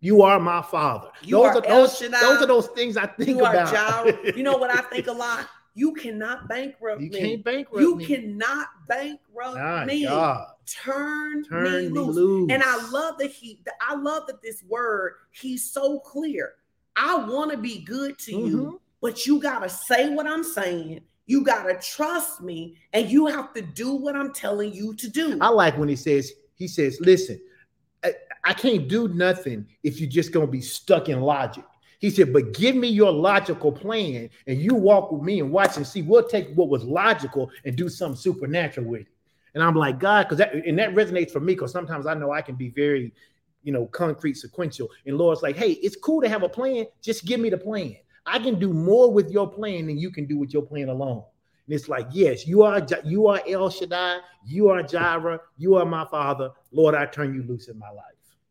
You 0.00 0.22
are 0.22 0.38
my 0.38 0.62
father. 0.62 1.10
You 1.22 1.36
those 1.38 1.46
are 1.46 1.56
are 1.56 1.60
those, 1.62 1.98
those 1.98 2.42
are 2.42 2.46
those 2.46 2.68
things 2.68 2.96
I 2.96 3.06
think 3.06 3.30
you 3.30 3.44
are 3.44 3.52
about. 3.52 3.72
Jireh. 3.72 4.36
You 4.36 4.42
know 4.42 4.56
what 4.56 4.70
I 4.70 4.80
think 4.90 5.06
a 5.06 5.12
lot? 5.12 5.48
You 5.74 5.92
cannot 5.92 6.48
bankrupt 6.48 7.00
You 7.00 7.10
me. 7.10 7.18
You 7.18 7.26
can't 7.26 7.44
bankrupt 7.44 7.80
you 7.82 7.96
me. 7.96 8.04
You 8.04 8.16
cannot 8.16 8.68
bankrupt 8.88 9.56
My 9.56 9.84
me. 9.84 10.04
God. 10.04 10.46
Turn, 10.66 11.44
Turn 11.44 11.62
me, 11.62 11.88
me 11.88 12.00
loose. 12.00 12.16
loose. 12.16 12.52
And 12.52 12.62
I 12.62 12.90
love 12.90 13.18
that 13.18 13.30
he 13.30 13.60
I 13.80 13.94
love 13.94 14.26
that 14.26 14.42
this 14.42 14.64
word, 14.68 15.14
he's 15.30 15.64
so 15.70 16.00
clear. 16.00 16.54
I 16.96 17.14
want 17.14 17.50
to 17.52 17.56
be 17.56 17.80
good 17.82 18.18
to 18.20 18.32
Mhm. 18.32 18.46
you, 18.46 18.80
but 19.00 19.26
you 19.26 19.40
gotta 19.40 19.68
say 19.68 20.10
what 20.10 20.26
I'm 20.26 20.42
saying. 20.42 21.00
You 21.26 21.42
gotta 21.44 21.74
trust 21.80 22.40
me, 22.40 22.76
and 22.92 23.10
you 23.10 23.26
have 23.26 23.52
to 23.54 23.62
do 23.62 23.94
what 23.94 24.16
I'm 24.16 24.32
telling 24.32 24.72
you 24.72 24.94
to 24.94 25.08
do. 25.08 25.38
I 25.40 25.48
like 25.48 25.76
when 25.76 25.88
he 25.88 25.96
says, 25.96 26.32
he 26.54 26.66
says, 26.68 26.98
listen, 27.00 27.40
I, 28.04 28.14
I 28.44 28.52
can't 28.54 28.88
do 28.88 29.08
nothing 29.08 29.66
if 29.82 30.00
you're 30.00 30.10
just 30.10 30.32
gonna 30.32 30.46
be 30.46 30.60
stuck 30.60 31.08
in 31.08 31.20
logic. 31.20 31.64
He 31.98 32.10
said, 32.10 32.32
but 32.32 32.52
give 32.52 32.76
me 32.76 32.88
your 32.88 33.10
logical 33.12 33.72
plan 33.72 34.28
and 34.46 34.60
you 34.60 34.74
walk 34.74 35.10
with 35.10 35.22
me 35.22 35.40
and 35.40 35.50
watch 35.50 35.76
and 35.76 35.86
see. 35.86 36.02
We'll 36.02 36.28
take 36.28 36.52
what 36.54 36.68
was 36.68 36.84
logical 36.84 37.50
and 37.64 37.74
do 37.74 37.88
something 37.88 38.16
supernatural 38.20 38.86
with 38.86 39.00
it. 39.02 39.06
And 39.56 39.64
I'm 39.64 39.74
like, 39.74 39.98
God, 39.98 40.24
because 40.24 40.36
that 40.36 40.54
and 40.54 40.78
that 40.78 40.94
resonates 40.94 41.30
for 41.30 41.40
me 41.40 41.54
because 41.54 41.72
sometimes 41.72 42.06
I 42.06 42.12
know 42.12 42.30
I 42.30 42.42
can 42.42 42.56
be 42.56 42.68
very, 42.68 43.10
you 43.62 43.72
know, 43.72 43.86
concrete, 43.86 44.34
sequential. 44.34 44.90
And 45.06 45.16
Lord's 45.16 45.42
like, 45.42 45.56
hey, 45.56 45.72
it's 45.72 45.96
cool 45.96 46.20
to 46.20 46.28
have 46.28 46.42
a 46.42 46.48
plan. 46.48 46.84
Just 47.00 47.24
give 47.24 47.40
me 47.40 47.48
the 47.48 47.56
plan. 47.56 47.96
I 48.26 48.38
can 48.38 48.58
do 48.58 48.74
more 48.74 49.10
with 49.10 49.30
your 49.30 49.50
plan 49.50 49.86
than 49.86 49.96
you 49.96 50.10
can 50.10 50.26
do 50.26 50.36
with 50.36 50.52
your 50.52 50.62
plan 50.62 50.90
alone. 50.90 51.24
And 51.66 51.74
it's 51.74 51.88
like, 51.88 52.06
yes, 52.12 52.46
you 52.46 52.64
are 52.64 52.86
you 53.02 53.28
are 53.28 53.40
El 53.48 53.70
Shaddai, 53.70 54.18
you 54.44 54.68
are 54.68 54.82
Jireh, 54.82 55.40
you 55.56 55.76
are 55.76 55.86
my 55.86 56.04
father. 56.10 56.50
Lord, 56.70 56.94
I 56.94 57.06
turn 57.06 57.32
you 57.32 57.42
loose 57.42 57.68
in 57.68 57.78
my 57.78 57.88
life. 57.88 58.04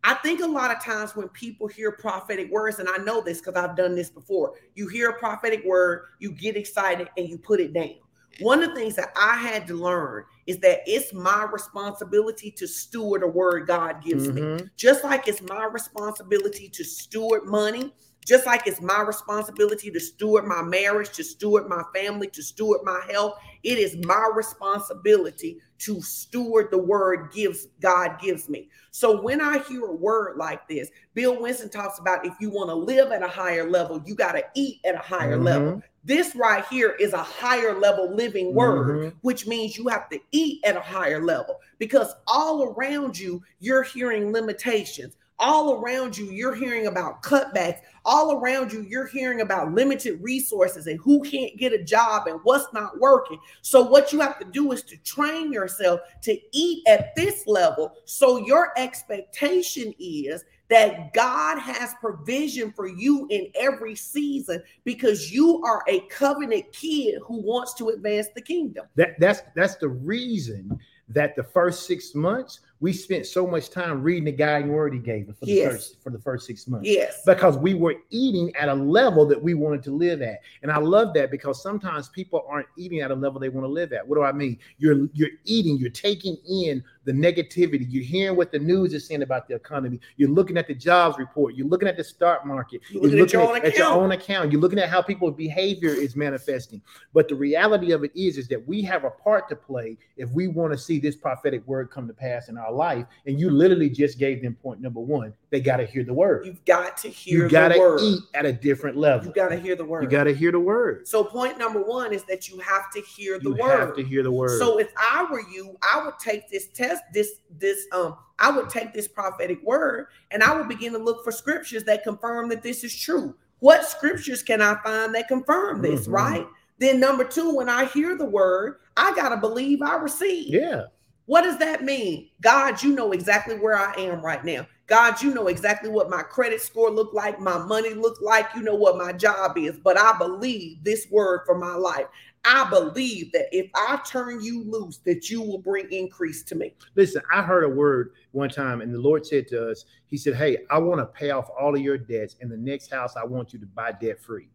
I 0.04 0.14
think 0.14 0.40
a 0.40 0.46
lot 0.46 0.70
of 0.70 0.82
times 0.82 1.16
when 1.16 1.28
people 1.30 1.66
hear 1.66 1.92
prophetic 1.92 2.50
words, 2.50 2.78
and 2.78 2.88
I 2.88 2.98
know 2.98 3.20
this 3.20 3.40
because 3.40 3.54
I've 3.54 3.76
done 3.76 3.94
this 3.94 4.10
before, 4.10 4.54
you 4.74 4.88
hear 4.88 5.10
a 5.10 5.18
prophetic 5.18 5.64
word, 5.64 6.04
you 6.18 6.32
get 6.32 6.56
excited, 6.56 7.08
and 7.16 7.28
you 7.28 7.36
put 7.38 7.60
it 7.60 7.72
down. 7.72 7.96
One 8.40 8.62
of 8.62 8.70
the 8.70 8.76
things 8.76 8.94
that 8.96 9.12
I 9.16 9.36
had 9.36 9.66
to 9.66 9.74
learn 9.74 10.24
is 10.48 10.58
that 10.60 10.80
it's 10.86 11.12
my 11.12 11.44
responsibility 11.52 12.50
to 12.50 12.66
steward 12.66 13.22
a 13.22 13.26
word 13.26 13.66
God 13.66 14.02
gives 14.02 14.32
me. 14.32 14.40
Mhm. 14.40 14.70
Just 14.76 15.04
like 15.04 15.28
it's 15.28 15.42
my 15.42 15.66
responsibility 15.66 16.70
to 16.70 16.84
steward 16.84 17.44
money, 17.44 17.94
just 18.24 18.46
like 18.46 18.66
it's 18.66 18.80
my 18.80 19.02
responsibility 19.02 19.90
to 19.90 20.00
steward 20.00 20.46
my 20.46 20.62
marriage, 20.62 21.10
to 21.10 21.22
steward 21.22 21.68
my 21.68 21.82
family, 21.94 22.28
to 22.28 22.42
steward 22.42 22.80
my 22.82 23.02
health, 23.10 23.38
it 23.62 23.78
is 23.78 23.96
my 24.06 24.30
responsibility 24.34 25.58
to 25.80 26.00
steward 26.00 26.70
the 26.70 26.78
word 26.78 27.30
gives 27.30 27.66
God 27.80 28.18
gives 28.18 28.48
me. 28.48 28.70
So 28.90 29.20
when 29.20 29.42
I 29.42 29.58
hear 29.58 29.84
a 29.84 29.94
word 29.94 30.38
like 30.38 30.66
this, 30.66 30.90
Bill 31.12 31.40
Winston 31.40 31.68
talks 31.68 31.98
about 31.98 32.24
if 32.26 32.34
you 32.40 32.48
want 32.48 32.70
to 32.70 32.74
live 32.74 33.12
at 33.12 33.22
a 33.22 33.28
higher 33.28 33.68
level, 33.68 34.02
you 34.04 34.14
got 34.14 34.32
to 34.32 34.44
eat 34.54 34.80
at 34.84 34.94
a 34.94 34.98
higher 34.98 35.38
Mhm. 35.38 35.44
level. 35.44 35.82
This 36.04 36.34
right 36.34 36.64
here 36.70 36.96
is 36.98 37.12
a 37.12 37.22
higher 37.22 37.78
level 37.78 38.14
living 38.14 38.54
word, 38.54 38.88
Mhm. 38.88 39.14
which 39.22 39.46
means 39.46 39.76
you 39.76 39.88
have 39.88 40.08
to 40.10 40.18
eat 40.30 40.60
at 40.64 40.76
a 40.76 40.80
higher 40.80 41.22
level 41.22 41.60
because 41.78 42.14
all 42.26 42.64
around 42.64 43.18
you, 43.18 43.42
you're 43.58 43.82
hearing 43.82 44.32
limitations. 44.32 45.16
All 45.40 45.74
around 45.74 46.18
you, 46.18 46.26
you're 46.32 46.54
hearing 46.54 46.88
about 46.88 47.22
cutbacks. 47.22 47.78
All 48.04 48.32
around 48.32 48.72
you, 48.72 48.82
you're 48.88 49.06
hearing 49.06 49.40
about 49.40 49.72
limited 49.72 50.20
resources 50.20 50.88
and 50.88 50.98
who 51.00 51.22
can't 51.22 51.56
get 51.56 51.72
a 51.72 51.82
job 51.84 52.26
and 52.26 52.40
what's 52.42 52.72
not 52.72 52.98
working. 52.98 53.38
So, 53.62 53.82
what 53.82 54.12
you 54.12 54.18
have 54.18 54.38
to 54.40 54.44
do 54.44 54.72
is 54.72 54.82
to 54.84 54.96
train 54.98 55.52
yourself 55.52 56.00
to 56.22 56.36
eat 56.50 56.82
at 56.88 57.14
this 57.14 57.46
level. 57.46 57.92
So, 58.04 58.38
your 58.38 58.72
expectation 58.76 59.94
is 60.00 60.44
that 60.68 61.12
God 61.14 61.58
has 61.58 61.94
provision 62.00 62.72
for 62.72 62.86
you 62.86 63.26
in 63.30 63.48
every 63.54 63.94
season 63.94 64.62
because 64.84 65.32
you 65.32 65.62
are 65.64 65.82
a 65.88 66.00
covenant 66.08 66.70
kid 66.72 67.18
who 67.24 67.40
wants 67.40 67.74
to 67.74 67.88
advance 67.88 68.28
the 68.34 68.42
kingdom. 68.42 68.86
That 68.96 69.18
that's 69.18 69.42
that's 69.54 69.76
the 69.76 69.88
reason 69.88 70.78
that 71.10 71.34
the 71.36 71.42
first 71.42 71.86
six 71.86 72.14
months 72.14 72.60
we 72.80 72.92
spent 72.92 73.26
so 73.26 73.44
much 73.46 73.70
time 73.70 74.02
reading 74.02 74.24
the 74.26 74.32
guiding 74.32 74.68
word 74.68 74.92
he 74.92 75.00
gave 75.00 75.28
us 75.28 75.36
for 75.40 75.46
the 75.46 75.52
Yes. 75.52 75.72
first 75.72 76.02
for 76.02 76.10
the 76.10 76.18
first 76.18 76.46
six 76.46 76.68
months 76.68 76.86
Yes. 76.86 77.22
because 77.24 77.56
we 77.56 77.74
were 77.74 77.94
eating 78.10 78.54
at 78.54 78.68
a 78.68 78.74
level 78.74 79.26
that 79.26 79.42
we 79.42 79.54
wanted 79.54 79.82
to 79.84 79.90
live 79.90 80.22
at. 80.22 80.40
And 80.62 80.70
I 80.70 80.78
love 80.78 81.14
that 81.14 81.30
because 81.30 81.60
sometimes 81.62 82.08
people 82.10 82.44
aren't 82.48 82.68
eating 82.76 83.00
at 83.00 83.10
a 83.10 83.14
level 83.14 83.40
they 83.40 83.48
want 83.48 83.64
to 83.64 83.72
live 83.72 83.92
at. 83.92 84.06
What 84.06 84.16
do 84.16 84.22
I 84.22 84.32
mean? 84.32 84.58
You're 84.78 85.08
you're 85.14 85.30
eating, 85.44 85.78
you're 85.78 85.90
taking 85.90 86.36
in 86.48 86.84
the 87.08 87.14
negativity. 87.14 87.86
You're 87.88 88.04
hearing 88.04 88.36
what 88.36 88.52
the 88.52 88.58
news 88.58 88.92
is 88.92 89.06
saying 89.06 89.22
about 89.22 89.48
the 89.48 89.54
economy. 89.54 89.98
You're 90.18 90.28
looking 90.28 90.58
at 90.58 90.66
the 90.66 90.74
jobs 90.74 91.16
report. 91.18 91.54
You're 91.54 91.66
looking 91.66 91.88
at 91.88 91.96
the 91.96 92.04
stock 92.04 92.44
market. 92.44 92.82
You're 92.90 93.02
looking 93.02 93.20
at 93.20 93.32
your 93.32 93.48
own 93.48 93.56
at 93.56 93.62
your 93.62 93.86
account. 93.86 94.02
own 94.02 94.12
account. 94.12 94.52
You're 94.52 94.60
looking 94.60 94.78
at 94.78 94.90
how 94.90 95.00
people's 95.00 95.34
behavior 95.34 95.88
is 95.88 96.14
manifesting. 96.16 96.82
But 97.14 97.28
the 97.28 97.34
reality 97.34 97.92
of 97.92 98.04
it 98.04 98.12
is, 98.14 98.36
is 98.36 98.46
that 98.48 98.68
we 98.68 98.82
have 98.82 99.04
a 99.04 99.10
part 99.10 99.48
to 99.48 99.56
play 99.56 99.96
if 100.18 100.28
we 100.32 100.48
want 100.48 100.72
to 100.74 100.78
see 100.78 100.98
this 100.98 101.16
prophetic 101.16 101.66
word 101.66 101.90
come 101.90 102.06
to 102.08 102.12
pass 102.12 102.50
in 102.50 102.58
our 102.58 102.70
life. 102.70 103.06
And 103.24 103.40
you 103.40 103.48
literally 103.48 103.88
just 103.88 104.18
gave 104.18 104.42
them 104.42 104.54
point 104.54 104.82
number 104.82 105.00
one. 105.00 105.32
They 105.48 105.60
got 105.60 105.78
to 105.78 105.86
hear 105.86 106.04
the 106.04 106.12
word. 106.12 106.44
You've 106.44 106.62
got 106.66 106.98
to 106.98 107.08
hear 107.08 107.44
You 107.44 107.48
got 107.48 107.68
the 107.70 107.76
to 107.76 107.98
eat 108.02 108.22
at 108.34 108.44
a 108.44 108.52
different 108.52 108.98
level. 108.98 109.26
You 109.28 109.32
got 109.32 109.48
to 109.48 109.58
hear 109.58 109.76
the 109.76 109.84
word. 109.86 110.02
You 110.02 110.10
got 110.10 110.24
to 110.24 110.34
hear 110.34 110.52
the 110.52 110.60
word. 110.60 111.08
so 111.08 111.24
point 111.24 111.58
number 111.58 111.80
one 111.80 112.12
is 112.12 112.24
that 112.24 112.50
you 112.50 112.58
have 112.58 112.90
to 112.92 113.00
hear 113.00 113.38
the 113.38 113.44
You 113.50 113.56
word. 113.56 113.80
have 113.80 113.96
to 113.96 114.04
hear 114.04 114.22
the 114.22 114.30
word. 114.30 114.58
So 114.58 114.78
if 114.78 114.92
I 114.98 115.26
were 115.30 115.40
you, 115.40 115.76
I 115.82 116.04
would 116.04 116.18
take 116.18 116.50
this 116.50 116.68
test, 116.68 116.97
this 117.12 117.40
this 117.58 117.86
um, 117.92 118.16
I 118.38 118.50
would 118.50 118.68
take 118.70 118.92
this 118.92 119.08
prophetic 119.08 119.62
word 119.62 120.06
and 120.30 120.42
I 120.42 120.56
would 120.56 120.68
begin 120.68 120.92
to 120.92 120.98
look 120.98 121.24
for 121.24 121.32
scriptures 121.32 121.84
that 121.84 122.04
confirm 122.04 122.48
that 122.50 122.62
this 122.62 122.84
is 122.84 122.96
true. 122.96 123.34
What 123.60 123.84
scriptures 123.84 124.42
can 124.42 124.62
I 124.62 124.76
find 124.84 125.14
that 125.14 125.26
confirm 125.28 125.82
this, 125.82 126.06
Mhm. 126.06 126.12
right? 126.12 126.46
Then 126.78 127.00
number 127.00 127.24
two, 127.24 127.54
when 127.54 127.68
I 127.68 127.86
hear 127.86 128.16
the 128.16 128.24
word, 128.24 128.76
I 128.96 129.12
gotta 129.16 129.36
believe 129.36 129.82
I 129.82 129.96
receive. 129.96 130.54
yeah, 130.54 130.84
What 131.26 131.42
does 131.42 131.58
that 131.58 131.84
mean? 131.84 132.30
God, 132.40 132.82
you 132.82 132.94
know 132.94 133.12
exactly 133.12 133.56
where 133.58 133.76
I 133.76 133.92
am 133.98 134.24
right 134.24 134.44
now. 134.44 134.66
God, 134.86 135.20
you 135.20 135.34
know 135.34 135.48
exactly 135.48 135.90
what 135.90 136.08
my 136.08 136.22
credit 136.22 136.62
score 136.62 136.90
look 136.90 137.12
like, 137.12 137.38
my 137.38 137.58
money 137.58 137.92
look 137.92 138.18
like, 138.22 138.46
you 138.56 138.62
know 138.62 138.74
what 138.76 138.96
my 138.96 139.12
job 139.12 139.58
is, 139.58 139.76
but 139.78 139.98
I 139.98 140.16
believe 140.16 140.82
this 140.82 141.06
word 141.10 141.40
for 141.44 141.58
my 141.58 141.74
life. 141.74 142.06
I 142.44 142.68
believe 142.70 143.32
that 143.32 143.48
if 143.52 143.70
I 143.74 144.00
turn 144.06 144.42
you 144.42 144.64
loose, 144.64 144.98
that 144.98 145.28
you 145.30 145.42
will 145.42 145.58
bring 145.58 145.90
increase 145.92 146.42
to 146.44 146.54
me. 146.54 146.74
listen. 146.94 147.22
I 147.32 147.42
heard 147.42 147.64
a 147.64 147.68
word 147.68 148.12
one 148.32 148.48
time, 148.48 148.80
and 148.80 148.92
the 148.92 148.98
Lord 148.98 149.26
said 149.26 149.48
to 149.48 149.70
us, 149.70 149.84
He 150.06 150.16
said, 150.16 150.34
"Hey, 150.34 150.58
I 150.70 150.78
want 150.78 151.00
to 151.00 151.06
pay 151.06 151.30
off 151.30 151.48
all 151.58 151.74
of 151.74 151.80
your 151.80 151.98
debts. 151.98 152.36
In 152.40 152.48
the 152.48 152.56
next 152.56 152.90
house, 152.90 153.16
I 153.16 153.24
want 153.24 153.52
you 153.52 153.58
to 153.58 153.66
buy 153.66 153.92
debt 153.92 154.20
free." 154.20 154.48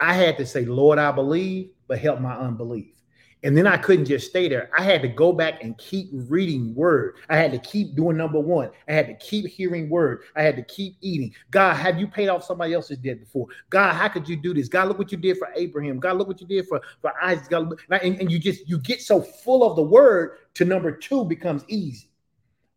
I 0.00 0.12
had 0.14 0.36
to 0.38 0.46
say, 0.46 0.64
"Lord, 0.64 0.98
I 0.98 1.10
believe, 1.12 1.70
but 1.88 1.98
help 1.98 2.20
my 2.20 2.36
unbelief." 2.36 2.95
And 3.42 3.56
then 3.56 3.66
I 3.66 3.76
couldn't 3.76 4.06
just 4.06 4.28
stay 4.28 4.48
there. 4.48 4.70
I 4.76 4.82
had 4.82 5.02
to 5.02 5.08
go 5.08 5.32
back 5.32 5.62
and 5.62 5.76
keep 5.78 6.08
reading 6.10 6.74
word. 6.74 7.16
I 7.28 7.36
had 7.36 7.52
to 7.52 7.58
keep 7.58 7.94
doing 7.94 8.16
number 8.16 8.40
one. 8.40 8.70
I 8.88 8.92
had 8.92 9.06
to 9.06 9.14
keep 9.14 9.46
hearing 9.46 9.88
word. 9.90 10.22
I 10.34 10.42
had 10.42 10.56
to 10.56 10.62
keep 10.62 10.96
eating. 11.00 11.32
God, 11.50 11.74
have 11.74 12.00
you 12.00 12.08
paid 12.08 12.28
off 12.28 12.44
somebody 12.44 12.72
else's 12.72 12.98
debt 12.98 13.20
before? 13.20 13.46
God, 13.70 13.92
how 13.92 14.08
could 14.08 14.28
you 14.28 14.36
do 14.36 14.54
this? 14.54 14.68
God, 14.68 14.88
look 14.88 14.98
what 14.98 15.12
you 15.12 15.18
did 15.18 15.38
for 15.38 15.48
Abraham. 15.54 16.00
God, 16.00 16.16
look 16.16 16.28
what 16.28 16.40
you 16.40 16.46
did 16.46 16.66
for, 16.66 16.80
for 17.00 17.12
Isaac. 17.22 17.50
God, 17.50 17.74
and, 17.90 18.18
and 18.20 18.32
you 18.32 18.38
just 18.38 18.66
you 18.68 18.78
get 18.78 19.02
so 19.02 19.20
full 19.20 19.68
of 19.68 19.76
the 19.76 19.82
word 19.82 20.38
to 20.54 20.64
number 20.64 20.90
two 20.90 21.24
becomes 21.24 21.62
easy. 21.68 22.08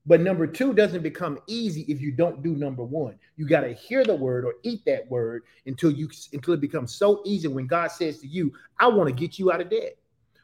But 0.06 0.22
number 0.22 0.48
two 0.48 0.74
doesn't 0.74 1.04
become 1.04 1.40
easy 1.46 1.82
if 1.82 2.02
you 2.02 2.12
don't 2.12 2.42
do 2.42 2.56
number 2.56 2.84
one. 2.84 3.16
You 3.38 3.48
got 3.48 3.62
to 3.62 3.74
hear 3.74 4.04
the 4.04 4.16
word 4.16 4.44
or 4.44 4.56
eat 4.64 4.84
that 4.86 5.10
word 5.10 5.44
until 5.68 5.92
you 5.92 6.10
until 6.34 6.56
it 6.56 6.62
becomes 6.62 6.96
so 6.96 7.22
easy. 7.26 7.48
When 7.48 7.68
God 7.68 7.92
says 7.92 8.18
to 8.20 8.28
you, 8.28 8.52
"I 8.80 8.88
want 8.88 9.08
to 9.08 9.14
get 9.14 9.38
you 9.38 9.52
out 9.52 9.62
of 9.62 9.70
debt," 9.70 9.99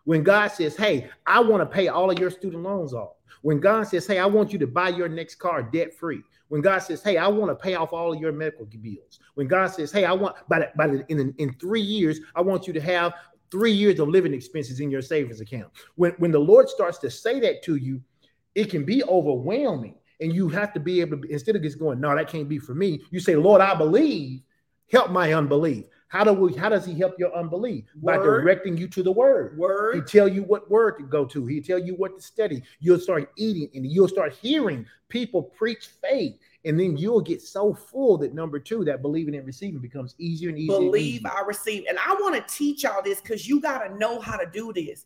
when 0.05 0.23
God 0.23 0.47
says, 0.47 0.75
"Hey, 0.75 1.09
I 1.27 1.39
want 1.41 1.61
to 1.61 1.65
pay 1.65 1.87
all 1.89 2.09
of 2.09 2.17
your 2.17 2.31
student 2.31 2.63
loans 2.63 2.93
off," 2.93 3.17
when 3.41 3.59
God 3.59 3.83
says, 3.83 4.07
"Hey, 4.07 4.17
I 4.17 4.25
want 4.25 4.53
you 4.53 4.59
to 4.59 4.67
buy 4.67 4.89
your 4.89 5.09
next 5.09 5.35
car 5.35 5.61
debt 5.61 5.93
free," 5.93 6.21
when 6.47 6.61
God 6.61 6.79
says, 6.79 7.03
"Hey, 7.03 7.17
I 7.17 7.27
want 7.27 7.51
to 7.51 7.55
pay 7.55 7.75
off 7.75 7.93
all 7.93 8.13
of 8.13 8.19
your 8.19 8.31
medical 8.31 8.65
bills," 8.65 9.19
when 9.33 9.47
God 9.47 9.67
says, 9.67 9.91
"Hey, 9.91 10.05
I 10.05 10.13
want 10.13 10.35
by 10.47 10.59
the, 10.59 10.71
by 10.75 10.87
the, 10.87 11.05
in 11.09 11.33
in 11.37 11.53
three 11.59 11.81
years, 11.81 12.19
I 12.35 12.41
want 12.41 12.65
you 12.67 12.73
to 12.73 12.81
have." 12.81 13.13
Three 13.51 13.71
years 13.71 13.99
of 13.99 14.09
living 14.09 14.33
expenses 14.33 14.79
in 14.79 14.89
your 14.89 15.03
savings 15.03 15.39
account. 15.39 15.71
When 15.95 16.13
when 16.13 16.31
the 16.31 16.39
Lord 16.39 16.67
starts 16.67 16.97
to 16.97 17.11
say 17.11 17.39
that 17.41 17.61
to 17.63 17.75
you, 17.75 18.01
it 18.55 18.71
can 18.71 18.83
be 18.83 19.03
overwhelming. 19.03 19.95
And 20.19 20.33
you 20.33 20.49
have 20.49 20.73
to 20.73 20.79
be 20.79 20.99
able 20.99 21.21
to, 21.21 21.27
instead 21.31 21.55
of 21.55 21.61
just 21.61 21.77
going, 21.77 22.01
no, 22.01 22.15
that 22.15 22.27
can't 22.27 22.49
be 22.49 22.57
for 22.57 22.73
me, 22.73 23.01
you 23.11 23.19
say, 23.19 23.35
Lord, 23.35 23.61
I 23.61 23.75
believe, 23.75 24.41
help 24.91 25.11
my 25.11 25.33
unbelief. 25.33 25.85
How 26.07 26.23
do 26.23 26.33
we 26.33 26.53
how 26.53 26.69
does 26.69 26.85
he 26.85 26.93
help 26.93 27.17
your 27.17 27.35
unbelief? 27.35 27.85
By 27.95 28.17
directing 28.17 28.77
you 28.77 28.87
to 28.89 29.03
the 29.03 29.11
word. 29.11 29.57
Word. 29.57 29.95
He 29.95 29.99
Word, 29.99 30.07
tell 30.07 30.27
you 30.27 30.43
what 30.43 30.69
word 30.69 30.97
to 30.99 31.03
go 31.03 31.25
to. 31.25 31.45
He 31.45 31.61
tell 31.61 31.79
you 31.79 31.95
what 31.95 32.15
to 32.15 32.21
study. 32.21 32.61
You'll 32.79 32.99
start 32.99 33.31
eating 33.37 33.69
and 33.73 33.85
you'll 33.85 34.07
start 34.07 34.33
hearing 34.33 34.85
people 35.09 35.43
preach 35.43 35.87
faith. 36.01 36.35
And 36.63 36.79
then 36.79 36.97
you'll 36.97 37.21
get 37.21 37.41
so 37.41 37.73
full 37.73 38.17
that 38.19 38.33
number 38.33 38.59
two, 38.59 38.83
that 38.85 39.01
believing 39.03 39.35
and 39.35 39.45
receiving 39.45 39.79
becomes 39.79 40.15
easier 40.17 40.49
and 40.49 40.57
easier. 40.57 40.75
and 40.77 40.85
believe 40.85 41.21
easier. 41.21 41.31
I 41.31 41.41
receive. 41.41 41.85
And 41.87 41.99
I 41.99 42.13
want 42.19 42.35
to 42.35 42.53
teach 42.53 42.83
y'all 42.83 43.03
this 43.03 43.21
because 43.21 43.47
you 43.47 43.61
got 43.61 43.79
to 43.79 43.97
know 43.97 44.19
how 44.19 44.35
to 44.35 44.49
do 44.51 44.73
this. 44.73 45.05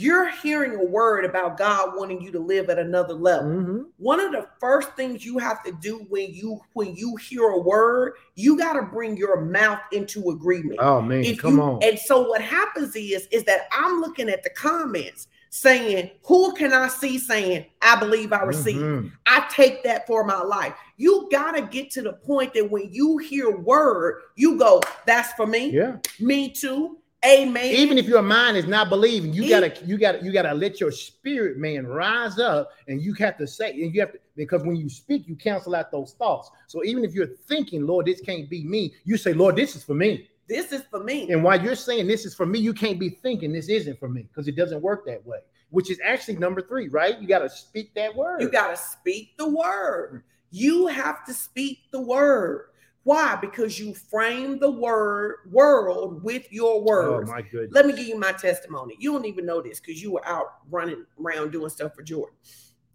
You're 0.00 0.28
hearing 0.30 0.76
a 0.76 0.84
word 0.84 1.24
about 1.24 1.58
God 1.58 1.94
wanting 1.96 2.20
you 2.22 2.30
to 2.30 2.38
live 2.38 2.70
at 2.70 2.78
another 2.78 3.14
level. 3.14 3.48
Mhm. 3.50 3.84
one 3.96 4.20
of 4.20 4.30
the 4.30 4.46
first 4.60 4.94
things 4.94 5.24
you 5.26 5.38
have 5.38 5.60
to 5.64 5.72
do 5.72 6.06
when 6.08 6.32
you 6.32 6.60
when 6.74 6.94
you 6.94 7.16
hear 7.16 7.42
a 7.48 7.58
word 7.58 8.12
you 8.36 8.56
got 8.56 8.74
to 8.74 8.82
bring 8.82 9.16
your 9.16 9.40
mouth 9.40 9.80
into 9.90 10.30
agreement 10.30 10.78
Oh 10.80 11.02
man, 11.02 11.24
If 11.24 11.38
come 11.38 11.56
you- 11.56 11.62
on. 11.62 11.82
and 11.82 11.98
so 11.98 12.28
what 12.28 12.40
happens 12.40 12.94
is 12.94 13.26
is 13.32 13.42
that 13.44 13.62
i'm 13.72 14.00
looking 14.00 14.28
at 14.28 14.44
the 14.44 14.50
comments 14.50 15.26
saying 15.50 16.10
who 16.24 16.52
can 16.54 16.72
i 16.72 16.86
see 16.86 17.18
saying 17.18 17.66
i 17.82 17.98
believe 17.98 18.32
i 18.32 18.42
receive 18.44 18.76
Mhm. 18.80 19.10
i 19.26 19.44
take 19.50 19.82
that 19.82 20.06
for 20.06 20.22
my 20.24 20.40
life 20.42 20.74
you 20.96 21.28
got 21.32 21.52
to 21.56 21.62
get 21.62 21.90
to 21.92 22.02
the 22.02 22.12
point 22.12 22.54
that 22.54 22.70
when 22.70 22.88
you 22.92 23.18
hear 23.18 23.56
word 23.56 24.20
you 24.36 24.56
go 24.56 24.80
that's 25.06 25.32
for 25.32 25.46
me 25.46 25.70
Yeah. 25.70 25.96
me 26.20 26.50
too 26.52 26.98
amen. 27.24 27.74
Even 27.74 27.98
if 27.98 28.06
your 28.06 28.22
mind 28.22 28.56
is 28.56 28.66
not 28.66 28.88
believing 28.88 29.32
you 29.32 29.48
gotta 29.48 29.72
you 29.84 29.98
gotta 29.98 30.22
you 30.22 30.32
gotta 30.32 30.54
let 30.54 30.80
your 30.80 30.92
spirit 30.92 31.58
man 31.58 31.86
rise 31.86 32.38
up 32.38 32.70
and 32.86 33.02
you 33.02 33.12
have 33.14 33.36
to 33.38 33.46
say 33.46 33.70
and 33.70 33.94
you 33.94 34.00
have 34.00 34.12
to 34.12 34.18
because 34.36 34.62
when 34.62 34.76
you 34.76 34.88
speak 34.88 35.26
you 35.26 35.36
cancel 35.36 35.74
out 35.74 35.90
those 35.90 36.14
thoughts. 36.14 36.50
So 36.66 36.84
even 36.84 37.04
if 37.04 37.14
you're 37.14 37.26
thinking 37.26 37.86
lord 37.86 38.06
this 38.06 38.20
can't 38.20 38.48
be 38.48 38.64
me 38.64 38.94
you 39.04 39.16
say 39.16 39.32
lord 39.32 39.56
this 39.56 39.74
is 39.76 39.84
for 39.84 39.94
me. 39.94 40.28
This 40.48 40.72
is 40.72 40.82
for 40.90 41.04
me. 41.04 41.30
And 41.30 41.44
while 41.44 41.62
you're 41.62 41.74
saying 41.74 42.06
this 42.06 42.24
is 42.24 42.34
for 42.34 42.46
me 42.46 42.58
you 42.58 42.72
can't 42.72 42.98
be 42.98 43.10
thinking 43.10 43.52
this 43.52 43.68
isn't 43.68 43.98
for 43.98 44.08
me 44.08 44.22
because 44.22 44.48
it 44.48 44.56
doesn't 44.56 44.80
work 44.80 45.04
that 45.06 45.24
way 45.26 45.38
which 45.70 45.90
is 45.90 46.00
actually 46.04 46.36
number 46.36 46.62
three 46.62 46.88
right? 46.88 47.20
You 47.20 47.26
gotta 47.26 47.50
speak 47.50 47.94
that 47.94 48.14
word. 48.14 48.40
You 48.40 48.50
got 48.50 48.70
to 48.70 48.76
speak 48.76 49.36
the 49.36 49.48
word. 49.48 50.22
You 50.50 50.86
have 50.86 51.24
to 51.26 51.34
speak 51.34 51.80
the 51.90 52.00
word. 52.00 52.70
Why? 53.08 53.36
Because 53.36 53.80
you 53.80 53.94
frame 53.94 54.58
the 54.58 54.70
word 54.70 55.36
world 55.50 56.22
with 56.22 56.46
your 56.52 56.74
oh, 56.74 56.82
words. 56.82 57.30
oh 57.30 57.32
my 57.32 57.40
goodness 57.40 57.70
Let 57.72 57.86
me 57.86 57.94
give 57.94 58.06
you 58.06 58.18
my 58.18 58.32
testimony. 58.32 58.96
You 58.98 59.12
don't 59.12 59.24
even 59.24 59.46
know 59.46 59.62
this 59.62 59.80
because 59.80 60.02
you 60.02 60.12
were 60.12 60.28
out 60.28 60.58
running 60.68 61.06
around 61.18 61.52
doing 61.52 61.70
stuff 61.70 61.94
for 61.94 62.02
Jordan. 62.02 62.36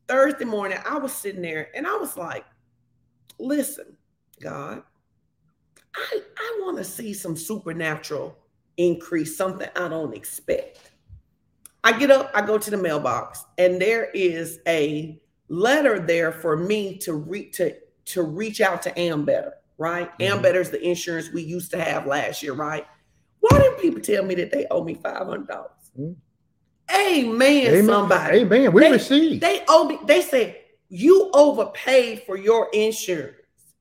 Thursday 0.07 0.45
morning, 0.45 0.77
I 0.85 0.99
was 0.99 1.13
sitting 1.13 1.41
there 1.41 1.69
and 1.73 1.87
I 1.87 1.95
was 1.95 2.15
like, 2.15 2.45
listen, 3.39 3.97
God, 4.39 4.83
I, 5.95 6.21
I 6.37 6.59
want 6.61 6.77
to 6.77 6.83
see 6.83 7.15
some 7.15 7.35
supernatural 7.35 8.37
increase, 8.77 9.35
something 9.35 9.67
I 9.75 9.87
don't 9.87 10.15
expect. 10.15 10.91
I 11.83 11.97
get 11.97 12.11
up, 12.11 12.29
I 12.35 12.45
go 12.45 12.59
to 12.59 12.69
the 12.69 12.77
mailbox, 12.77 13.45
and 13.57 13.81
there 13.81 14.11
is 14.13 14.59
a 14.67 15.19
letter 15.47 15.97
there 15.97 16.31
for 16.31 16.55
me 16.55 16.99
to 16.99 17.15
reach 17.15 17.57
to 17.57 17.75
to 18.05 18.21
reach 18.21 18.61
out 18.61 18.83
to 18.83 18.91
Ambetter, 18.91 19.53
right? 19.83 20.09
Mhm. 20.17 20.41
Ambetter 20.41 20.61
is 20.61 20.69
the 20.71 20.81
insurance 20.81 21.29
we 21.33 21.41
used 21.43 21.71
to 21.71 21.79
have 21.83 22.07
last 22.07 22.41
year, 22.41 22.53
right? 22.53 22.87
Why 23.41 23.59
didn't 23.59 23.79
people 23.79 23.99
tell 24.01 24.23
me 24.23 24.33
that 24.35 24.49
they 24.51 24.65
owe 24.71 24.83
me 24.83 24.93
five 24.95 25.27
hundred 25.27 25.47
dollars? 25.47 25.71
Mhm. 25.99 26.15
Amen, 26.95 27.67
amen 27.67 27.85
somebody. 27.85 28.39
amen 28.39 28.71
we 28.73 28.81
They- 28.81 28.91
receive 28.91 29.41
They 29.41 29.63
owe 29.67 29.85
me. 29.85 29.99
They 30.05 30.21
said 30.21 30.55
you 30.89 31.29
overpaid 31.33 32.23
for 32.25 32.37
your 32.37 32.69
insurance, 32.73 33.35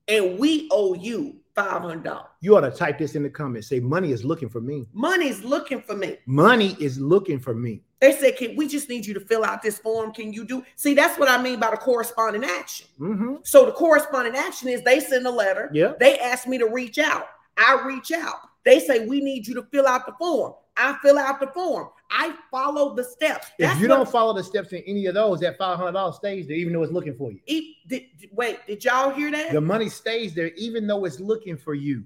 and 0.08 0.38
we 0.38 0.68
owe 0.72 0.94
you 0.94 1.36
five 1.54 1.82
hundred 1.82 2.02
dollars. 2.04 2.26
you 2.40 2.56
ought 2.56 2.62
to 2.62 2.70
type 2.70 2.98
this 2.98 3.14
in 3.14 3.22
the 3.22 3.30
comments 3.30 3.68
say 3.68 3.78
money 3.80 4.10
is 4.12 4.24
looking 4.24 4.48
for 4.48 4.60
me 4.60 4.86
Money 4.92 5.28
is 5.28 5.44
looking 5.44 5.82
for 5.82 5.94
me. 5.96 6.16
money 6.26 6.76
is 6.80 6.98
looking 6.98 7.38
for 7.38 7.54
me 7.54 7.82
They 8.00 8.12
said, 8.12 8.36
"Can 8.36 8.56
we 8.56 8.66
just 8.68 8.88
need 8.88 9.04
you 9.06 9.14
to 9.14 9.20
fill 9.20 9.44
out 9.44 9.62
this 9.62 9.78
form? 9.78 10.12
Can 10.12 10.32
you 10.32 10.44
do?" 10.44 10.64
See, 10.76 10.94
that's 10.94 11.18
what 11.18 11.28
I 11.30 11.40
mean 11.42 11.60
by 11.60 11.70
the 11.70 11.76
corresponding 11.76 12.44
action. 12.44 12.86
hmm 12.98 13.34
So 13.44 13.66
the 13.66 13.72
corresponding 13.72 14.34
action 14.34 14.68
is 14.68 14.82
they 14.82 14.98
send 15.00 15.26
a 15.26 15.30
letter. 15.30 15.70
yeah 15.72 15.92
They 16.00 16.18
ask 16.18 16.46
me 16.48 16.58
to 16.58 16.66
reach 16.66 16.98
out. 16.98 17.26
I 17.56 17.80
reach 17.86 18.10
out. 18.12 18.38
They 18.64 18.78
say 18.80 19.06
we 19.06 19.20
need 19.20 19.46
you 19.46 19.54
to 19.54 19.62
fill 19.70 19.86
out 19.86 20.06
the 20.06 20.12
form. 20.18 20.54
I 20.76 20.96
fill 21.02 21.18
out 21.18 21.38
the 21.38 21.48
form. 21.48 21.88
I 22.14 22.34
follow 22.50 22.94
the 22.94 23.02
steps. 23.02 23.48
If 23.58 23.80
you 23.80 23.88
what- 23.88 23.96
don't 23.96 24.08
follow 24.08 24.34
the 24.34 24.44
steps 24.44 24.72
in 24.72 24.82
any 24.86 25.06
of 25.06 25.14
those, 25.14 25.40
that 25.40 25.56
five 25.56 25.78
hundred 25.78 25.92
dollars 25.92 26.16
stays 26.16 26.46
there, 26.46 26.56
even 26.56 26.72
though 26.74 26.82
it's 26.82 26.92
looking 26.92 27.14
for 27.16 27.32
you. 27.32 27.40
Did- 27.88 28.04
wait, 28.32 28.58
did 28.66 28.84
y'all 28.84 29.10
hear 29.10 29.30
that? 29.30 29.52
The 29.52 29.60
money 29.60 29.88
stays 29.88 30.34
there, 30.34 30.48
even 30.56 30.86
though 30.86 31.04
it's 31.06 31.20
looking 31.20 31.56
for 31.56 31.74
you. 31.74 32.04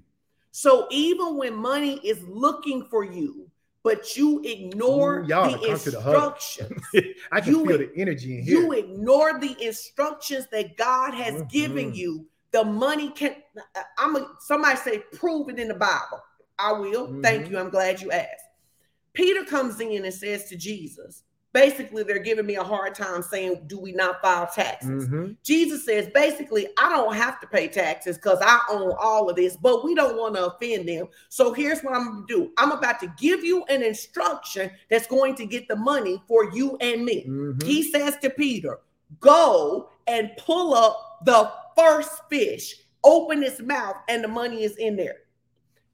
So 0.51 0.87
even 0.89 1.37
when 1.37 1.53
money 1.55 1.99
is 2.03 2.23
looking 2.27 2.87
for 2.89 3.03
you, 3.03 3.49
but 3.83 4.15
you 4.17 4.41
ignore 4.43 5.19
Ooh, 5.19 5.27
the 5.27 5.69
instructions. 5.69 6.81
I 7.31 7.41
can 7.41 7.51
You 7.53 7.65
feel 7.65 7.77
the 7.77 7.91
energy 7.95 8.37
in 8.37 8.43
here. 8.43 8.59
you 8.61 8.71
ignore 8.73 9.39
the 9.39 9.55
instructions 9.63 10.47
that 10.51 10.77
God 10.77 11.13
has 11.13 11.35
Mhm. 11.43 11.49
given 11.51 11.93
you. 11.93 12.25
The 12.51 12.63
money 12.63 13.09
can. 13.11 13.35
I'm 13.97 14.15
a, 14.15 14.31
somebody 14.39 14.77
say 14.77 14.99
prove 15.13 15.49
it 15.49 15.59
in 15.59 15.67
the 15.67 15.73
Bible. 15.75 16.21
I 16.57 16.71
will. 16.71 17.21
Thank 17.21 17.45
Mhm. 17.45 17.51
you. 17.51 17.59
I'm 17.59 17.69
glad 17.69 18.01
you 18.01 18.09
asked. 18.11 18.43
Peter 19.17 19.43
comes 19.43 19.79
in 19.79 20.05
and 20.05 20.13
says 20.13 20.47
to 20.47 20.55
Jesus, 20.55 21.23
basically, 21.51 22.03
they're 22.03 22.19
giving 22.19 22.45
me 22.45 22.55
a 22.55 22.63
hard 22.63 22.93
time 22.93 23.23
saying, 23.23 23.63
"Do 23.65 23.79
we 23.79 23.91
not 23.91 24.21
file 24.21 24.45
taxes?" 24.45 25.07
Mhm. 25.07 25.35
Jesus 25.41 25.83
says, 25.85 26.07
basically, 26.13 26.67
I 26.77 26.87
don't 26.89 27.15
have 27.15 27.39
to 27.39 27.47
pay 27.47 27.67
taxes 27.67 28.15
because 28.17 28.37
I 28.43 28.59
own 28.69 28.93
all 28.99 29.27
of 29.27 29.35
this, 29.35 29.57
but 29.57 29.83
we 29.83 29.95
don't 29.95 30.17
want 30.17 30.35
to 30.35 30.45
offend 30.45 30.87
them. 30.87 31.07
So 31.29 31.51
here's 31.51 31.81
what 31.81 31.95
I'm 31.95 32.05
going 32.05 32.27
to 32.27 32.33
do 32.35 32.51
I'm 32.57 32.71
about 32.71 32.99
to 32.99 33.11
give 33.19 33.43
you 33.43 33.63
an 33.69 33.81
instruction 33.81 34.69
that's 34.87 35.07
going 35.07 35.33
to 35.37 35.47
get 35.47 35.67
the 35.67 35.75
money 35.75 36.21
for 36.27 36.51
you 36.51 36.77
and 36.79 37.03
me. 37.03 37.25
Mhm. 37.27 37.63
He 37.63 37.81
says 37.81 38.17
to 38.17 38.29
Peter, 38.29 38.81
Go 39.19 39.89
and 40.05 40.29
pull 40.37 40.75
up 40.75 41.21
the 41.25 41.51
first 41.75 42.11
fish, 42.29 42.75
open 43.03 43.41
its 43.41 43.61
mouth, 43.61 43.95
and 44.09 44.23
the 44.23 44.27
money 44.27 44.63
is 44.63 44.75
in 44.75 44.95
there. 44.95 45.23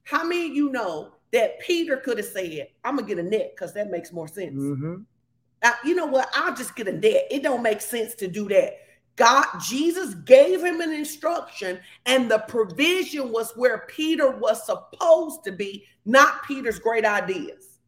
How 0.02 0.24
many 0.24 0.48
of 0.48 0.54
you 0.54 0.68
know 0.70 1.13
that 1.34 1.58
Peter 1.60 1.96
could 1.96 2.16
have 2.18 2.26
said, 2.26 2.68
I'm 2.84 2.96
to 2.96 3.02
get 3.02 3.18
a 3.18 3.22
net 3.22 3.54
because 3.54 3.74
that 3.74 3.90
makes 3.90 4.12
more 4.12 4.28
sense? 4.28 4.54
Mhm. 4.54 5.04
Now, 5.62 5.74
you 5.84 5.94
know 5.94 6.06
what? 6.06 6.28
I'll 6.34 6.54
just 6.54 6.76
get 6.76 6.88
a 6.88 6.92
net. 6.92 7.26
It 7.30 7.42
don't 7.42 7.62
make 7.62 7.80
sense 7.80 8.14
to 8.16 8.28
do 8.28 8.48
that. 8.48 8.78
God, 9.16 9.46
Jesus 9.60 10.14
gave 10.14 10.62
him 10.62 10.80
an 10.80 10.92
instruction, 10.92 11.80
and 12.06 12.30
the 12.30 12.38
provision 12.48 13.32
was 13.32 13.52
where 13.56 13.86
Peter 13.88 14.30
was 14.30 14.64
supposed 14.64 15.44
to 15.44 15.52
be, 15.52 15.84
not 16.04 16.44
Peter's 16.46 16.78
great 16.78 17.04
ideas. 17.04 17.78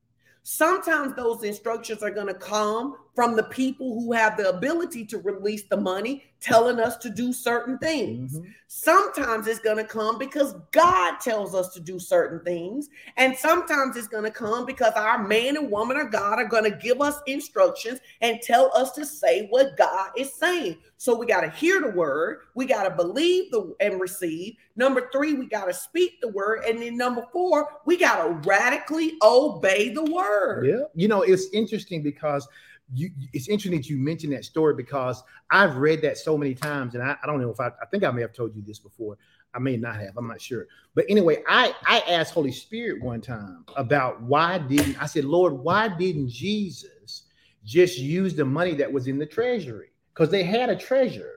Sometimes 0.43 1.15
those 1.15 1.43
instructions 1.43 2.03
are 2.03 2.11
going 2.11 2.29
to 2.29 2.35
come 2.35 2.97
from 3.17 3.35
the 3.35 3.45
people 3.45 3.95
who 3.95 4.13
have 4.13 4.37
the 4.37 4.49
ability 4.51 5.05
to 5.07 5.19
release 5.19 5.65
the 5.65 5.77
money, 5.77 6.23
telling 6.39 6.79
us 6.79 6.99
to 6.99 7.09
do 7.09 7.33
certain 7.33 7.79
things. 7.79 8.39
Mhm. 8.39 8.55
Sometimes 8.69 9.47
it's 9.47 9.59
going 9.59 9.79
to 9.79 9.85
come 9.85 10.19
because 10.19 10.55
God 10.71 11.17
tells 11.21 11.55
us 11.55 11.73
to 11.73 11.81
do 11.81 11.99
certain 11.99 12.41
things. 12.41 12.91
And 13.17 13.35
sometimes 13.35 13.97
it's 13.97 14.07
going 14.07 14.25
to 14.25 14.31
come 14.31 14.67
because 14.67 14.93
our 14.93 15.27
man 15.27 15.57
and 15.57 15.71
woman 15.71 15.97
of 15.97 16.13
God 16.13 16.39
are 16.39 16.45
going 16.45 16.71
to 16.71 16.77
give 16.77 17.01
us 17.01 17.19
instructions 17.27 18.01
and 18.21 18.43
tell 18.43 18.71
us 18.77 18.93
to 18.93 19.07
say 19.07 19.47
what 19.49 19.79
God 19.79 20.11
is 20.15 20.35
saying. 20.35 20.77
So 20.99 21.17
we 21.17 21.25
got 21.25 21.41
to 21.41 21.51
hear 21.51 21.81
the 21.81 21.91
word, 21.91 22.41
we 22.55 22.67
got 22.67 22.85
to 22.85 22.91
believe 22.91 23.51
the 23.51 23.75
and 23.81 23.99
receive. 23.99 24.57
Number 24.77 25.09
3, 25.11 25.35
we 25.35 25.47
got 25.47 25.67
to 25.67 25.75
speak 25.75 26.21
the 26.21 26.29
word, 26.29 26.65
and 26.65 26.83
then 26.83 26.99
number 26.99 27.25
4, 27.33 27.81
we 27.87 27.97
got 27.97 28.23
to 28.23 28.31
radically 28.49 29.15
obey 29.23 29.89
the 29.89 30.05
word. 30.05 30.67
Yeah. 30.67 30.85
You 30.95 31.09
know, 31.09 31.23
it's 31.23 31.49
interesting 31.53 32.03
because 32.03 32.47
you 32.93 33.11
it's 33.33 33.49
interesting 33.49 33.81
that 33.81 33.89
you 33.89 33.99
mentioned 33.99 34.33
that 34.33 34.45
story 34.45 34.75
because 34.75 35.23
I've 35.51 35.77
read 35.77 36.03
that 36.03 36.19
so 36.19 36.39
many 36.39 36.55
times, 36.55 36.95
and 36.95 37.03
I, 37.03 37.17
I 37.23 37.27
don't 37.27 37.41
know 37.41 37.51
if 37.51 37.61
I 37.61 37.69
I 37.69 37.87
think 37.91 38.05
I 38.05 38.11
may 38.11 38.23
have 38.23 38.33
told 38.33 38.55
you 38.55 38.63
this 38.63 38.79
before. 38.79 39.19
I 39.55 39.59
may 39.59 39.77
not 39.77 39.97
have, 39.97 40.17
I'm 40.19 40.29
not 40.29 40.41
sure. 40.41 40.67
But 40.95 41.07
anyway, 41.09 41.43
I 41.49 41.75
I 41.87 42.01
asked 42.09 42.35
Holy 42.35 42.53
Spirit 42.53 43.03
one 43.03 43.21
time 43.21 43.65
about 43.77 44.23
why 44.23 44.59
didn't 44.59 45.03
I 45.03 45.07
said, 45.07 45.25
Lord, 45.25 45.55
why 45.55 45.89
didn't 45.89 46.29
Jesus 46.29 47.25
just 47.65 47.99
use 47.99 48.35
the 48.35 48.45
money 48.45 48.75
that 48.75 48.93
was 48.93 49.09
in 49.09 49.19
the 49.19 49.27
treasury? 49.27 49.89
Because 50.15 50.31
they 50.31 50.45
had 50.45 50.71
a 50.71 50.77
treasure. 50.77 51.36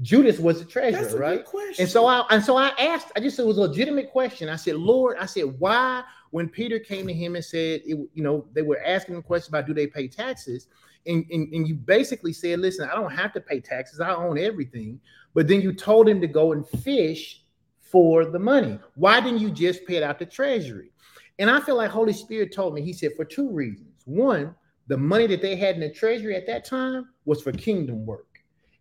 Judas 0.00 0.38
was 0.38 0.58
the 0.58 0.64
treasurer, 0.64 1.02
right? 1.18 1.44
And 1.78 1.88
so 1.88 2.06
I 2.06 2.24
and 2.30 2.42
so 2.42 2.56
I 2.56 2.68
asked, 2.78 3.12
I 3.14 3.20
just 3.20 3.38
it 3.38 3.46
was 3.46 3.58
a 3.58 3.62
legitimate 3.62 4.10
question. 4.10 4.48
I 4.48 4.56
said, 4.56 4.76
Lord, 4.76 5.16
I 5.20 5.26
said, 5.26 5.44
why 5.58 6.02
when 6.30 6.48
Peter 6.48 6.78
came 6.78 7.06
to 7.06 7.12
him 7.12 7.36
and 7.36 7.44
said, 7.44 7.82
it, 7.84 7.96
you 8.14 8.22
know, 8.22 8.46
they 8.54 8.62
were 8.62 8.80
asking 8.84 9.14
him 9.16 9.22
questions 9.22 9.48
about 9.48 9.66
do 9.66 9.74
they 9.74 9.86
pay 9.86 10.08
taxes? 10.08 10.66
And, 11.06 11.24
and, 11.30 11.52
and 11.52 11.68
you 11.68 11.74
basically 11.74 12.32
said, 12.32 12.60
listen, 12.60 12.88
I 12.88 12.94
don't 12.94 13.12
have 13.12 13.32
to 13.34 13.40
pay 13.40 13.60
taxes, 13.60 14.00
I 14.00 14.14
own 14.14 14.38
everything. 14.38 14.98
But 15.34 15.46
then 15.46 15.60
you 15.60 15.72
told 15.72 16.08
him 16.08 16.20
to 16.20 16.26
go 16.26 16.52
and 16.52 16.66
fish 16.66 17.42
for 17.80 18.24
the 18.24 18.38
money. 18.38 18.78
Why 18.94 19.20
didn't 19.20 19.40
you 19.40 19.50
just 19.50 19.84
pay 19.86 19.96
it 19.96 20.02
out 20.02 20.18
the 20.18 20.26
treasury? 20.26 20.90
And 21.38 21.50
I 21.50 21.60
feel 21.60 21.76
like 21.76 21.90
Holy 21.90 22.12
Spirit 22.12 22.54
told 22.54 22.74
me, 22.74 22.82
he 22.82 22.92
said, 22.92 23.12
for 23.16 23.24
two 23.24 23.50
reasons. 23.50 23.88
One, 24.04 24.54
the 24.86 24.96
money 24.96 25.26
that 25.26 25.42
they 25.42 25.56
had 25.56 25.74
in 25.74 25.80
the 25.80 25.90
treasury 25.90 26.36
at 26.36 26.46
that 26.46 26.64
time 26.64 27.08
was 27.24 27.42
for 27.42 27.52
kingdom 27.52 28.06
work. 28.06 28.31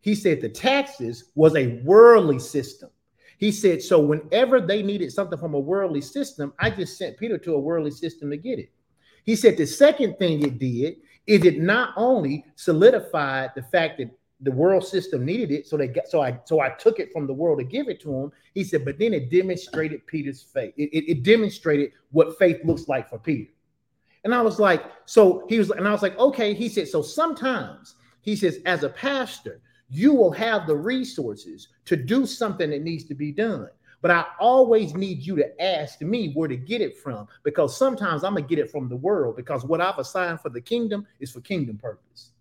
He 0.01 0.15
said 0.15 0.41
the 0.41 0.49
taxes 0.49 1.31
was 1.35 1.55
a 1.55 1.79
worldly 1.83 2.39
system. 2.39 2.89
He 3.37 3.51
said, 3.51 3.81
so 3.81 3.99
whenever 3.99 4.61
they 4.61 4.83
needed 4.83 5.11
something 5.11 5.39
from 5.39 5.53
a 5.55 5.59
worldly 5.59 6.01
system, 6.01 6.53
I 6.59 6.69
just 6.69 6.97
sent 6.97 7.17
Peter 7.17 7.37
to 7.39 7.55
a 7.55 7.59
worldly 7.59 7.91
system 7.91 8.29
to 8.29 8.37
get 8.37 8.59
it. 8.59 8.71
He 9.23 9.35
said 9.35 9.57
the 9.57 9.65
second 9.65 10.17
thing 10.17 10.43
it 10.43 10.59
did 10.59 10.97
is 11.27 11.45
it 11.45 11.59
not 11.59 11.93
only 11.95 12.45
solidified 12.55 13.51
the 13.55 13.63
fact 13.63 13.99
that 13.99 14.11
the 14.41 14.51
world 14.51 14.85
system 14.85 15.23
needed 15.23 15.51
it, 15.51 15.67
so 15.67 15.77
they 15.77 15.87
got 15.87 16.07
so 16.07 16.21
I 16.21 16.39
so 16.45 16.59
I 16.59 16.69
took 16.69 16.99
it 16.99 17.11
from 17.11 17.27
the 17.27 17.33
world 17.33 17.59
to 17.59 17.63
give 17.63 17.87
it 17.89 18.01
to 18.01 18.11
him. 18.11 18.31
He 18.55 18.63
said, 18.63 18.83
but 18.83 18.97
then 18.97 19.13
it 19.13 19.29
demonstrated 19.29 20.05
Peter's 20.07 20.41
faith. 20.41 20.73
It, 20.77 20.89
it, 20.91 21.11
it 21.11 21.23
demonstrated 21.23 21.91
what 22.11 22.39
faith 22.39 22.59
looks 22.63 22.87
like 22.87 23.07
for 23.07 23.19
Peter. 23.19 23.51
And 24.23 24.33
I 24.33 24.41
was 24.41 24.59
like, 24.59 24.83
so 25.05 25.45
he 25.47 25.59
was, 25.59 25.69
and 25.71 25.87
I 25.87 25.91
was 25.91 26.01
like, 26.01 26.17
okay. 26.17 26.53
He 26.53 26.69
said, 26.69 26.87
so 26.87 27.01
sometimes 27.01 27.95
he 28.21 28.35
says, 28.35 28.59
as 28.65 28.83
a 28.83 28.89
pastor, 28.89 29.61
you 29.91 30.13
will 30.13 30.31
have 30.31 30.65
the 30.65 30.75
resources 30.75 31.67
to 31.85 31.95
do 31.95 32.25
something 32.25 32.69
that 32.69 32.81
needs 32.81 33.03
to 33.05 33.13
be 33.13 33.31
done. 33.31 33.67
But 34.01 34.11
I 34.11 34.25
always 34.39 34.95
need 34.95 35.19
you 35.19 35.35
to 35.35 35.61
ask 35.61 36.01
me 36.01 36.31
where 36.33 36.47
to 36.47 36.55
get 36.57 36.81
it 36.81 36.97
from 36.97 37.27
because 37.43 37.77
sometimes 37.77 38.23
I'm 38.23 38.33
going 38.33 38.45
to 38.45 38.49
get 38.49 38.57
it 38.57 38.71
from 38.71 38.89
the 38.89 38.95
world 38.95 39.35
because 39.35 39.63
what 39.63 39.81
I've 39.81 39.99
assigned 39.99 40.39
for 40.39 40.49
the 40.49 40.61
kingdom 40.61 41.05
is 41.19 41.31
for 41.31 41.41
kingdom 41.41 41.77
purpose. 41.77 42.31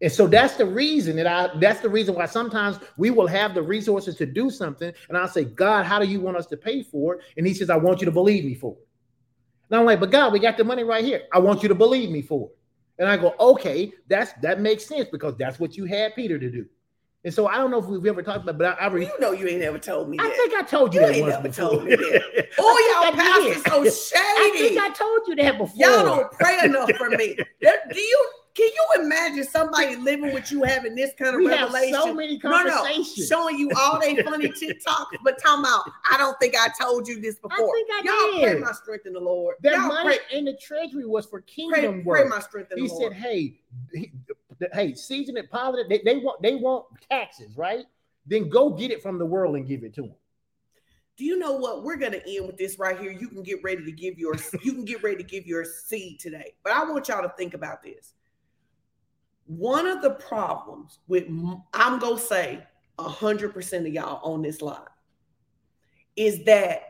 And 0.00 0.10
so 0.10 0.26
that's 0.26 0.54
the 0.54 0.64
reason 0.64 1.16
that 1.16 1.26
I 1.26 1.50
that's 1.58 1.80
the 1.80 1.88
reason 1.90 2.14
why 2.14 2.24
sometimes 2.24 2.78
we 2.96 3.10
will 3.10 3.26
have 3.26 3.54
the 3.54 3.62
resources 3.62 4.16
to 4.16 4.24
do 4.24 4.48
something. 4.48 4.92
And 5.08 5.18
I'll 5.18 5.28
say, 5.28 5.44
God, 5.44 5.84
how 5.84 5.98
do 5.98 6.06
you 6.06 6.20
want 6.20 6.38
us 6.38 6.46
to 6.46 6.56
pay 6.56 6.82
for 6.82 7.16
it? 7.16 7.20
And 7.36 7.46
he 7.46 7.52
says, 7.52 7.68
I 7.68 7.76
want 7.76 8.00
you 8.00 8.06
to 8.06 8.12
believe 8.12 8.44
me 8.44 8.54
for 8.54 8.72
it. 8.72 8.86
And 9.68 9.78
I'm 9.78 9.84
like, 9.84 10.00
but 10.00 10.10
God, 10.10 10.32
we 10.32 10.38
got 10.38 10.56
the 10.56 10.64
money 10.64 10.84
right 10.84 11.04
here. 11.04 11.24
I 11.32 11.38
want 11.38 11.62
you 11.62 11.68
to 11.68 11.74
believe 11.74 12.10
me 12.10 12.22
for 12.22 12.48
it. 12.48 12.56
And 12.98 13.08
I 13.08 13.18
go, 13.18 13.34
okay, 13.38 13.92
that's 14.08 14.32
that 14.40 14.60
makes 14.60 14.86
sense 14.86 15.08
because 15.10 15.36
that's 15.36 15.60
what 15.60 15.76
you 15.76 15.84
had 15.84 16.14
Peter 16.14 16.38
to 16.38 16.50
do. 16.50 16.66
And 17.22 17.34
so 17.34 17.46
I 17.48 17.56
don't 17.56 17.70
know 17.70 17.78
if 17.78 17.84
we've 17.84 18.04
ever 18.06 18.22
talked 18.22 18.44
about, 18.48 18.56
but 18.56 18.78
I, 18.80 18.84
I, 18.84 18.88
re- 18.88 19.04
you 19.04 19.12
know 19.20 19.32
you 19.32 19.46
ain't 19.46 19.62
ever 19.62 19.78
told 19.78 20.08
me 20.08 20.16
I 20.18 20.26
that. 20.26 20.36
think 20.36 20.54
I 20.54 20.62
told 20.62 20.94
you, 20.94 21.00
You 21.02 21.06
that 21.06 21.14
ain't 21.16 21.22
once 21.22 21.34
never 21.34 21.48
before. 21.48 21.68
told 21.70 21.84
me 21.84 21.94
that. 21.96 22.48
Oh, 22.58 23.02
y'all 23.02 23.12
think 23.12 23.22
I 23.22 23.38
did. 23.40 23.64
pastors 23.64 24.02
so 24.08 24.18
I 24.18 24.50
think 24.56 24.80
I 24.80 24.90
told 24.90 25.20
you 25.28 25.34
that 25.36 25.58
before. 25.58 25.76
Y'all 25.76 26.04
don't 26.04 26.32
pray 26.32 26.58
enough 26.64 26.90
for 26.92 27.10
me. 27.10 27.36
Do 27.62 28.00
you? 28.00 28.28
Can 28.52 28.66
you 28.66 29.02
imagine 29.04 29.44
somebody 29.44 29.94
living 29.96 30.34
with 30.34 30.50
you 30.50 30.64
having 30.64 30.96
this 30.96 31.12
kind 31.16 31.36
of 31.36 31.40
we 31.40 31.46
have 31.52 31.72
revelation? 31.72 31.94
so 31.94 32.12
many 32.12 32.36
no, 32.42 32.50
no, 32.64 32.70
conversations. 32.82 33.28
showing 33.28 33.56
you 33.58 33.70
all 33.78 34.00
they 34.00 34.20
funny 34.22 34.48
TikToks, 34.48 35.06
but 35.24 35.38
talking 35.40 35.60
about, 35.64 35.84
I 36.10 36.18
don't 36.18 36.36
think 36.40 36.56
I 36.58 36.66
told 36.78 37.06
you 37.06 37.20
this 37.20 37.36
before. 37.36 37.52
I 37.52 37.72
think 37.72 37.88
I 37.92 38.02
Y'all 38.04 38.40
did. 38.40 38.52
pray 38.52 38.60
my 38.60 38.72
strength 38.72 39.06
in 39.06 39.12
the 39.12 39.20
Lord. 39.20 39.54
That 39.62 39.74
Y'all 39.74 39.86
money 39.86 40.18
pray, 40.28 40.36
in 40.36 40.44
the 40.46 40.54
treasury 40.60 41.06
was 41.06 41.26
for 41.26 41.40
pray, 41.42 41.46
kingdom 41.54 41.94
pray 42.02 42.22
work. 42.24 42.28
my 42.28 42.40
strength 42.40 42.72
in 42.72 42.78
he 42.82 42.88
the 42.88 42.92
Lord. 42.94 43.12
He 43.12 43.20
said, 43.20 43.30
"Hey, 43.30 43.60
he, 43.94 44.12
hey, 44.72 44.94
season 44.94 45.36
it, 45.36 45.50
positive. 45.50 45.88
They, 45.88 46.00
they 46.04 46.18
want 46.18 46.42
they 46.42 46.56
want 46.56 46.86
taxes, 47.10 47.56
right? 47.56 47.84
Then 48.26 48.48
go 48.48 48.70
get 48.70 48.90
it 48.90 49.02
from 49.02 49.18
the 49.18 49.26
world 49.26 49.56
and 49.56 49.66
give 49.66 49.84
it 49.84 49.94
to 49.94 50.02
them." 50.02 50.14
Do 51.16 51.26
you 51.26 51.38
know 51.38 51.52
what? 51.52 51.84
We're 51.84 51.96
gonna 51.96 52.20
end 52.26 52.46
with 52.46 52.56
this 52.56 52.78
right 52.78 52.98
here. 52.98 53.10
You 53.10 53.28
can 53.28 53.42
get 53.42 53.62
ready 53.62 53.84
to 53.84 53.92
give 53.92 54.18
your 54.18 54.34
you 54.62 54.72
can 54.72 54.84
get 54.84 55.02
ready 55.02 55.18
to 55.18 55.22
give 55.22 55.46
your 55.46 55.64
seed 55.64 56.18
today. 56.20 56.54
But 56.62 56.72
I 56.72 56.84
want 56.84 57.08
y'all 57.08 57.22
to 57.22 57.34
think 57.36 57.54
about 57.54 57.82
this. 57.82 58.14
One 59.46 59.86
of 59.86 60.00
the 60.00 60.12
problems 60.12 61.00
with 61.08 61.26
I'm 61.74 61.98
gonna 61.98 62.18
say 62.18 62.62
hundred 62.98 63.54
percent 63.54 63.86
of 63.86 63.92
y'all 63.92 64.20
on 64.22 64.42
this 64.42 64.60
line 64.60 64.78
is 66.16 66.44
that 66.44 66.82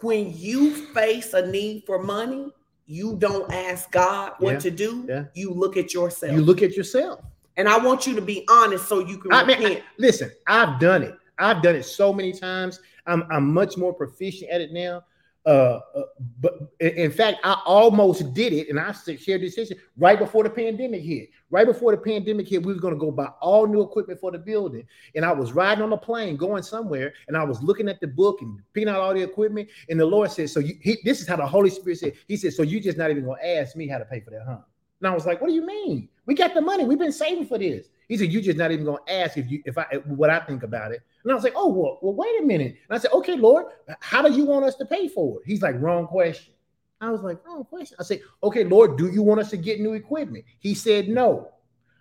when 0.00 0.36
you 0.36 0.70
face 0.92 1.32
a 1.32 1.46
need 1.46 1.84
for 1.86 2.02
money, 2.02 2.52
you 2.86 3.16
don't 3.16 3.52
ask 3.52 3.90
God 3.90 4.32
what 4.38 4.52
Yeah, 4.54 4.58
to 4.60 4.70
do. 4.70 5.04
yeah. 5.08 5.24
You 5.34 5.50
look 5.52 5.76
at 5.76 5.92
yourself. 5.92 6.32
You 6.32 6.40
look 6.42 6.62
at 6.62 6.76
yourself. 6.76 7.20
and 7.56 7.68
I 7.68 7.78
want 7.78 8.06
you 8.06 8.14
to 8.14 8.20
be 8.22 8.44
honest 8.50 8.86
so 8.88 8.98
you 9.00 9.18
can 9.18 9.32
I 9.32 9.44
mean, 9.44 9.58
repent. 9.58 9.78
I- 9.80 9.82
listen, 9.98 10.30
I've 10.46 10.78
done 10.78 11.02
it. 11.02 11.14
I've 11.38 11.62
done 11.62 11.74
it 11.76 11.84
so 11.84 12.12
many 12.12 12.32
times. 12.32 12.80
I'm 13.06 13.24
I'm 13.30 13.52
much 13.52 13.76
more 13.76 13.92
proficient 13.92 14.50
at 14.50 14.60
it 14.60 14.72
now. 14.72 15.04
Uh, 15.46 15.80
uh, 15.94 16.02
but 16.40 16.72
in 16.80 17.10
fact, 17.12 17.38
I 17.44 17.62
almost 17.64 18.34
did 18.34 18.52
it, 18.52 18.68
and 18.68 18.80
I 18.80 18.92
shared 18.92 19.42
this 19.42 19.56
issue 19.56 19.76
right 19.96 20.18
before 20.18 20.42
the 20.42 20.50
pandemic 20.50 21.02
hit. 21.02 21.30
Right 21.50 21.66
before 21.66 21.92
the 21.92 21.98
pandemic 21.98 22.48
hit, 22.48 22.66
we 22.66 22.74
were 22.74 22.80
going 22.80 22.94
to 22.94 22.98
go 22.98 23.12
buy 23.12 23.28
all 23.40 23.64
new 23.68 23.80
equipment 23.80 24.18
for 24.18 24.32
the 24.32 24.38
building, 24.38 24.84
and 25.14 25.24
I 25.24 25.30
was 25.30 25.52
riding 25.52 25.84
on 25.84 25.92
a 25.92 25.96
plane 25.96 26.36
going 26.36 26.64
somewhere, 26.64 27.14
and 27.28 27.36
I 27.36 27.44
was 27.44 27.62
looking 27.62 27.88
at 27.88 28.00
the 28.00 28.08
book 28.08 28.42
and 28.42 28.58
picking 28.74 28.88
out 28.88 29.00
all 29.00 29.14
the 29.14 29.22
equipment, 29.22 29.68
and 29.88 30.00
the 30.00 30.06
Lord 30.06 30.32
said, 30.32 30.50
"So 30.50 30.58
you, 30.58 30.76
he, 30.82 30.98
this 31.04 31.20
is 31.20 31.28
how 31.28 31.36
the 31.36 31.46
Holy 31.46 31.70
Spirit 31.70 31.98
said." 31.98 32.14
He 32.26 32.36
said, 32.36 32.52
"So 32.52 32.64
you 32.64 32.80
just 32.80 32.98
not 32.98 33.12
even 33.12 33.24
going 33.24 33.40
to 33.40 33.48
ask 33.48 33.76
me 33.76 33.86
how 33.86 33.98
to 33.98 34.04
pay 34.04 34.18
for 34.18 34.30
that, 34.30 34.42
huh?" 34.44 34.58
And 35.00 35.08
I 35.08 35.14
was 35.14 35.26
like, 35.26 35.40
"What 35.40 35.48
do 35.48 35.54
you 35.54 35.66
mean? 35.66 36.08
We 36.26 36.34
got 36.34 36.54
the 36.54 36.60
money. 36.60 36.84
We've 36.84 36.98
been 36.98 37.12
saving 37.12 37.46
for 37.46 37.58
this." 37.58 37.88
He 38.08 38.16
said, 38.16 38.32
"You 38.32 38.40
just 38.40 38.58
not 38.58 38.72
even 38.72 38.84
going 38.84 38.98
to 39.06 39.12
ask 39.12 39.36
if 39.36 39.50
you 39.50 39.62
if 39.64 39.76
I 39.76 39.84
what 40.06 40.30
I 40.30 40.40
think 40.40 40.62
about 40.62 40.92
it." 40.92 41.00
And 41.22 41.32
I 41.32 41.34
was 41.34 41.44
like, 41.44 41.54
"Oh 41.56 41.68
well, 41.68 41.98
well, 42.02 42.14
wait 42.14 42.42
a 42.42 42.44
minute." 42.44 42.76
And 42.88 42.96
I 42.96 42.98
said, 42.98 43.12
"Okay, 43.12 43.36
Lord, 43.36 43.66
how 44.00 44.22
do 44.22 44.32
you 44.32 44.44
want 44.44 44.64
us 44.64 44.76
to 44.76 44.86
pay 44.86 45.08
for 45.08 45.38
it?" 45.38 45.42
He's 45.46 45.62
like, 45.62 45.80
"Wrong 45.80 46.06
question." 46.06 46.54
I 47.00 47.10
was 47.10 47.22
like, 47.22 47.38
oh, 47.46 47.64
question. 47.64 47.96
I 48.00 48.04
said, 48.04 48.22
okay, 48.42 48.64
Lord, 48.64 48.96
do 48.96 49.10
you 49.10 49.22
want 49.22 49.40
us 49.40 49.50
to 49.50 49.56
get 49.56 49.80
new 49.80 49.92
equipment? 49.92 50.44
He 50.58 50.74
said 50.74 51.08
no. 51.08 51.52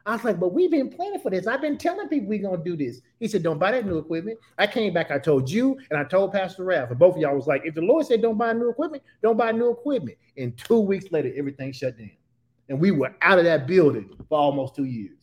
I 0.06 0.14
was 0.14 0.24
like, 0.24 0.40
but 0.40 0.54
we've 0.54 0.70
been 0.70 0.90
planning 0.90 1.20
for 1.20 1.32
this. 1.32 1.48
I've 1.48 1.62
been 1.62 1.80
telling 1.80 2.08
people 2.08 2.30
we're 2.30 2.42
gonna 2.42 2.64
do 2.64 2.78
this. 2.78 3.02
He 3.20 3.28
said, 3.28 3.42
Don't 3.42 3.58
buy 3.58 3.72
that 3.72 3.88
new 3.88 3.98
equipment. 3.98 4.38
I 4.60 4.68
came 4.68 4.94
back, 4.94 5.10
I 5.10 5.18
told 5.18 5.50
you, 5.50 5.80
and 5.90 6.00
I 6.00 6.04
told 6.04 6.32
Pastor 6.32 6.64
Ralph, 6.64 6.92
and 6.92 7.00
both 7.00 7.16
of 7.16 7.22
y'all 7.22 7.36
was 7.36 7.48
like, 7.48 7.64
if 7.66 7.74
the 7.74 7.82
Lord 7.82 8.06
said 8.06 8.22
don't 8.22 8.38
buy 8.38 8.54
new 8.54 8.70
equipment, 8.70 9.02
don't 9.24 9.36
buy 9.36 9.52
new 9.52 9.72
equipment. 9.72 10.18
And 10.38 10.56
two 10.58 10.80
weeks 10.80 11.12
later, 11.12 11.34
everything 11.36 11.72
shut 11.72 11.98
down. 11.98 12.12
And 12.70 12.80
we 12.80 12.92
were 12.92 13.16
out 13.22 13.38
of 13.38 13.46
that 13.46 13.68
building 13.68 14.10
for 14.30 14.38
almost 14.38 14.76
two 14.76 14.86
years. 14.86 15.20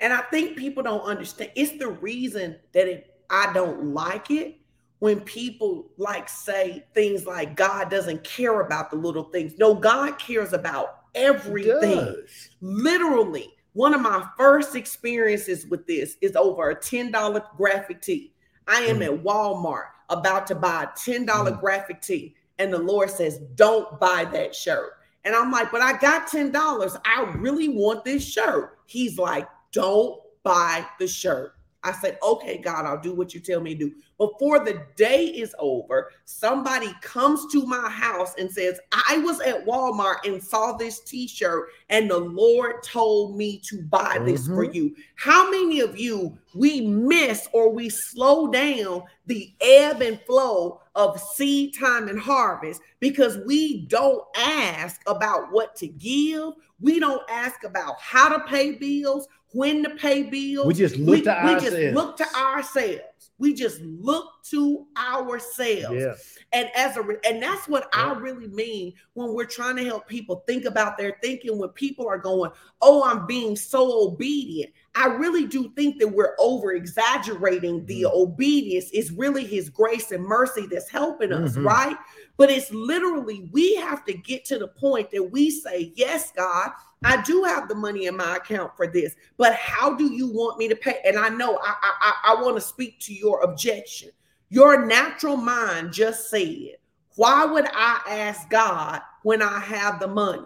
And 0.00 0.12
I 0.12 0.22
think 0.22 0.56
people 0.56 0.82
don't 0.82 1.02
understand. 1.02 1.50
It's 1.54 1.78
the 1.78 1.88
reason 1.88 2.56
that 2.72 2.88
it, 2.88 3.14
I 3.28 3.52
don't 3.52 3.86
like 3.86 4.30
it 4.30 4.58
when 5.00 5.20
people 5.20 5.90
like 5.98 6.28
say 6.28 6.84
things 6.94 7.26
like 7.26 7.56
God 7.56 7.90
doesn't 7.90 8.24
care 8.24 8.60
about 8.60 8.90
the 8.90 8.96
little 8.96 9.24
things. 9.24 9.58
No, 9.58 9.74
God 9.74 10.18
cares 10.18 10.52
about 10.52 11.00
everything. 11.14 12.16
Literally, 12.60 13.48
one 13.72 13.94
of 13.94 14.00
my 14.00 14.26
first 14.36 14.74
experiences 14.74 15.66
with 15.66 15.86
this 15.86 16.16
is 16.20 16.36
over 16.36 16.70
a 16.70 16.76
$10 16.76 17.56
graphic 17.56 18.02
tee. 18.02 18.32
I 18.66 18.82
am 18.82 18.98
mm. 18.98 19.06
at 19.06 19.24
Walmart 19.24 19.86
about 20.08 20.46
to 20.48 20.54
buy 20.54 20.84
a 20.84 20.86
$10 20.88 21.26
mm. 21.26 21.60
graphic 21.60 22.00
tee, 22.00 22.34
and 22.58 22.72
the 22.72 22.78
Lord 22.78 23.10
says, 23.10 23.38
Don't 23.54 23.98
buy 24.00 24.26
that 24.32 24.54
shirt. 24.54 24.92
And 25.24 25.34
I'm 25.34 25.50
like, 25.50 25.70
But 25.70 25.82
I 25.82 25.98
got 25.98 26.28
$10. 26.28 27.00
I 27.04 27.22
really 27.38 27.68
want 27.68 28.04
this 28.04 28.26
shirt. 28.26 28.78
He's 28.86 29.18
like, 29.18 29.48
Don't 29.72 30.20
buy 30.42 30.86
the 30.98 31.06
shirt. 31.06 31.54
I 31.82 31.92
said, 31.92 32.18
okay, 32.22 32.58
God, 32.58 32.84
I'll 32.84 33.00
do 33.00 33.14
what 33.14 33.32
you 33.32 33.40
tell 33.40 33.60
me 33.60 33.74
to 33.74 33.88
do. 33.88 33.94
Before 34.18 34.62
the 34.62 34.84
day 34.96 35.24
is 35.24 35.54
over, 35.58 36.10
somebody 36.26 36.92
comes 37.00 37.50
to 37.52 37.64
my 37.64 37.88
house 37.88 38.34
and 38.38 38.50
says, 38.50 38.78
I 38.92 39.18
was 39.18 39.40
at 39.40 39.64
Walmart 39.64 40.26
and 40.26 40.42
saw 40.42 40.76
this 40.76 41.00
t 41.00 41.26
shirt, 41.26 41.68
and 41.88 42.10
the 42.10 42.18
Lord 42.18 42.82
told 42.82 43.36
me 43.36 43.58
to 43.64 43.82
buy 43.82 44.20
this 44.24 44.44
mm-hmm. 44.44 44.54
for 44.54 44.64
you. 44.64 44.94
How 45.14 45.50
many 45.50 45.80
of 45.80 45.98
you 45.98 46.36
we 46.54 46.82
miss 46.82 47.48
or 47.52 47.70
we 47.72 47.88
slow 47.88 48.48
down 48.48 49.04
the 49.30 49.54
ebb 49.60 50.02
and 50.02 50.20
flow 50.22 50.80
of 50.96 51.20
seed 51.20 51.72
time 51.78 52.08
and 52.08 52.18
harvest 52.18 52.82
because 52.98 53.38
we 53.46 53.86
don't 53.86 54.24
ask 54.36 55.00
about 55.06 55.52
what 55.52 55.76
to 55.76 55.86
give? 55.86 56.54
We 56.80 56.98
don't 56.98 57.22
ask 57.30 57.62
about 57.62 58.00
how 58.00 58.28
to 58.28 58.44
pay 58.46 58.72
bills 58.72 59.28
when 59.52 59.84
to 59.84 59.90
pay 59.90 60.24
bills. 60.24 60.66
We 60.66 60.74
just 60.74 60.96
look 60.96 61.14
we, 61.14 61.22
to 61.22 61.40
we 61.44 61.50
ourselves. 61.52 61.76
just 61.76 61.94
look 61.94 62.16
to 62.16 62.26
ourselves. 62.36 63.30
We 63.38 63.54
just 63.54 63.80
look 63.82 64.26
to 64.50 64.86
ourselves. 64.98 65.96
Yeah. 65.96 66.14
And 66.52 66.68
as 66.74 66.96
a 66.96 67.04
and 67.24 67.40
that's 67.40 67.68
what 67.68 67.88
yeah. 67.94 68.12
I 68.12 68.18
really 68.18 68.48
mean 68.48 68.94
when 69.14 69.32
we're 69.32 69.44
trying 69.44 69.76
to 69.76 69.84
help 69.84 70.08
people 70.08 70.42
think 70.48 70.64
about 70.64 70.98
their 70.98 71.18
thinking 71.22 71.56
when 71.56 71.68
people 71.70 72.08
are 72.08 72.18
going, 72.18 72.50
"Oh, 72.82 73.04
I'm 73.04 73.26
being 73.26 73.54
so 73.54 74.08
obedient." 74.08 74.72
I 74.94 75.06
really 75.06 75.46
do 75.46 75.70
think 75.76 75.98
that 76.00 76.08
we're 76.08 76.34
over 76.38 76.72
exaggerating 76.72 77.86
the 77.86 78.02
mm-hmm. 78.02 78.16
obedience 78.16 78.90
is 78.90 79.12
really 79.12 79.44
his 79.44 79.68
grace 79.68 80.10
and 80.10 80.24
mercy 80.24 80.66
that's 80.66 80.88
helping 80.88 81.32
us, 81.32 81.52
mm-hmm. 81.52 81.66
right? 81.66 81.96
But 82.36 82.50
it's 82.50 82.72
literally 82.72 83.48
we 83.52 83.76
have 83.76 84.04
to 84.06 84.14
get 84.14 84.44
to 84.46 84.58
the 84.58 84.68
point 84.68 85.10
that 85.12 85.22
we 85.22 85.50
say, 85.50 85.92
"Yes, 85.94 86.32
God, 86.32 86.70
I 87.04 87.22
do 87.22 87.44
have 87.44 87.68
the 87.68 87.74
money 87.74 88.06
in 88.06 88.16
my 88.16 88.36
account 88.36 88.76
for 88.76 88.86
this, 88.86 89.14
but 89.36 89.54
how 89.54 89.94
do 89.94 90.12
you 90.12 90.28
want 90.28 90.58
me 90.58 90.66
to 90.68 90.76
pay? 90.76 91.00
And 91.04 91.18
I 91.18 91.28
know 91.28 91.58
I 91.62 91.74
I, 91.82 92.14
I 92.24 92.42
want 92.42 92.56
to 92.56 92.60
speak 92.60 92.98
to 93.00 93.14
your 93.14 93.42
objection. 93.42 94.10
Your 94.48 94.84
natural 94.84 95.36
mind 95.36 95.92
just 95.92 96.28
said, 96.28 96.76
Why 97.14 97.44
would 97.44 97.66
I 97.72 98.00
ask 98.08 98.50
God 98.50 99.00
when 99.22 99.42
I 99.42 99.60
have 99.60 100.00
the 100.00 100.08
money? 100.08 100.42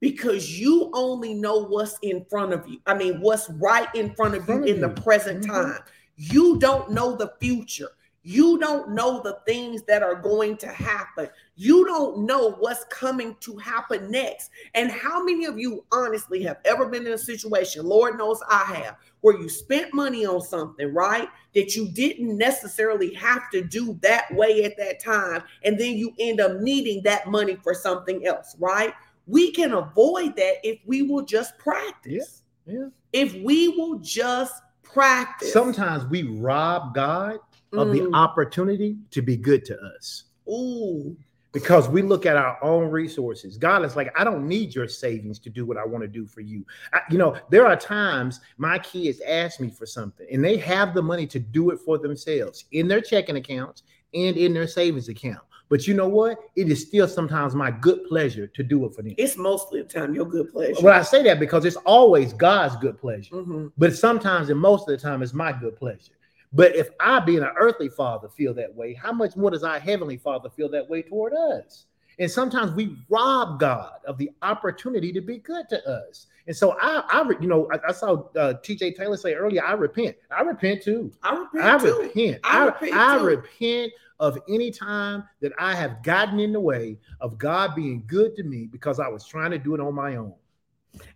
Because 0.00 0.58
you 0.58 0.90
only 0.94 1.34
know 1.34 1.64
what's 1.64 1.98
in 2.02 2.24
front 2.24 2.52
of 2.52 2.66
you. 2.66 2.78
I 2.86 2.94
mean, 2.94 3.20
what's 3.20 3.50
right 3.50 3.88
in 3.94 4.14
front 4.14 4.34
of 4.34 4.48
you 4.48 4.64
in 4.64 4.80
the 4.80 4.88
present 4.88 5.42
mm-hmm. 5.42 5.52
time. 5.52 5.80
You 6.16 6.58
don't 6.58 6.90
know 6.90 7.16
the 7.16 7.34
future. 7.40 7.90
You 8.22 8.58
don't 8.58 8.90
know 8.90 9.22
the 9.22 9.38
things 9.46 9.82
that 9.84 10.02
are 10.02 10.14
going 10.14 10.58
to 10.58 10.68
happen. 10.68 11.28
You 11.56 11.86
don't 11.86 12.26
know 12.26 12.52
what's 12.52 12.84
coming 12.84 13.34
to 13.40 13.56
happen 13.56 14.10
next. 14.10 14.50
And 14.74 14.90
how 14.90 15.24
many 15.24 15.46
of 15.46 15.58
you 15.58 15.84
honestly 15.90 16.42
have 16.42 16.58
ever 16.66 16.86
been 16.86 17.06
in 17.06 17.14
a 17.14 17.18
situation, 17.18 17.86
Lord 17.86 18.18
knows 18.18 18.38
I 18.48 18.64
have, 18.74 18.96
where 19.22 19.38
you 19.38 19.48
spent 19.48 19.94
money 19.94 20.26
on 20.26 20.42
something, 20.42 20.92
right? 20.92 21.28
That 21.54 21.74
you 21.74 21.88
didn't 21.88 22.36
necessarily 22.36 23.14
have 23.14 23.50
to 23.52 23.64
do 23.64 23.98
that 24.02 24.26
way 24.34 24.64
at 24.64 24.76
that 24.76 25.00
time. 25.02 25.42
And 25.64 25.80
then 25.80 25.96
you 25.96 26.12
end 26.18 26.40
up 26.40 26.60
needing 26.60 27.02
that 27.04 27.26
money 27.26 27.56
for 27.62 27.72
something 27.72 28.26
else, 28.26 28.54
right? 28.58 28.92
We 29.30 29.52
can 29.52 29.72
avoid 29.72 30.34
that 30.36 30.56
if 30.64 30.80
we 30.84 31.02
will 31.02 31.22
just 31.22 31.56
practice. 31.58 32.42
Yeah. 32.66 32.74
yeah. 32.74 32.88
If 33.12 33.34
we 33.34 33.68
will 33.68 33.98
just 34.00 34.54
practice. 34.82 35.52
Sometimes 35.52 36.04
we 36.06 36.24
rob 36.24 36.94
God 36.94 37.38
of 37.72 37.88
mm. 37.88 37.92
the 37.92 38.16
opportunity 38.16 38.96
to 39.12 39.22
be 39.22 39.36
good 39.36 39.64
to 39.66 39.78
us. 39.80 40.24
Ooh. 40.48 41.16
Because 41.52 41.88
we 41.88 42.02
look 42.02 42.26
at 42.26 42.36
our 42.36 42.62
own 42.62 42.90
resources. 42.90 43.56
God 43.56 43.84
is 43.84 43.96
like, 43.96 44.12
I 44.18 44.22
don't 44.22 44.46
need 44.46 44.72
your 44.74 44.86
savings 44.86 45.40
to 45.40 45.50
do 45.50 45.66
what 45.66 45.76
I 45.76 45.84
want 45.84 46.02
to 46.02 46.08
do 46.08 46.24
for 46.24 46.40
you. 46.40 46.64
I, 46.92 47.00
you 47.10 47.18
know, 47.18 47.36
there 47.50 47.66
are 47.66 47.76
times 47.76 48.40
my 48.56 48.78
kids 48.78 49.20
ask 49.26 49.58
me 49.58 49.68
for 49.68 49.84
something 49.84 50.26
and 50.30 50.44
they 50.44 50.56
have 50.58 50.94
the 50.94 51.02
money 51.02 51.26
to 51.28 51.40
do 51.40 51.70
it 51.70 51.80
for 51.80 51.98
themselves 51.98 52.66
in 52.70 52.86
their 52.86 53.00
checking 53.00 53.36
accounts 53.36 53.82
and 54.14 54.36
in 54.36 54.54
their 54.54 54.68
savings 54.68 55.08
account. 55.08 55.42
But 55.70 55.86
you 55.86 55.94
know 55.94 56.08
what? 56.08 56.38
It 56.56 56.68
is 56.68 56.82
still 56.82 57.06
sometimes 57.06 57.54
my 57.54 57.70
good 57.70 58.04
pleasure 58.08 58.48
to 58.48 58.62
do 58.62 58.84
it 58.86 58.94
for 58.94 59.02
them. 59.02 59.14
It's 59.16 59.36
mostly 59.36 59.80
the 59.82 59.88
time 59.88 60.14
your 60.14 60.26
good 60.26 60.52
pleasure. 60.52 60.82
Well, 60.82 60.98
I 60.98 61.02
say 61.02 61.22
that 61.22 61.38
because 61.38 61.64
it's 61.64 61.76
always 61.76 62.32
God's 62.32 62.76
good 62.76 62.98
pleasure. 62.98 63.36
Mm-hmm. 63.36 63.68
But 63.78 63.96
sometimes 63.96 64.50
and 64.50 64.58
most 64.58 64.88
of 64.88 64.88
the 64.88 64.98
time 64.98 65.22
it's 65.22 65.32
my 65.32 65.52
good 65.52 65.76
pleasure. 65.76 66.12
But 66.52 66.74
if 66.74 66.90
I, 66.98 67.20
being 67.20 67.44
an 67.44 67.52
earthly 67.56 67.88
father, 67.88 68.28
feel 68.28 68.52
that 68.54 68.74
way, 68.74 68.94
how 68.94 69.12
much 69.12 69.36
more 69.36 69.52
does 69.52 69.62
our 69.62 69.78
heavenly 69.78 70.16
father 70.16 70.50
feel 70.50 70.68
that 70.70 70.90
way 70.90 71.02
toward 71.02 71.32
us? 71.32 71.86
And 72.20 72.30
sometimes 72.30 72.72
we 72.72 72.98
rob 73.08 73.58
God 73.58 73.94
of 74.06 74.18
the 74.18 74.30
opportunity 74.42 75.10
to 75.10 75.22
be 75.22 75.38
good 75.38 75.70
to 75.70 75.88
us. 75.88 76.26
And 76.46 76.54
so 76.54 76.76
I, 76.78 77.02
I 77.08 77.28
you 77.40 77.48
know, 77.48 77.66
I, 77.72 77.88
I 77.88 77.92
saw 77.92 78.24
uh, 78.36 78.54
T.J. 78.62 78.92
Taylor 78.92 79.16
say 79.16 79.32
earlier, 79.32 79.64
I 79.64 79.72
repent. 79.72 80.16
I 80.30 80.42
repent 80.42 80.82
too. 80.82 81.10
I 81.22 81.34
repent. 81.34 81.64
I 81.64 81.78
too. 81.78 81.98
repent. 82.02 82.40
I, 82.44 82.58
I 82.58 82.64
repent. 82.66 82.94
I, 82.94 83.14
I 83.16 83.22
repent 83.22 83.92
of 84.20 84.38
any 84.50 84.70
time 84.70 85.24
that 85.40 85.52
I 85.58 85.74
have 85.74 86.02
gotten 86.02 86.38
in 86.38 86.52
the 86.52 86.60
way 86.60 86.98
of 87.22 87.38
God 87.38 87.74
being 87.74 88.04
good 88.06 88.36
to 88.36 88.42
me 88.42 88.66
because 88.66 89.00
I 89.00 89.08
was 89.08 89.26
trying 89.26 89.50
to 89.52 89.58
do 89.58 89.74
it 89.74 89.80
on 89.80 89.94
my 89.94 90.16
own. 90.16 90.34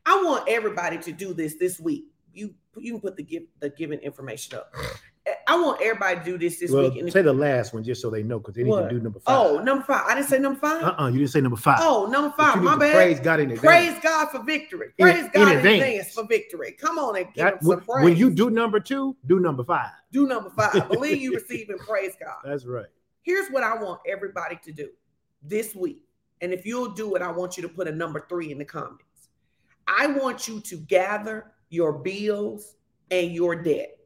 I 0.07 0.23
want 0.25 0.49
everybody 0.49 0.97
to 0.97 1.13
do 1.13 1.35
this 1.35 1.57
this 1.57 1.79
week. 1.79 2.07
You 2.33 2.55
you 2.79 2.93
can 2.93 3.01
put 3.03 3.17
the 3.17 3.23
give 3.23 3.43
the 3.61 3.69
given 3.69 3.99
information 3.99 4.57
up. 4.57 4.75
I 5.47 5.57
want 5.57 5.81
everybody 5.81 6.19
to 6.19 6.25
do 6.25 6.39
this 6.39 6.59
this 6.59 6.71
well, 6.71 6.91
week. 6.91 7.11
Say 7.11 7.23
the 7.23 7.33
last 7.33 7.73
one 7.73 7.83
just 7.83 8.03
so 8.03 8.11
they 8.11 8.23
know 8.23 8.39
because 8.39 8.55
they 8.55 8.63
need 8.63 8.71
what? 8.71 8.91
to 8.91 8.95
do 8.95 9.01
number 9.01 9.21
five. 9.21 9.39
Oh, 9.39 9.59
number 9.59 9.83
five. 9.83 10.03
I 10.07 10.15
didn't 10.15 10.29
say 10.29 10.39
number 10.39 10.61
five. 10.61 10.83
Uh 10.83 10.95
uh 10.99 11.07
you 11.07 11.21
didn't 11.21 11.31
say 11.31 11.41
number 11.41 11.57
five. 11.57 11.79
Oh, 11.81 12.07
number 12.11 12.35
five. 12.37 12.63
My 12.63 12.77
bad. 12.77 12.95
Praise 12.95 13.21
God 13.21 13.41
in 13.41 13.51
advance. 13.51 13.61
Praise 13.61 14.03
God 14.03 14.29
for 14.29 14.43
victory. 14.43 14.89
Praise 14.99 15.25
in, 15.25 15.31
God 15.33 15.53
in 15.53 15.59
advance. 15.59 15.83
advance. 15.83 16.13
for 16.13 16.27
victory. 16.27 16.73
Come 16.73 16.99
on 16.99 17.17
and 17.17 17.27
give 17.33 17.45
that, 17.45 17.65
some 17.65 17.81
praise. 17.81 18.05
When 18.05 18.17
you 18.17 18.31
do 18.31 18.51
number 18.51 18.81
two, 18.81 19.17
do 19.27 19.41
number 19.41 19.65
five. 19.65 19.93
Do 20.13 20.27
number 20.27 20.51
five. 20.51 20.89
Believe 20.89 21.23
you 21.23 21.33
receive 21.35 21.71
and 21.71 21.81
praise 21.81 22.13
God. 22.23 22.37
That's 22.45 22.67
right. 22.67 22.87
Here's 23.23 23.49
what 23.49 23.63
I 23.63 23.83
want 23.83 24.01
everybody 24.07 24.59
to 24.63 24.73
do 24.73 24.91
this 25.43 25.75
week. 25.75 26.03
And 26.43 26.53
if 26.53 26.67
you'll 26.67 26.93
do 26.93 27.15
it, 27.15 27.23
I 27.23 27.31
want 27.31 27.57
you 27.57 27.63
to 27.63 27.69
put 27.71 27.89
a 27.89 27.93
number 27.93 28.27
three 28.29 28.53
in 28.53 28.59
the 28.59 28.65
comments. 28.67 29.31
I 29.89 30.09
want 30.09 30.49
you 30.49 30.61
to 30.61 30.77
gather 30.77 31.53
your 31.71 31.95
bills 31.95 32.77
and 33.11 33.33
your 33.33 33.55
debt 33.63 33.97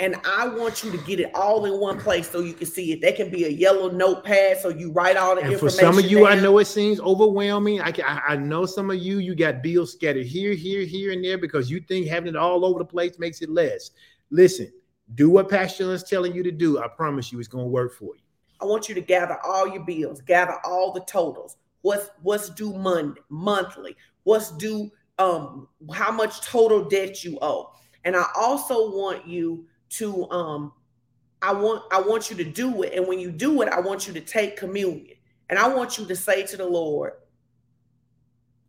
and 0.00 0.16
I 0.24 0.46
want 0.46 0.84
you 0.84 0.90
to 0.92 0.98
get 0.98 1.18
it 1.18 1.34
all 1.34 1.64
in 1.64 1.80
one 1.80 1.98
place 1.98 2.30
so 2.30 2.40
you 2.40 2.52
can 2.52 2.66
see 2.66 2.92
it. 2.92 3.00
That 3.00 3.16
can 3.16 3.30
be 3.30 3.44
a 3.44 3.48
yellow 3.48 3.90
notepad 3.90 4.58
so 4.60 4.68
you 4.68 4.92
write 4.92 5.16
all 5.16 5.34
the 5.34 5.42
and 5.42 5.52
information. 5.52 5.78
For 5.78 5.84
some 5.84 5.98
of 5.98 6.10
you, 6.10 6.20
down. 6.20 6.38
I 6.38 6.40
know 6.40 6.58
it 6.58 6.66
seems 6.66 7.00
overwhelming. 7.00 7.80
I, 7.80 7.90
can, 7.90 8.04
I, 8.04 8.20
I 8.28 8.36
know 8.36 8.64
some 8.64 8.90
of 8.90 8.98
you, 8.98 9.18
you 9.18 9.34
got 9.34 9.62
bills 9.62 9.92
scattered 9.92 10.26
here, 10.26 10.54
here, 10.54 10.82
here, 10.82 11.12
and 11.12 11.24
there 11.24 11.38
because 11.38 11.70
you 11.70 11.80
think 11.80 12.06
having 12.06 12.28
it 12.28 12.36
all 12.36 12.64
over 12.64 12.78
the 12.78 12.84
place 12.84 13.18
makes 13.18 13.42
it 13.42 13.50
less. 13.50 13.90
Listen, 14.30 14.72
do 15.14 15.30
what 15.30 15.48
Pastor 15.48 15.92
is 15.92 16.04
telling 16.04 16.34
you 16.34 16.42
to 16.44 16.52
do. 16.52 16.78
I 16.78 16.86
promise 16.86 17.32
you, 17.32 17.38
it's 17.40 17.48
going 17.48 17.64
to 17.64 17.70
work 17.70 17.94
for 17.94 18.14
you. 18.14 18.22
I 18.60 18.66
want 18.66 18.88
you 18.88 18.94
to 18.94 19.00
gather 19.00 19.38
all 19.44 19.68
your 19.68 19.84
bills, 19.84 20.20
gather 20.20 20.58
all 20.64 20.92
the 20.92 21.00
totals. 21.02 21.56
What's 21.82 22.10
what's 22.22 22.50
due 22.50 22.72
Monday, 22.72 23.20
monthly? 23.28 23.96
What's 24.24 24.50
due? 24.56 24.90
Um, 25.18 25.68
how 25.92 26.12
much 26.12 26.42
total 26.42 26.84
debt 26.88 27.24
you 27.24 27.38
owe? 27.40 27.72
And 28.04 28.16
I 28.16 28.24
also 28.36 28.90
want 28.96 29.26
you 29.26 29.66
to 29.90 30.28
um 30.30 30.72
I 31.40 31.52
want 31.52 31.82
I 31.92 32.00
want 32.00 32.30
you 32.30 32.36
to 32.36 32.44
do 32.44 32.82
it 32.82 32.94
and 32.94 33.06
when 33.06 33.18
you 33.18 33.30
do 33.30 33.62
it 33.62 33.68
I 33.68 33.80
want 33.80 34.06
you 34.06 34.12
to 34.14 34.20
take 34.20 34.56
communion 34.56 35.16
and 35.48 35.58
I 35.58 35.68
want 35.68 35.98
you 35.98 36.06
to 36.06 36.16
say 36.16 36.44
to 36.46 36.56
the 36.56 36.66
Lord 36.66 37.12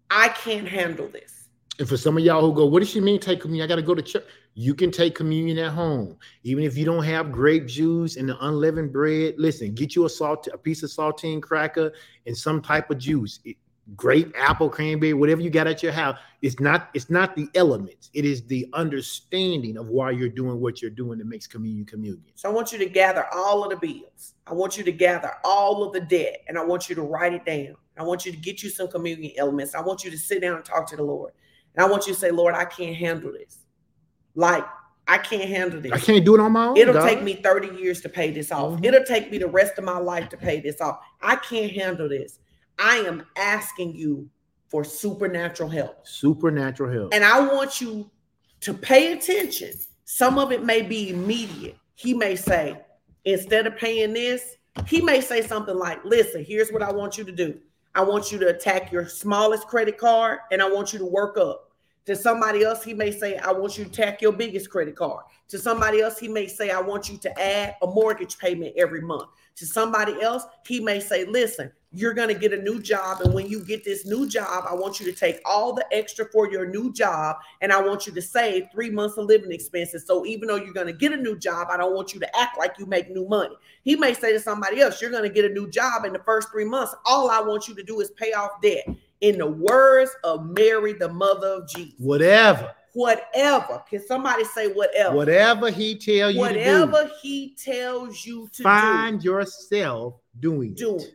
I 0.09 0.29
can't 0.29 0.67
handle 0.67 1.07
this. 1.07 1.47
And 1.77 1.87
for 1.87 1.95
some 1.95 2.17
of 2.17 2.23
y'all 2.23 2.41
who 2.41 2.53
go, 2.53 2.65
what 2.65 2.79
does 2.79 2.89
she 2.89 2.99
mean 2.99 3.19
take 3.19 3.41
communion? 3.41 3.63
I 3.63 3.67
got 3.67 3.77
to 3.77 3.81
go 3.81 3.95
to 3.95 4.01
church. 4.01 4.25
You 4.55 4.73
can 4.73 4.91
take 4.91 5.15
communion 5.15 5.57
at 5.59 5.71
home, 5.71 6.17
even 6.43 6.63
if 6.63 6.75
you 6.75 6.83
don't 6.83 7.03
have 7.03 7.31
grape 7.31 7.67
juice 7.67 8.17
and 8.17 8.27
the 8.27 8.45
unleavened 8.45 8.91
bread. 8.91 9.35
Listen, 9.37 9.73
get 9.73 9.95
you 9.95 10.05
a 10.05 10.09
salt, 10.09 10.47
a 10.51 10.57
piece 10.57 10.83
of 10.83 10.89
saltine 10.89 11.41
cracker, 11.41 11.93
and 12.25 12.35
some 12.35 12.61
type 12.61 12.89
of 12.89 12.97
juice. 12.97 13.39
It, 13.45 13.55
grape, 13.95 14.33
apple, 14.37 14.69
cranberry, 14.69 15.13
whatever 15.13 15.41
you 15.41 15.49
got 15.49 15.67
at 15.67 15.81
your 15.83 15.91
house. 15.91 16.17
It's 16.41 16.59
not. 16.59 16.89
It's 16.93 17.09
not 17.09 17.35
the 17.35 17.47
elements. 17.55 18.09
It 18.13 18.25
is 18.25 18.43
the 18.43 18.67
understanding 18.73 19.77
of 19.77 19.89
why 19.89 20.11
you're 20.11 20.29
doing 20.29 20.59
what 20.59 20.81
you're 20.81 20.91
doing 20.91 21.19
that 21.19 21.27
makes 21.27 21.47
communion 21.47 21.85
communion. 21.85 22.31
So 22.35 22.49
I 22.49 22.53
want 22.53 22.71
you 22.71 22.77
to 22.79 22.85
gather 22.87 23.25
all 23.33 23.63
of 23.63 23.69
the 23.69 23.75
bills. 23.75 24.33
I 24.47 24.53
want 24.53 24.77
you 24.77 24.83
to 24.83 24.91
gather 24.91 25.33
all 25.43 25.83
of 25.83 25.93
the 25.93 26.01
debt, 26.01 26.43
and 26.47 26.57
I 26.57 26.63
want 26.63 26.89
you 26.89 26.95
to 26.95 27.01
write 27.01 27.33
it 27.33 27.45
down. 27.45 27.75
I 27.97 28.03
want 28.03 28.25
you 28.25 28.31
to 28.31 28.37
get 28.37 28.63
you 28.63 28.69
some 28.69 28.87
communion 28.87 29.33
elements. 29.37 29.75
I 29.75 29.81
want 29.81 30.05
you 30.05 30.11
to 30.11 30.17
sit 30.17 30.41
down 30.41 30.55
and 30.55 30.63
talk 30.63 30.87
to 30.89 30.95
the 30.95 31.03
Lord. 31.03 31.33
And 31.75 31.85
I 31.85 31.89
want 31.89 32.07
you 32.07 32.13
to 32.13 32.19
say, 32.19 32.31
Lord, 32.31 32.55
I 32.55 32.63
can't 32.65 32.95
handle 32.95 33.33
this. 33.33 33.59
Like, 34.35 34.65
I 35.05 35.17
can't 35.17 35.49
handle 35.49 35.81
this. 35.81 35.91
I 35.91 35.97
can't 35.97 36.23
do 36.23 36.35
it 36.35 36.39
on 36.39 36.51
my 36.51 36.67
own. 36.67 36.77
It'll 36.77 36.93
God. 36.93 37.07
take 37.07 37.23
me 37.23 37.33
30 37.33 37.75
years 37.75 37.99
to 38.01 38.09
pay 38.09 38.31
this 38.31 38.51
off. 38.51 38.79
Mhm. 38.79 38.85
It'll 38.85 39.03
take 39.03 39.31
me 39.31 39.37
the 39.39 39.47
rest 39.47 39.77
of 39.77 39.83
my 39.83 39.97
life 39.97 40.29
to 40.29 40.37
pay 40.37 40.61
this 40.61 40.79
off. 40.79 40.99
I 41.21 41.35
can't 41.35 41.71
handle 41.71 42.07
this. 42.07 42.39
I 42.79 42.97
am 42.97 43.23
asking 43.35 43.95
you 43.95 44.29
for 44.69 44.83
supernatural 44.83 45.69
help. 45.69 46.07
supernatural 46.07 46.91
help. 46.91 47.13
And 47.13 47.23
I 47.23 47.39
want 47.39 47.81
you 47.81 48.09
to 48.61 48.73
pay 48.73 49.13
attention. 49.13 49.73
Some 50.05 50.37
of 50.37 50.51
it 50.51 50.63
may 50.63 50.81
be 50.81 51.09
immediate. 51.09 51.77
He 51.95 52.13
may 52.13 52.35
say, 52.35 52.79
instead 53.25 53.67
of 53.67 53.77
paying 53.77 54.13
this, 54.13 54.55
he 54.87 55.01
may 55.01 55.21
say 55.21 55.41
something 55.41 55.75
like, 55.75 56.03
listen, 56.05 56.43
here's 56.43 56.71
what 56.71 56.81
I 56.81 56.91
want 56.91 57.17
you 57.17 57.23
to 57.23 57.31
do. 57.31 57.59
I 57.95 58.03
want 58.03 58.31
you 58.31 58.37
to 58.39 58.47
attack 58.47 58.91
your 58.91 59.07
smallest 59.07 59.67
credit 59.67 59.97
card 59.97 60.39
and 60.51 60.61
I 60.61 60.69
want 60.69 60.93
you 60.93 60.99
to 60.99 61.05
work 61.05 61.37
up. 61.37 61.65
To 62.05 62.15
somebody 62.15 62.63
else, 62.63 62.83
he 62.83 62.93
may 62.93 63.11
say, 63.11 63.37
I 63.37 63.51
want 63.51 63.77
you 63.77 63.83
to 63.83 63.89
attack 63.89 64.21
your 64.21 64.31
biggest 64.31 64.69
credit 64.69 64.95
card. 64.95 65.25
To 65.49 65.59
somebody 65.59 66.01
else, 66.01 66.17
he 66.17 66.27
may 66.27 66.47
say, 66.47 66.71
I 66.71 66.81
want 66.81 67.09
you 67.09 67.17
to 67.17 67.39
add 67.39 67.75
a 67.81 67.87
mortgage 67.87 68.37
payment 68.37 68.73
every 68.77 69.01
month. 69.01 69.29
To 69.59 69.65
somebody 69.65 70.21
else, 70.21 70.43
he 70.65 70.79
may 70.79 71.01
say, 71.01 71.25
Listen, 71.25 71.69
you're 71.91 72.13
going 72.13 72.29
to 72.29 72.33
get 72.33 72.53
a 72.53 72.61
new 72.61 72.79
job. 72.81 73.19
And 73.19 73.33
when 73.33 73.47
you 73.47 73.61
get 73.61 73.83
this 73.83 74.05
new 74.05 74.25
job, 74.25 74.63
I 74.69 74.73
want 74.73 75.01
you 75.01 75.05
to 75.07 75.11
take 75.11 75.41
all 75.43 75.73
the 75.73 75.85
extra 75.91 76.25
for 76.31 76.49
your 76.49 76.65
new 76.65 76.93
job 76.93 77.35
and 77.59 77.73
I 77.73 77.81
want 77.81 78.07
you 78.07 78.13
to 78.13 78.21
save 78.21 78.67
three 78.71 78.89
months 78.89 79.17
of 79.17 79.25
living 79.25 79.51
expenses. 79.51 80.05
So 80.07 80.25
even 80.25 80.47
though 80.47 80.55
you're 80.55 80.73
going 80.73 80.87
to 80.87 80.93
get 80.93 81.11
a 81.11 81.17
new 81.17 81.37
job, 81.37 81.67
I 81.69 81.75
don't 81.75 81.93
want 81.93 82.13
you 82.13 82.21
to 82.21 82.39
act 82.39 82.57
like 82.57 82.79
you 82.79 82.85
make 82.85 83.09
new 83.09 83.27
money. 83.27 83.55
He 83.83 83.97
may 83.97 84.13
say 84.13 84.31
to 84.31 84.39
somebody 84.39 84.79
else, 84.79 85.01
You're 85.01 85.11
going 85.11 85.23
to 85.23 85.29
get 85.29 85.43
a 85.43 85.53
new 85.53 85.69
job 85.69 86.05
in 86.05 86.13
the 86.13 86.19
first 86.19 86.51
three 86.51 86.63
months. 86.63 86.95
All 87.05 87.29
I 87.29 87.41
want 87.41 87.67
you 87.67 87.75
to 87.75 87.83
do 87.83 87.99
is 87.99 88.11
pay 88.11 88.31
off 88.31 88.61
debt. 88.61 88.87
In 89.19 89.37
the 89.37 89.47
words 89.47 90.11
of 90.23 90.45
Mary, 90.45 90.93
the 90.93 91.09
mother 91.09 91.47
of 91.47 91.67
Jesus, 91.67 91.95
whatever, 91.97 92.73
whatever. 92.93 93.83
Can 93.89 94.05
somebody 94.05 94.43
say 94.43 94.67
whatever? 94.71 95.15
whatever 95.15 95.69
he 95.71 95.95
tell 95.95 96.29
you 96.31 96.39
Whatever 96.39 97.09
he 97.21 97.55
tells 97.55 98.25
you 98.25 98.43
do, 98.45 98.49
to 98.53 98.63
find 98.63 99.23
yourself 99.23 100.15
doing 100.39 100.73
do, 100.73 100.85
doing 100.85 100.99
it. 101.01 101.03
it. 101.03 101.13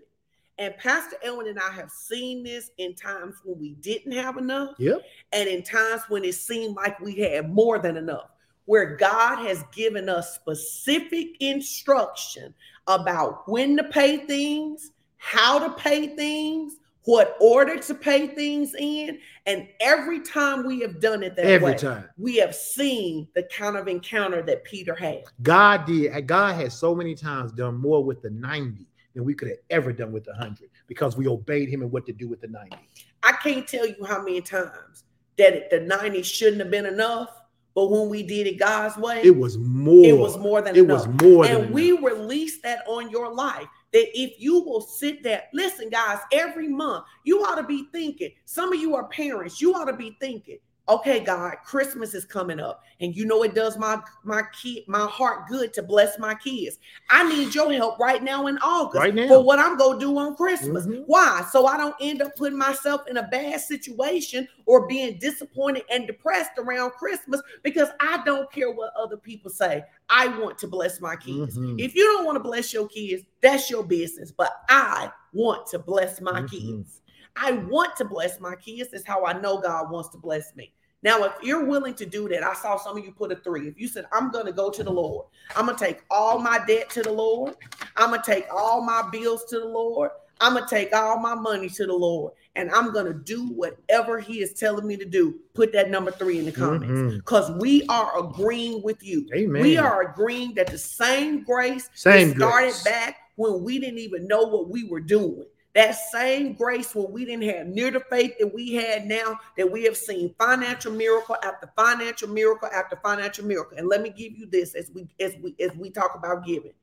And 0.56 0.76
Pastor 0.76 1.16
Edwin 1.22 1.48
and 1.48 1.58
I 1.58 1.70
have 1.72 1.90
seen 1.90 2.44
this 2.44 2.70
in 2.78 2.94
times 2.94 3.36
when 3.44 3.58
we 3.58 3.74
didn't 3.74 4.12
have 4.12 4.36
enough 4.36 4.74
Yep. 4.78 5.02
and 5.32 5.48
in 5.48 5.62
times 5.64 6.02
when 6.08 6.22
it 6.24 6.34
seemed 6.36 6.76
like 6.76 7.00
we 7.00 7.16
had 7.16 7.52
more 7.52 7.80
than 7.80 7.96
enough, 7.96 8.30
where 8.66 8.96
God 8.96 9.44
has 9.44 9.64
given 9.74 10.08
us 10.08 10.34
specific 10.36 11.36
instruction 11.40 12.54
about 12.86 13.48
when 13.48 13.76
to 13.76 13.84
pay 13.84 14.18
things, 14.18 14.92
how 15.16 15.58
to 15.58 15.70
pay 15.74 16.14
things, 16.14 16.74
what 17.04 17.36
order 17.40 17.76
to 17.78 17.94
pay 17.94 18.26
things 18.28 18.74
in. 18.78 19.18
And 19.46 19.68
every 19.80 20.20
time 20.20 20.64
we 20.66 20.80
have 20.80 21.00
done 21.00 21.22
it 21.22 21.36
that 21.36 21.44
Every 21.44 21.72
way, 21.72 21.76
time. 21.76 22.08
we 22.16 22.36
have 22.36 22.54
seen 22.54 23.28
the 23.34 23.42
kind 23.44 23.76
of 23.76 23.88
encounter 23.88 24.42
that 24.42 24.64
Peter 24.64 24.94
had. 24.94 25.24
God 25.42 25.84
did. 25.86 26.26
God 26.26 26.54
has 26.54 26.72
so 26.78 26.94
many 26.94 27.14
times 27.14 27.52
done 27.52 27.76
more 27.76 28.02
with 28.02 28.22
the 28.22 28.30
90 28.30 28.86
than 29.14 29.24
we 29.24 29.34
could 29.34 29.48
have 29.48 29.58
ever 29.70 29.92
done 29.92 30.12
with 30.12 30.24
the 30.24 30.32
100 30.32 30.70
because 30.86 31.16
we 31.16 31.28
obeyed 31.28 31.68
him 31.68 31.82
and 31.82 31.92
what 31.92 32.06
to 32.06 32.12
do 32.12 32.26
with 32.28 32.40
the 32.40 32.48
90. 32.48 32.76
I 33.22 33.32
can't 33.32 33.66
tell 33.68 33.86
you 33.86 34.04
how 34.06 34.22
many 34.22 34.40
times 34.40 35.04
that 35.36 35.54
it- 35.54 35.70
the 35.70 35.80
90 35.80 36.22
shouldn't 36.22 36.60
have 36.60 36.70
been 36.70 36.86
enough, 36.86 37.30
but 37.74 37.90
when 37.90 38.08
we 38.08 38.22
did 38.22 38.46
it 38.46 38.58
God's 38.58 38.96
way, 38.96 39.20
It 39.22 39.36
was 39.36 39.58
more. 39.58 40.04
it 40.06 40.16
was 40.16 40.38
more 40.38 40.62
than 40.62 40.74
It 40.74 40.80
enough. 40.84 41.06
was 41.06 41.22
more 41.22 41.46
than 41.46 41.64
and 41.64 41.74
we 41.74 41.90
enough. 41.90 42.04
release 42.04 42.60
that 42.62 42.82
on 42.86 43.10
your 43.10 43.32
life 43.32 43.66
that 43.94 44.18
if 44.18 44.34
you 44.38 44.60
will 44.60 44.82
sit 44.82 45.22
there 45.22 45.44
listen 45.54 45.88
guys 45.88 46.18
every 46.32 46.68
month 46.68 47.04
you 47.22 47.40
ought 47.42 47.54
to 47.54 47.62
be 47.62 47.88
thinking 47.92 48.30
some 48.44 48.72
of 48.72 48.78
you 48.78 48.94
are 48.94 49.08
parents 49.08 49.60
you 49.60 49.72
ought 49.74 49.86
to 49.86 49.96
be 49.96 50.16
thinking 50.20 50.58
okay 50.88 51.18
god 51.20 51.54
christmas 51.64 52.12
is 52.14 52.24
coming 52.26 52.60
up 52.60 52.82
and 53.00 53.16
you 53.16 53.24
know 53.24 53.42
it 53.42 53.54
does 53.54 53.78
my 53.78 53.98
my 54.22 54.42
kid 54.60 54.82
my 54.86 55.06
heart 55.06 55.48
good 55.48 55.72
to 55.72 55.82
bless 55.82 56.18
my 56.18 56.34
kids 56.34 56.78
i 57.10 57.26
need 57.26 57.54
your 57.54 57.72
help 57.72 57.98
right 57.98 58.22
now 58.22 58.46
in 58.48 58.58
august 58.58 58.96
Right 59.00 59.14
now. 59.14 59.26
for 59.28 59.42
what 59.42 59.58
i'm 59.58 59.78
gonna 59.78 59.98
do 59.98 60.16
on 60.18 60.36
christmas 60.36 60.86
Mhm. 60.86 61.04
why 61.06 61.42
so 61.50 61.66
i 61.66 61.78
don't 61.78 61.94
end 62.00 62.20
up 62.20 62.36
putting 62.36 62.58
myself 62.58 63.02
in 63.08 63.16
a 63.16 63.22
bad 63.28 63.60
situation 63.62 64.46
or 64.66 64.86
being 64.86 65.18
disappointed 65.18 65.84
and 65.90 66.06
depressed 66.06 66.52
around 66.58 66.90
christmas 66.92 67.40
because 67.62 67.88
i 68.00 68.22
don't 68.26 68.50
care 68.52 68.70
what 68.70 68.92
other 68.94 69.16
people 69.16 69.50
say 69.50 69.82
i 70.10 70.28
want 70.38 70.58
to 70.58 70.66
bless 70.68 71.00
my 71.00 71.16
kids 71.16 71.56
Mhm. 71.56 71.80
if 71.80 71.94
you 71.94 72.04
don't 72.04 72.26
want 72.26 72.36
to 72.36 72.40
bless 72.42 72.72
your 72.72 72.88
kids, 72.88 73.22
that's 73.40 73.70
your 73.70 73.82
business. 73.84 74.30
But 74.30 74.52
I 74.68 75.10
want 75.32 75.66
to 75.68 75.78
bless 75.78 76.20
my 76.20 76.42
Mhm. 76.42 76.50
kids. 76.50 77.00
I 77.36 77.52
want 77.52 77.96
to 77.96 78.04
bless 78.04 78.40
my 78.40 78.54
kids. 78.56 78.90
That's 78.92 79.06
how 79.06 79.24
I 79.24 79.40
know 79.40 79.58
God 79.60 79.90
wants 79.90 80.10
to 80.10 80.18
bless 80.18 80.54
me. 80.54 80.72
Now, 81.02 81.22
if 81.24 81.32
you're 81.42 81.66
willing 81.66 81.94
to 81.94 82.06
do 82.06 82.28
that, 82.30 82.42
I 82.42 82.54
saw 82.54 82.78
some 82.78 82.96
of 82.96 83.04
you 83.04 83.12
put 83.12 83.30
a 83.30 83.36
three. 83.36 83.68
If 83.68 83.78
you 83.78 83.88
said, 83.88 84.06
I'm 84.10 84.30
going 84.30 84.46
to 84.46 84.52
go 84.52 84.70
to 84.70 84.82
the 84.82 84.90
Lord, 84.90 85.26
I'm 85.54 85.66
going 85.66 85.76
to 85.76 85.84
take 85.84 86.02
all 86.10 86.38
my 86.38 86.58
debt 86.66 86.88
to 86.90 87.02
the 87.02 87.12
Lord, 87.12 87.56
I'm 87.96 88.08
going 88.08 88.22
to 88.22 88.26
take 88.26 88.46
all 88.50 88.80
my 88.80 89.06
bills 89.12 89.44
to 89.50 89.60
the 89.60 89.66
Lord, 89.66 90.10
I'm 90.40 90.54
going 90.54 90.64
to 90.64 90.70
take 90.70 90.94
all 90.94 91.18
my 91.18 91.34
money 91.34 91.68
to 91.68 91.86
the 91.86 91.92
Lord, 91.92 92.32
and 92.56 92.70
I'm 92.70 92.90
going 92.90 93.04
to 93.04 93.12
do 93.12 93.48
whatever 93.48 94.18
He 94.18 94.40
is 94.40 94.54
telling 94.54 94.86
me 94.86 94.96
to 94.96 95.04
do, 95.04 95.40
put 95.52 95.74
that 95.74 95.90
number 95.90 96.10
three 96.10 96.38
in 96.38 96.46
the 96.46 96.52
comments 96.52 96.86
mm-hmm. 96.86 97.16
because 97.18 97.50
we 97.60 97.86
are 97.88 98.18
agreeing 98.18 98.82
with 98.82 99.02
you. 99.02 99.28
Amen. 99.34 99.60
We 99.60 99.76
are 99.76 100.10
agreeing 100.10 100.54
that 100.54 100.68
the 100.68 100.78
same 100.78 101.42
grace 101.42 101.90
Same 101.92 102.30
started 102.30 102.68
grace. 102.68 102.82
back 102.82 103.16
when 103.36 103.62
we 103.62 103.78
didn't 103.78 103.98
even 103.98 104.26
know 104.26 104.44
what 104.44 104.70
we 104.70 104.84
were 104.84 105.00
doing. 105.00 105.44
That 105.74 105.96
same 106.12 106.52
grace 106.52 106.94
when 106.94 107.10
we 107.10 107.24
didn't 107.24 107.48
have 107.50 107.66
near 107.66 107.90
the 107.90 108.00
faith 108.08 108.38
that 108.38 108.54
we 108.54 108.74
had 108.74 109.06
now, 109.06 109.38
that 109.56 109.70
we 109.70 109.82
have 109.84 109.96
seen 109.96 110.32
financial 110.38 110.92
miracle 110.92 111.36
after 111.42 111.68
financial 111.76 112.28
miracle 112.28 112.68
after 112.72 112.96
financial 113.02 113.44
miracle. 113.44 113.76
And 113.76 113.88
let 113.88 114.00
me 114.00 114.10
give 114.10 114.38
you 114.38 114.46
this 114.46 114.74
as 114.76 114.90
we 114.94 115.08
as 115.18 115.34
we 115.42 115.56
as 115.58 115.76
we 115.76 115.90
talk 115.90 116.14
about 116.14 116.46
giving. 116.46 116.74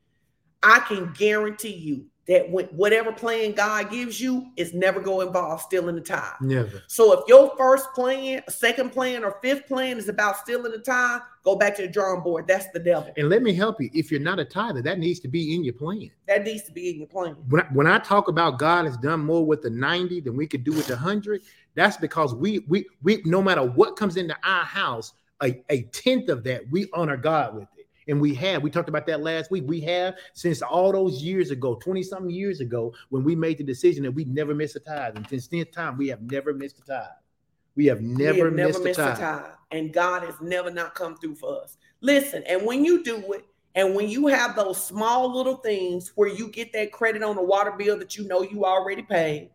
I 0.62 0.80
can 0.80 1.14
guarantee 1.14 1.74
you 1.74 2.06
that 2.32 2.50
when 2.50 2.66
whatever 2.68 3.12
plan 3.12 3.52
God 3.52 3.92
gives 3.92 4.22
you 4.22 4.52
is 4.56 4.74
never 4.74 5.02
going 5.02 5.26
to 5.26 5.28
involve 5.28 5.60
stealing 5.60 5.96
the 5.96 6.02
tithe. 6.02 6.40
Never. 6.40 6.82
So 6.88 7.12
if 7.12 7.28
your 7.28 7.54
first 7.58 7.92
plan, 7.94 8.42
second 8.48 8.94
plan, 8.94 9.26
or 9.26 9.38
fifth 9.42 9.68
plan 9.68 9.98
is 9.98 10.08
about 10.08 10.38
stealing 10.38 10.72
the 10.72 10.78
tithe, 10.78 11.20
go 11.44 11.58
back 11.58 11.76
to 11.76 11.82
the 11.82 11.90
drawing 11.90 12.22
board. 12.22 12.48
That's 12.48 12.72
the 12.72 12.80
devil. 12.80 13.12
And 13.18 13.28
let 13.28 13.44
me 13.44 13.54
help 13.54 13.82
you. 13.82 13.90
If 13.94 14.12
you're 14.12 14.22
not 14.22 14.40
a 14.40 14.46
tither, 14.46 14.82
that 14.82 14.98
needs 14.98 15.20
to 15.22 15.28
be 15.28 15.54
in 15.54 15.66
your 15.66 15.74
plan. 15.74 16.10
That 16.26 16.46
needs 16.46 16.64
to 16.64 16.72
be 16.72 16.90
in 16.92 17.00
your 17.00 17.08
plan. 17.08 17.36
When 17.50 17.64
I, 17.64 17.66
when 17.74 17.88
I 17.88 18.00
talk 18.00 18.30
about 18.30 18.58
God 18.58 18.86
has 18.86 18.96
done 18.96 19.20
more 19.26 19.46
with 19.46 19.62
the 19.62 19.70
90 19.70 20.22
than 20.22 20.38
we 20.38 20.48
could 20.48 20.64
do 20.64 20.72
with 20.72 20.88
the 20.88 20.94
100, 20.94 21.42
that's 21.76 21.98
because 21.98 22.34
we 22.34 22.60
we 22.70 22.86
we 23.04 23.22
no 23.26 23.42
matter 23.42 23.64
what 23.66 23.98
comes 23.98 24.16
into 24.16 24.38
our 24.46 24.64
house, 24.64 25.12
a, 25.44 25.62
a 25.70 25.82
tenth 25.92 26.30
of 26.30 26.46
that 26.46 26.70
we 26.72 26.88
honor 26.94 27.18
God 27.18 27.56
with 27.56 27.68
it. 27.78 27.81
And 28.08 28.20
we 28.20 28.34
have, 28.36 28.64
we 28.64 28.70
talked 28.70 28.90
about 28.90 29.06
that 29.08 29.22
last 29.22 29.52
week. 29.52 29.64
We 29.68 29.80
have 29.82 30.16
since 30.34 30.62
all 30.62 30.92
those 30.92 31.22
years 31.22 31.52
ago, 31.52 31.76
20 31.76 32.04
something 32.04 32.30
years 32.32 32.60
ago, 32.60 32.94
when 33.10 33.24
we 33.24 33.36
made 33.36 33.58
the 33.58 33.64
decision 33.64 34.04
that 34.04 34.12
we 34.12 34.26
never 34.26 34.56
miss 34.56 34.76
a 34.76 34.80
tithe. 34.80 35.16
And 35.18 35.28
since 35.30 35.48
then 35.48 35.66
time, 35.72 35.98
we 35.98 36.08
have 36.08 36.22
never 36.22 36.54
missed 36.54 36.80
a 36.80 36.84
tithe. 36.84 37.06
We 37.76 37.86
have 37.86 38.00
We 38.02 38.08
never, 38.08 38.46
have 38.46 38.54
missed, 38.54 38.86
a 38.86 38.94
tithe. 38.94 39.20
tithe, 39.20 39.52
and 39.72 39.94
God 39.94 40.24
has 40.24 40.36
never 40.42 40.70
not 40.70 40.94
come 40.94 41.16
through 41.18 41.36
for 41.36 41.62
us. 41.62 41.78
Listen, 42.02 42.44
and 42.48 42.66
when 42.66 42.84
you 42.84 43.04
do 43.04 43.32
it, 43.34 43.46
and 43.76 43.96
when 43.96 44.10
you 44.10 44.28
have 44.28 44.56
those 44.56 44.84
small 44.84 45.34
little 45.34 45.56
things 45.56 46.12
where 46.16 46.28
you 46.28 46.50
get 46.50 46.74
that 46.74 46.92
credit 46.92 47.24
on 47.24 47.38
the 47.38 47.42
water 47.42 47.72
bill 47.72 47.98
that 48.00 48.18
you 48.18 48.28
know 48.28 48.42
you 48.42 48.66
already 48.66 49.04
paid, 49.04 49.52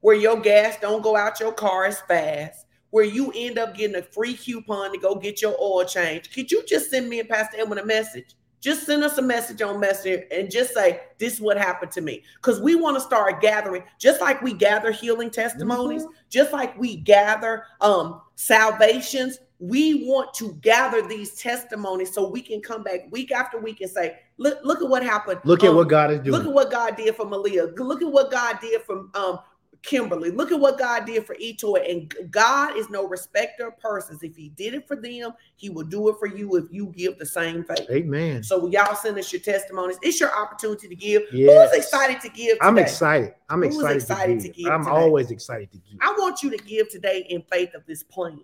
where 0.00 0.16
your 0.16 0.40
gas 0.40 0.76
don't 0.80 1.02
go 1.02 1.14
out 1.16 1.38
your 1.38 1.52
car 1.52 1.84
as 1.84 2.00
fast, 2.00 2.63
where 2.94 3.02
you 3.04 3.32
end 3.34 3.58
up 3.58 3.76
getting 3.76 3.96
a 3.96 4.02
free 4.02 4.34
coupon 4.34 4.92
to 4.92 4.98
go 4.98 5.16
get 5.16 5.42
your 5.42 5.56
oil 5.60 5.84
change, 5.84 6.32
could 6.32 6.48
you 6.48 6.64
just 6.64 6.92
send 6.92 7.08
me 7.08 7.18
and 7.18 7.28
Pastor 7.28 7.56
Edwin 7.58 7.80
a 7.80 7.84
message? 7.84 8.36
Just 8.60 8.86
send 8.86 9.02
us 9.02 9.18
a 9.18 9.22
message 9.22 9.60
on 9.62 9.80
Messenger 9.80 10.22
and 10.30 10.48
just 10.48 10.72
say, 10.72 11.00
This 11.18 11.32
is 11.34 11.40
what 11.40 11.58
happened 11.58 11.90
to 11.90 12.00
me. 12.00 12.22
Because 12.36 12.60
we 12.60 12.76
want 12.76 12.96
to 12.96 13.00
start 13.00 13.40
gathering, 13.40 13.82
just 13.98 14.20
like 14.20 14.40
we 14.42 14.52
gather 14.52 14.92
healing 14.92 15.28
testimonies, 15.28 16.06
just 16.30 16.52
like 16.52 16.78
we 16.78 16.94
gather 16.94 17.64
um 17.80 18.20
salvations. 18.36 19.40
We 19.58 20.06
want 20.06 20.32
to 20.34 20.52
gather 20.62 21.06
these 21.06 21.34
testimonies 21.34 22.14
so 22.14 22.28
we 22.28 22.42
can 22.42 22.60
come 22.60 22.84
back 22.84 23.00
week 23.10 23.32
after 23.32 23.58
week 23.58 23.80
and 23.80 23.90
say, 23.90 24.20
Look, 24.36 24.60
look 24.62 24.80
at 24.82 24.88
what 24.88 25.02
happened. 25.02 25.40
Look 25.42 25.64
at 25.64 25.70
Um, 25.70 25.76
what 25.76 25.88
God 25.88 26.12
is 26.12 26.20
doing. 26.20 26.30
Look 26.30 26.46
at 26.46 26.52
what 26.52 26.70
God 26.70 26.96
did 26.96 27.16
for 27.16 27.26
Malia. 27.26 27.64
Look 27.76 28.02
at 28.02 28.08
what 28.10 28.30
God 28.30 28.60
did 28.60 28.82
from 28.82 29.10
um 29.14 29.40
Kimberly. 29.84 30.30
Look 30.30 30.50
at 30.50 30.58
what 30.58 30.78
God 30.78 31.04
did 31.04 31.26
for 31.26 31.34
Etoy. 31.36 31.90
And 31.90 32.30
God 32.30 32.76
is 32.76 32.88
no 32.88 33.06
respecter 33.06 33.68
of 33.68 33.78
persons. 33.78 34.22
If 34.22 34.34
He 34.34 34.48
did 34.50 34.74
it 34.74 34.88
for 34.88 34.96
them, 34.96 35.32
He 35.56 35.68
will 35.70 35.84
do 35.84 36.08
it 36.08 36.16
for 36.18 36.26
you 36.26 36.56
if 36.56 36.64
you 36.70 36.86
give 36.86 37.18
the 37.18 37.26
same 37.26 37.64
faith. 37.64 37.86
Amen. 37.90 38.42
So 38.42 38.66
y'all 38.68 38.94
send 38.96 39.18
us 39.18 39.32
your 39.32 39.42
testimonies. 39.42 39.98
It's 40.02 40.18
your 40.18 40.34
opportunity 40.34 40.88
to 40.88 40.96
give. 40.96 41.22
Yes. 41.32 41.70
Who's 41.70 41.84
excited 41.84 42.20
to 42.22 42.28
give? 42.28 42.54
Today? 42.54 42.58
I'm 42.62 42.78
excited. 42.78 43.34
I'm 43.48 43.62
Who's 43.62 43.76
excited, 43.76 43.96
excited 43.96 44.40
to 44.40 44.48
to 44.48 44.54
give. 44.54 44.64
give 44.64 44.72
I'm 44.72 44.84
today? 44.84 44.96
always 44.96 45.30
excited 45.30 45.70
to 45.72 45.78
give. 45.78 45.98
I 46.00 46.14
want 46.18 46.42
you 46.42 46.50
to 46.50 46.58
give 46.58 46.88
today 46.88 47.26
in 47.28 47.42
faith 47.42 47.74
of 47.74 47.84
this 47.86 48.02
plan. 48.02 48.40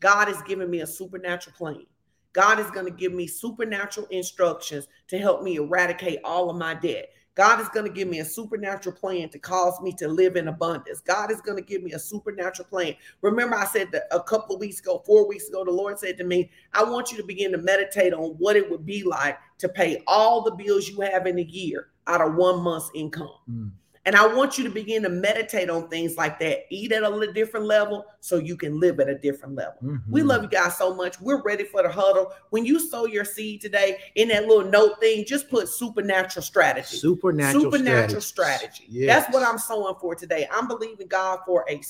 God 0.00 0.28
has 0.28 0.40
given 0.42 0.70
me 0.70 0.80
a 0.80 0.86
supernatural 0.86 1.54
plan. 1.56 1.84
God 2.32 2.60
is 2.60 2.70
going 2.70 2.86
to 2.86 2.92
give 2.92 3.12
me 3.12 3.26
supernatural 3.26 4.06
instructions 4.10 4.86
to 5.08 5.18
help 5.18 5.42
me 5.42 5.56
eradicate 5.56 6.20
all 6.24 6.50
of 6.50 6.56
my 6.56 6.74
debt. 6.74 7.10
God 7.38 7.60
is 7.60 7.68
going 7.68 7.86
to 7.86 7.92
give 7.92 8.08
me 8.08 8.18
a 8.18 8.24
supernatural 8.24 8.96
plan 8.96 9.28
to 9.28 9.38
cause 9.38 9.80
me 9.80 9.92
to 9.92 10.08
live 10.08 10.34
in 10.34 10.48
abundance. 10.48 10.98
God 10.98 11.30
is 11.30 11.40
going 11.40 11.56
to 11.56 11.62
give 11.62 11.84
me 11.84 11.92
a 11.92 11.98
supernatural 11.98 12.66
plan. 12.66 12.96
Remember, 13.22 13.54
I 13.54 13.64
said 13.64 13.92
that 13.92 14.08
a 14.10 14.20
couple 14.20 14.56
of 14.56 14.60
weeks 14.60 14.80
ago, 14.80 15.04
four 15.06 15.28
weeks 15.28 15.48
ago, 15.48 15.64
the 15.64 15.70
Lord 15.70 16.00
said 16.00 16.18
to 16.18 16.24
me, 16.24 16.50
I 16.74 16.82
want 16.82 17.12
you 17.12 17.16
to 17.16 17.22
begin 17.22 17.52
to 17.52 17.58
meditate 17.58 18.12
on 18.12 18.30
what 18.38 18.56
it 18.56 18.68
would 18.68 18.84
be 18.84 19.04
like 19.04 19.38
to 19.58 19.68
pay 19.68 20.02
all 20.08 20.42
the 20.42 20.50
bills 20.50 20.88
you 20.88 21.00
have 21.02 21.28
in 21.28 21.38
a 21.38 21.42
year 21.42 21.90
out 22.08 22.20
of 22.20 22.34
one 22.34 22.60
month's 22.60 22.90
income. 22.92 23.30
Mm. 23.48 23.70
And 24.08 24.16
I 24.16 24.26
want 24.26 24.56
you 24.56 24.64
to 24.64 24.70
begin 24.70 25.02
to 25.02 25.10
meditate 25.10 25.68
on 25.68 25.86
things 25.90 26.16
like 26.16 26.38
that. 26.38 26.60
Eat 26.70 26.92
at 26.92 27.02
a 27.02 27.08
little 27.10 27.34
different 27.34 27.66
level 27.66 28.06
so 28.20 28.36
you 28.38 28.56
can 28.56 28.80
live 28.80 29.00
at 29.00 29.08
a 29.10 29.14
different 29.18 29.54
level. 29.54 29.74
We 30.08 30.22
Mhm. 30.22 30.26
love 30.28 30.42
you 30.44 30.48
guys 30.48 30.78
so 30.78 30.94
much. 30.94 31.20
We're 31.20 31.42
ready 31.42 31.64
for 31.64 31.82
the 31.82 31.90
huddle. 31.90 32.32
When 32.48 32.64
you 32.64 32.80
sow 32.80 33.04
your 33.04 33.26
seed 33.26 33.60
today 33.60 33.98
in 34.14 34.28
that 34.28 34.46
little 34.46 34.64
note 34.64 34.98
thing, 34.98 35.26
just 35.26 35.50
put 35.50 35.68
supernatural 35.68 36.42
strategy. 36.42 36.96
supernatural, 36.96 37.64
supernatural 37.64 38.22
strategies. 38.22 38.68
strategy. 38.76 38.84
Yes. 38.88 39.24
That's 39.24 39.34
what 39.34 39.46
I'm 39.46 39.58
sowing 39.58 39.96
for 40.00 40.14
today. 40.14 40.48
I'm 40.50 40.68
believing 40.68 41.06
God 41.06 41.40
for 41.44 41.66
a 41.68 41.82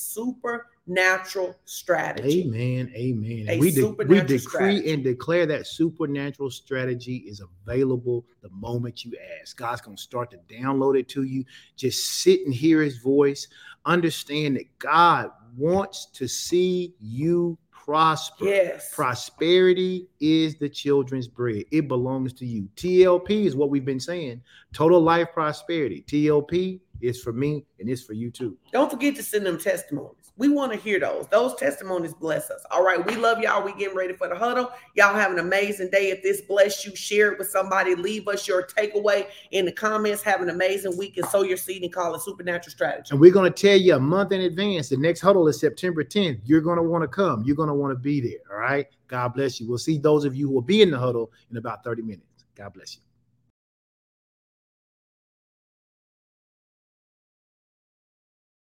supernatural 0.88 1.56
strategy. 1.64 2.44
Amen. 2.44 2.92
Amen. 2.94 3.46
A 3.48 3.58
we, 3.58 3.70
de- 3.70 3.90
we 3.90 4.20
decree 4.20 4.38
strategy. 4.38 4.92
and 4.92 5.04
declare 5.04 5.46
that 5.46 5.66
supernatural 5.66 6.50
strategy 6.50 7.16
is 7.18 7.40
available 7.40 8.24
the 8.42 8.48
moment 8.50 9.04
you 9.04 9.12
ask. 9.40 9.56
God's 9.56 9.80
going 9.80 9.96
to 9.96 10.02
start 10.02 10.30
to 10.30 10.38
download 10.52 10.98
it 10.98 11.08
to 11.10 11.24
you. 11.24 11.44
Just 11.76 12.22
sit 12.22 12.40
and 12.44 12.54
hear 12.54 12.82
his 12.82 12.98
voice. 12.98 13.48
Understand 13.84 14.56
that 14.56 14.78
God 14.78 15.30
wants 15.56 16.06
to 16.14 16.26
see 16.26 16.94
you 17.00 17.58
prosper. 17.70 18.46
Yes. 18.46 18.94
Prosperity 18.94 20.08
is 20.20 20.56
the 20.56 20.68
children's 20.68 21.28
bread. 21.28 21.64
It 21.70 21.88
belongs 21.88 22.32
to 22.34 22.46
you. 22.46 22.68
TLP 22.76 23.46
is 23.46 23.56
what 23.56 23.70
we've 23.70 23.84
been 23.84 24.00
saying. 24.00 24.42
Total 24.72 25.00
life 25.00 25.28
prosperity. 25.32 26.04
TLP 26.06 26.80
is 27.00 27.22
for 27.22 27.32
me 27.32 27.64
and 27.78 27.88
it's 27.88 28.02
for 28.02 28.12
you 28.12 28.30
too. 28.30 28.56
Don't 28.72 28.90
forget 28.90 29.16
to 29.16 29.22
send 29.22 29.46
them 29.46 29.58
testimonies. 29.58 30.17
We 30.38 30.48
want 30.48 30.72
to 30.72 30.78
hear 30.78 31.00
those. 31.00 31.26
Those 31.26 31.56
testimonies 31.56 32.14
bless 32.14 32.48
us. 32.48 32.64
All 32.70 32.84
right. 32.84 33.04
We 33.04 33.16
love 33.16 33.40
y'all. 33.40 33.64
We 33.64 33.72
getting 33.74 33.96
ready 33.96 34.12
for 34.14 34.28
the 34.28 34.36
huddle. 34.36 34.70
Y'all 34.94 35.14
have 35.14 35.32
an 35.32 35.40
amazing 35.40 35.90
day. 35.90 36.10
If 36.10 36.22
this 36.22 36.40
bless 36.42 36.86
you, 36.86 36.94
share 36.94 37.32
it 37.32 37.38
with 37.38 37.50
somebody. 37.50 37.96
Leave 37.96 38.28
us 38.28 38.46
your 38.46 38.64
takeaway 38.64 39.26
in 39.50 39.64
the 39.64 39.72
comments. 39.72 40.22
Have 40.22 40.40
an 40.40 40.48
amazing 40.48 40.96
week 40.96 41.16
and 41.16 41.26
sow 41.26 41.42
your 41.42 41.56
seed 41.56 41.82
and 41.82 41.92
call 41.92 42.14
it 42.14 42.20
supernatural 42.20 42.70
strategy. 42.70 43.08
And 43.10 43.20
we're 43.20 43.32
going 43.32 43.52
to 43.52 43.62
tell 43.68 43.76
you 43.76 43.96
a 43.96 44.00
month 44.00 44.30
in 44.30 44.42
advance. 44.42 44.90
The 44.90 44.96
next 44.96 45.20
huddle 45.20 45.48
is 45.48 45.58
September 45.58 46.04
10th. 46.04 46.40
You're 46.44 46.60
going 46.60 46.76
to 46.76 46.84
want 46.84 47.02
to 47.02 47.08
come. 47.08 47.42
You're 47.42 47.56
going 47.56 47.68
to 47.68 47.74
want 47.74 47.90
to 47.90 47.98
be 47.98 48.20
there. 48.20 48.38
All 48.52 48.58
right. 48.58 48.86
God 49.08 49.34
bless 49.34 49.60
you. 49.60 49.68
We'll 49.68 49.78
see 49.78 49.98
those 49.98 50.24
of 50.24 50.36
you 50.36 50.46
who 50.46 50.54
will 50.54 50.62
be 50.62 50.82
in 50.82 50.92
the 50.92 50.98
huddle 50.98 51.32
in 51.50 51.56
about 51.56 51.82
30 51.82 52.02
minutes. 52.02 52.44
God 52.54 52.74
bless 52.74 52.94
you. 52.94 53.02